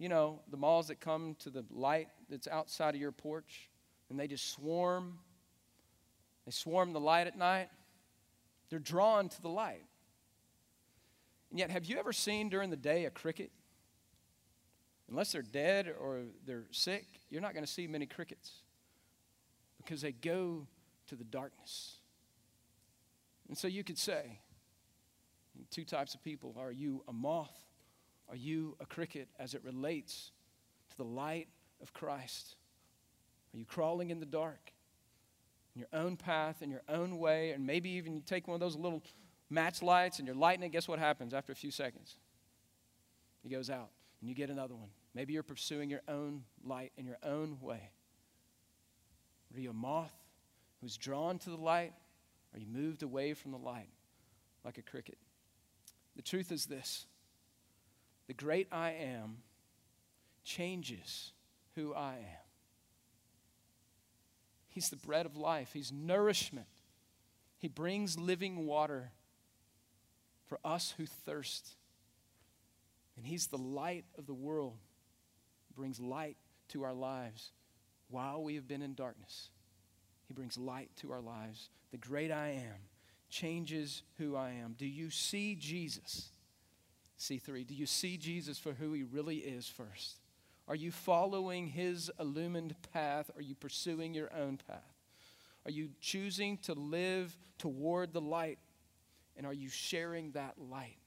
you 0.00 0.08
know, 0.08 0.40
the 0.50 0.56
malls 0.56 0.88
that 0.88 0.98
come 0.98 1.36
to 1.40 1.50
the 1.50 1.62
light 1.70 2.08
that's 2.30 2.48
outside 2.48 2.94
of 2.94 3.00
your 3.00 3.12
porch 3.12 3.68
and 4.08 4.18
they 4.18 4.26
just 4.26 4.50
swarm. 4.50 5.18
They 6.46 6.52
swarm 6.52 6.94
the 6.94 7.00
light 7.00 7.26
at 7.26 7.36
night. 7.36 7.68
They're 8.70 8.78
drawn 8.78 9.28
to 9.28 9.42
the 9.42 9.50
light. 9.50 9.84
And 11.50 11.58
yet, 11.58 11.70
have 11.70 11.84
you 11.84 11.98
ever 11.98 12.12
seen 12.12 12.48
during 12.48 12.70
the 12.70 12.76
day 12.76 13.04
a 13.04 13.10
cricket? 13.10 13.50
Unless 15.08 15.32
they're 15.32 15.42
dead 15.42 15.92
or 16.00 16.22
they're 16.46 16.66
sick, 16.70 17.06
you're 17.28 17.40
not 17.40 17.52
going 17.52 17.64
to 17.64 17.70
see 17.70 17.86
many 17.86 18.06
crickets 18.06 18.52
because 19.76 20.00
they 20.00 20.12
go 20.12 20.66
to 21.08 21.16
the 21.16 21.24
darkness. 21.24 21.96
And 23.48 23.58
so 23.58 23.66
you 23.66 23.82
could 23.82 23.98
say, 23.98 24.38
two 25.70 25.84
types 25.84 26.14
of 26.14 26.22
people 26.22 26.54
are 26.58 26.70
you 26.70 27.02
a 27.08 27.12
moth 27.12 27.64
are 28.30 28.36
you 28.36 28.76
a 28.78 28.86
cricket 28.86 29.28
as 29.40 29.54
it 29.54 29.64
relates 29.64 30.30
to 30.90 30.96
the 30.96 31.04
light 31.04 31.48
of 31.82 31.92
Christ? 31.92 32.54
Are 33.52 33.58
you 33.58 33.64
crawling 33.64 34.10
in 34.10 34.20
the 34.20 34.26
dark, 34.26 34.72
in 35.74 35.80
your 35.80 35.88
own 35.92 36.16
path, 36.16 36.62
in 36.62 36.70
your 36.70 36.84
own 36.88 37.18
way, 37.18 37.50
and 37.50 37.66
maybe 37.66 37.90
even 37.90 38.14
you 38.14 38.22
take 38.24 38.46
one 38.46 38.54
of 38.54 38.60
those 38.60 38.76
little 38.76 39.02
match 39.50 39.82
lights 39.82 40.18
and 40.18 40.26
you're 40.26 40.36
lighting 40.36 40.62
it? 40.62 40.70
Guess 40.70 40.88
what 40.88 40.98
happens 40.98 41.34
after 41.34 41.52
a 41.52 41.56
few 41.56 41.70
seconds? 41.70 42.16
It 43.44 43.50
goes 43.50 43.70
out, 43.70 43.90
and 44.20 44.28
you 44.28 44.34
get 44.34 44.50
another 44.50 44.74
one. 44.74 44.90
Maybe 45.14 45.32
you're 45.32 45.42
pursuing 45.42 45.90
your 45.90 46.02
own 46.08 46.44
light 46.64 46.92
in 46.96 47.04
your 47.04 47.18
own 47.22 47.58
way. 47.60 47.90
Are 49.54 49.60
you 49.60 49.70
a 49.70 49.74
moth 49.74 50.14
who's 50.80 50.96
drawn 50.96 51.38
to 51.40 51.50
the 51.50 51.56
light? 51.56 51.92
Or 52.52 52.56
are 52.56 52.60
you 52.60 52.66
moved 52.66 53.02
away 53.02 53.34
from 53.34 53.50
the 53.50 53.58
light 53.58 53.90
like 54.64 54.78
a 54.78 54.82
cricket? 54.82 55.18
The 56.16 56.22
truth 56.22 56.52
is 56.52 56.66
this 56.66 57.06
the 58.28 58.34
great 58.34 58.68
I 58.70 58.92
am 58.92 59.38
changes 60.44 61.32
who 61.74 61.94
I 61.94 62.14
am. 62.14 62.46
He's 64.68 64.88
the 64.88 64.96
bread 64.96 65.26
of 65.26 65.36
life, 65.36 65.70
He's 65.72 65.92
nourishment. 65.92 66.66
He 67.58 67.68
brings 67.68 68.18
living 68.18 68.64
water 68.64 69.12
for 70.50 70.58
us 70.64 70.92
who 70.98 71.06
thirst. 71.06 71.76
And 73.16 73.24
He's 73.24 73.46
the 73.46 73.56
light 73.56 74.04
of 74.18 74.26
the 74.26 74.34
world, 74.34 74.76
brings 75.76 76.00
light 76.00 76.36
to 76.70 76.82
our 76.82 76.92
lives 76.92 77.52
while 78.10 78.42
we 78.42 78.56
have 78.56 78.66
been 78.66 78.82
in 78.82 78.94
darkness. 78.94 79.50
He 80.26 80.34
brings 80.34 80.58
light 80.58 80.90
to 80.96 81.12
our 81.12 81.20
lives. 81.20 81.70
The 81.92 81.98
great 81.98 82.32
I 82.32 82.48
am 82.48 82.88
changes 83.30 84.02
who 84.18 84.34
I 84.34 84.50
am. 84.50 84.74
Do 84.76 84.86
you 84.86 85.08
see 85.10 85.54
Jesus? 85.54 86.30
C3? 87.20 87.64
Do 87.64 87.74
you 87.74 87.86
see 87.86 88.16
Jesus 88.16 88.58
for 88.58 88.72
who 88.72 88.92
he 88.92 89.04
really 89.04 89.36
is 89.36 89.68
first? 89.68 90.18
Are 90.66 90.74
you 90.74 90.90
following 90.90 91.68
his 91.68 92.10
illumined 92.18 92.74
path? 92.92 93.30
Are 93.36 93.42
you 93.42 93.54
pursuing 93.54 94.14
your 94.14 94.32
own 94.34 94.58
path? 94.66 94.96
Are 95.64 95.70
you 95.70 95.90
choosing 96.00 96.58
to 96.58 96.74
live 96.74 97.36
toward 97.58 98.12
the 98.12 98.20
light? 98.20 98.58
And 99.36 99.46
are 99.46 99.52
you 99.52 99.68
sharing 99.68 100.32
that 100.32 100.54
light 100.58 100.98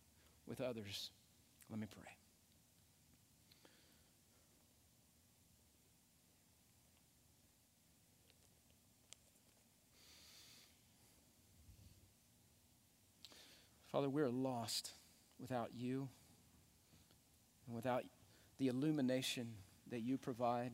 with 0.48 0.62
others? 0.62 1.12
Let 1.70 1.80
me 1.80 1.88
pray. 1.90 2.12
Father, 13.92 14.10
we're 14.10 14.30
lost 14.30 14.92
without 15.40 15.70
you 15.76 16.10
and 17.68 17.76
without 17.76 18.04
the 18.58 18.68
illumination 18.68 19.54
that 19.92 20.02
you 20.02 20.18
provide 20.18 20.72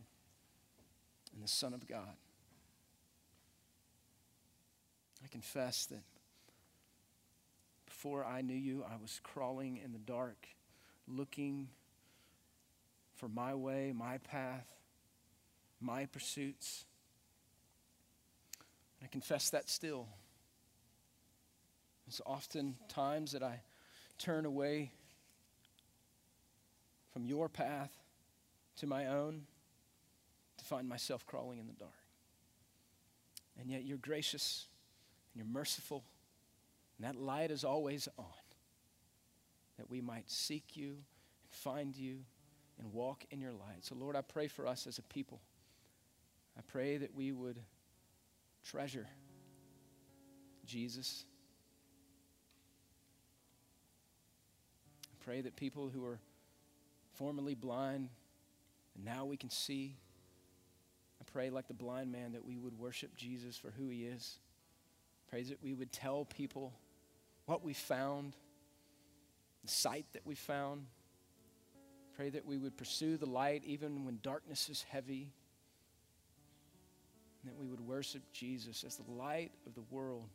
in 1.36 1.42
the 1.42 1.48
Son 1.48 1.74
of 1.74 1.86
God. 1.86 2.16
I 5.22 5.28
confess 5.28 5.86
that 5.88 6.00
before 8.00 8.24
I 8.24 8.40
knew 8.40 8.56
you, 8.56 8.86
I 8.90 8.96
was 8.96 9.20
crawling 9.24 9.76
in 9.84 9.92
the 9.92 10.00
dark, 10.00 10.48
looking 11.06 11.68
for 13.16 13.28
my 13.28 13.54
way, 13.54 13.92
my 13.94 14.20
path, 14.20 14.68
my 15.82 16.06
pursuits. 16.06 16.86
I 19.04 19.08
confess 19.08 19.50
that 19.50 19.68
still. 19.68 20.08
It's 22.08 22.22
often 22.26 22.78
times 22.88 23.34
that 23.34 23.44
I 23.44 23.64
turn 24.18 24.46
away 24.46 24.94
from 27.12 27.26
your 27.26 27.50
path 27.50 27.92
to 28.78 28.88
my 28.88 29.08
own 29.08 29.42
to 30.58 30.64
find 30.64 30.88
myself 30.88 31.26
crawling 31.26 31.60
in 31.60 31.68
the 31.68 31.74
dark. 31.74 31.92
And 33.60 33.70
yet 33.70 33.84
you're 33.84 33.98
gracious 33.98 34.68
and 35.34 35.44
you're 35.44 35.54
merciful, 35.54 36.06
and 37.00 37.08
that 37.08 37.20
light 37.20 37.50
is 37.50 37.64
always 37.64 38.08
on, 38.18 38.26
that 39.78 39.90
we 39.90 40.02
might 40.02 40.30
seek 40.30 40.76
you 40.76 40.90
and 40.90 41.52
find 41.52 41.96
you 41.96 42.18
and 42.78 42.94
walk 42.94 43.26
in 43.32 43.40
your 43.40 43.54
light. 43.54 43.84
So, 43.84 43.96
Lord, 43.96 44.16
I 44.16 44.22
pray 44.22 44.48
for 44.48 44.68
us 44.68 44.86
as 44.86 44.98
a 44.98 45.04
people. 45.04 45.40
I 46.58 46.62
pray 46.68 46.98
that 46.98 47.16
we 47.16 47.32
would 47.32 47.58
treasure 48.64 49.08
Jesus 50.66 51.26
I 55.12 55.24
pray 55.24 55.42
that 55.42 55.56
people 55.56 55.90
who 55.90 56.06
are 56.06 56.20
formerly 57.16 57.56
blind 57.56 58.10
and 58.96 59.06
now 59.06 59.26
we 59.26 59.38
can 59.38 59.50
see, 59.50 59.96
I 61.22 61.26
pray, 61.32 61.50
like 61.50 61.68
the 61.68 61.74
blind 61.74 62.12
man, 62.12 62.34
that 62.34 62.46
we 62.46 62.58
would 62.58 62.78
worship 62.78 63.16
Jesus 63.16 63.58
for 63.58 63.72
who 63.72 63.90
he 63.90 64.06
is. 64.06 64.38
Pray 65.30 65.44
that 65.44 65.62
we 65.64 65.74
would 65.74 65.92
tell 65.92 66.26
people 66.26 66.74
what 67.50 67.66
we 67.66 67.74
found, 67.74 68.36
the 69.64 69.72
sight 69.72 70.06
that 70.14 70.22
we 70.24 70.36
found. 70.36 70.86
Pray 72.16 72.30
that 72.30 72.46
we 72.46 72.60
would 72.60 72.78
pursue 72.78 73.18
the 73.18 73.26
light 73.26 73.64
even 73.66 74.06
when 74.06 74.20
darkness 74.22 74.70
is 74.70 74.84
heavy. 74.84 75.32
And 77.42 77.52
that 77.52 77.58
we 77.60 77.66
would 77.66 77.82
worship 77.82 78.22
Jesus 78.32 78.84
as 78.84 78.98
the 78.98 79.12
light 79.12 79.52
of 79.66 79.74
the 79.74 79.82
world 79.90 80.30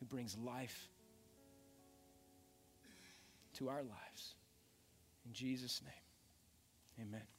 who 0.00 0.04
brings 0.04 0.36
life 0.36 0.90
to 3.54 3.70
our 3.70 3.82
lives. 3.82 4.34
In 5.24 5.32
Jesus' 5.32 5.80
name, 5.82 7.08
amen. 7.08 7.35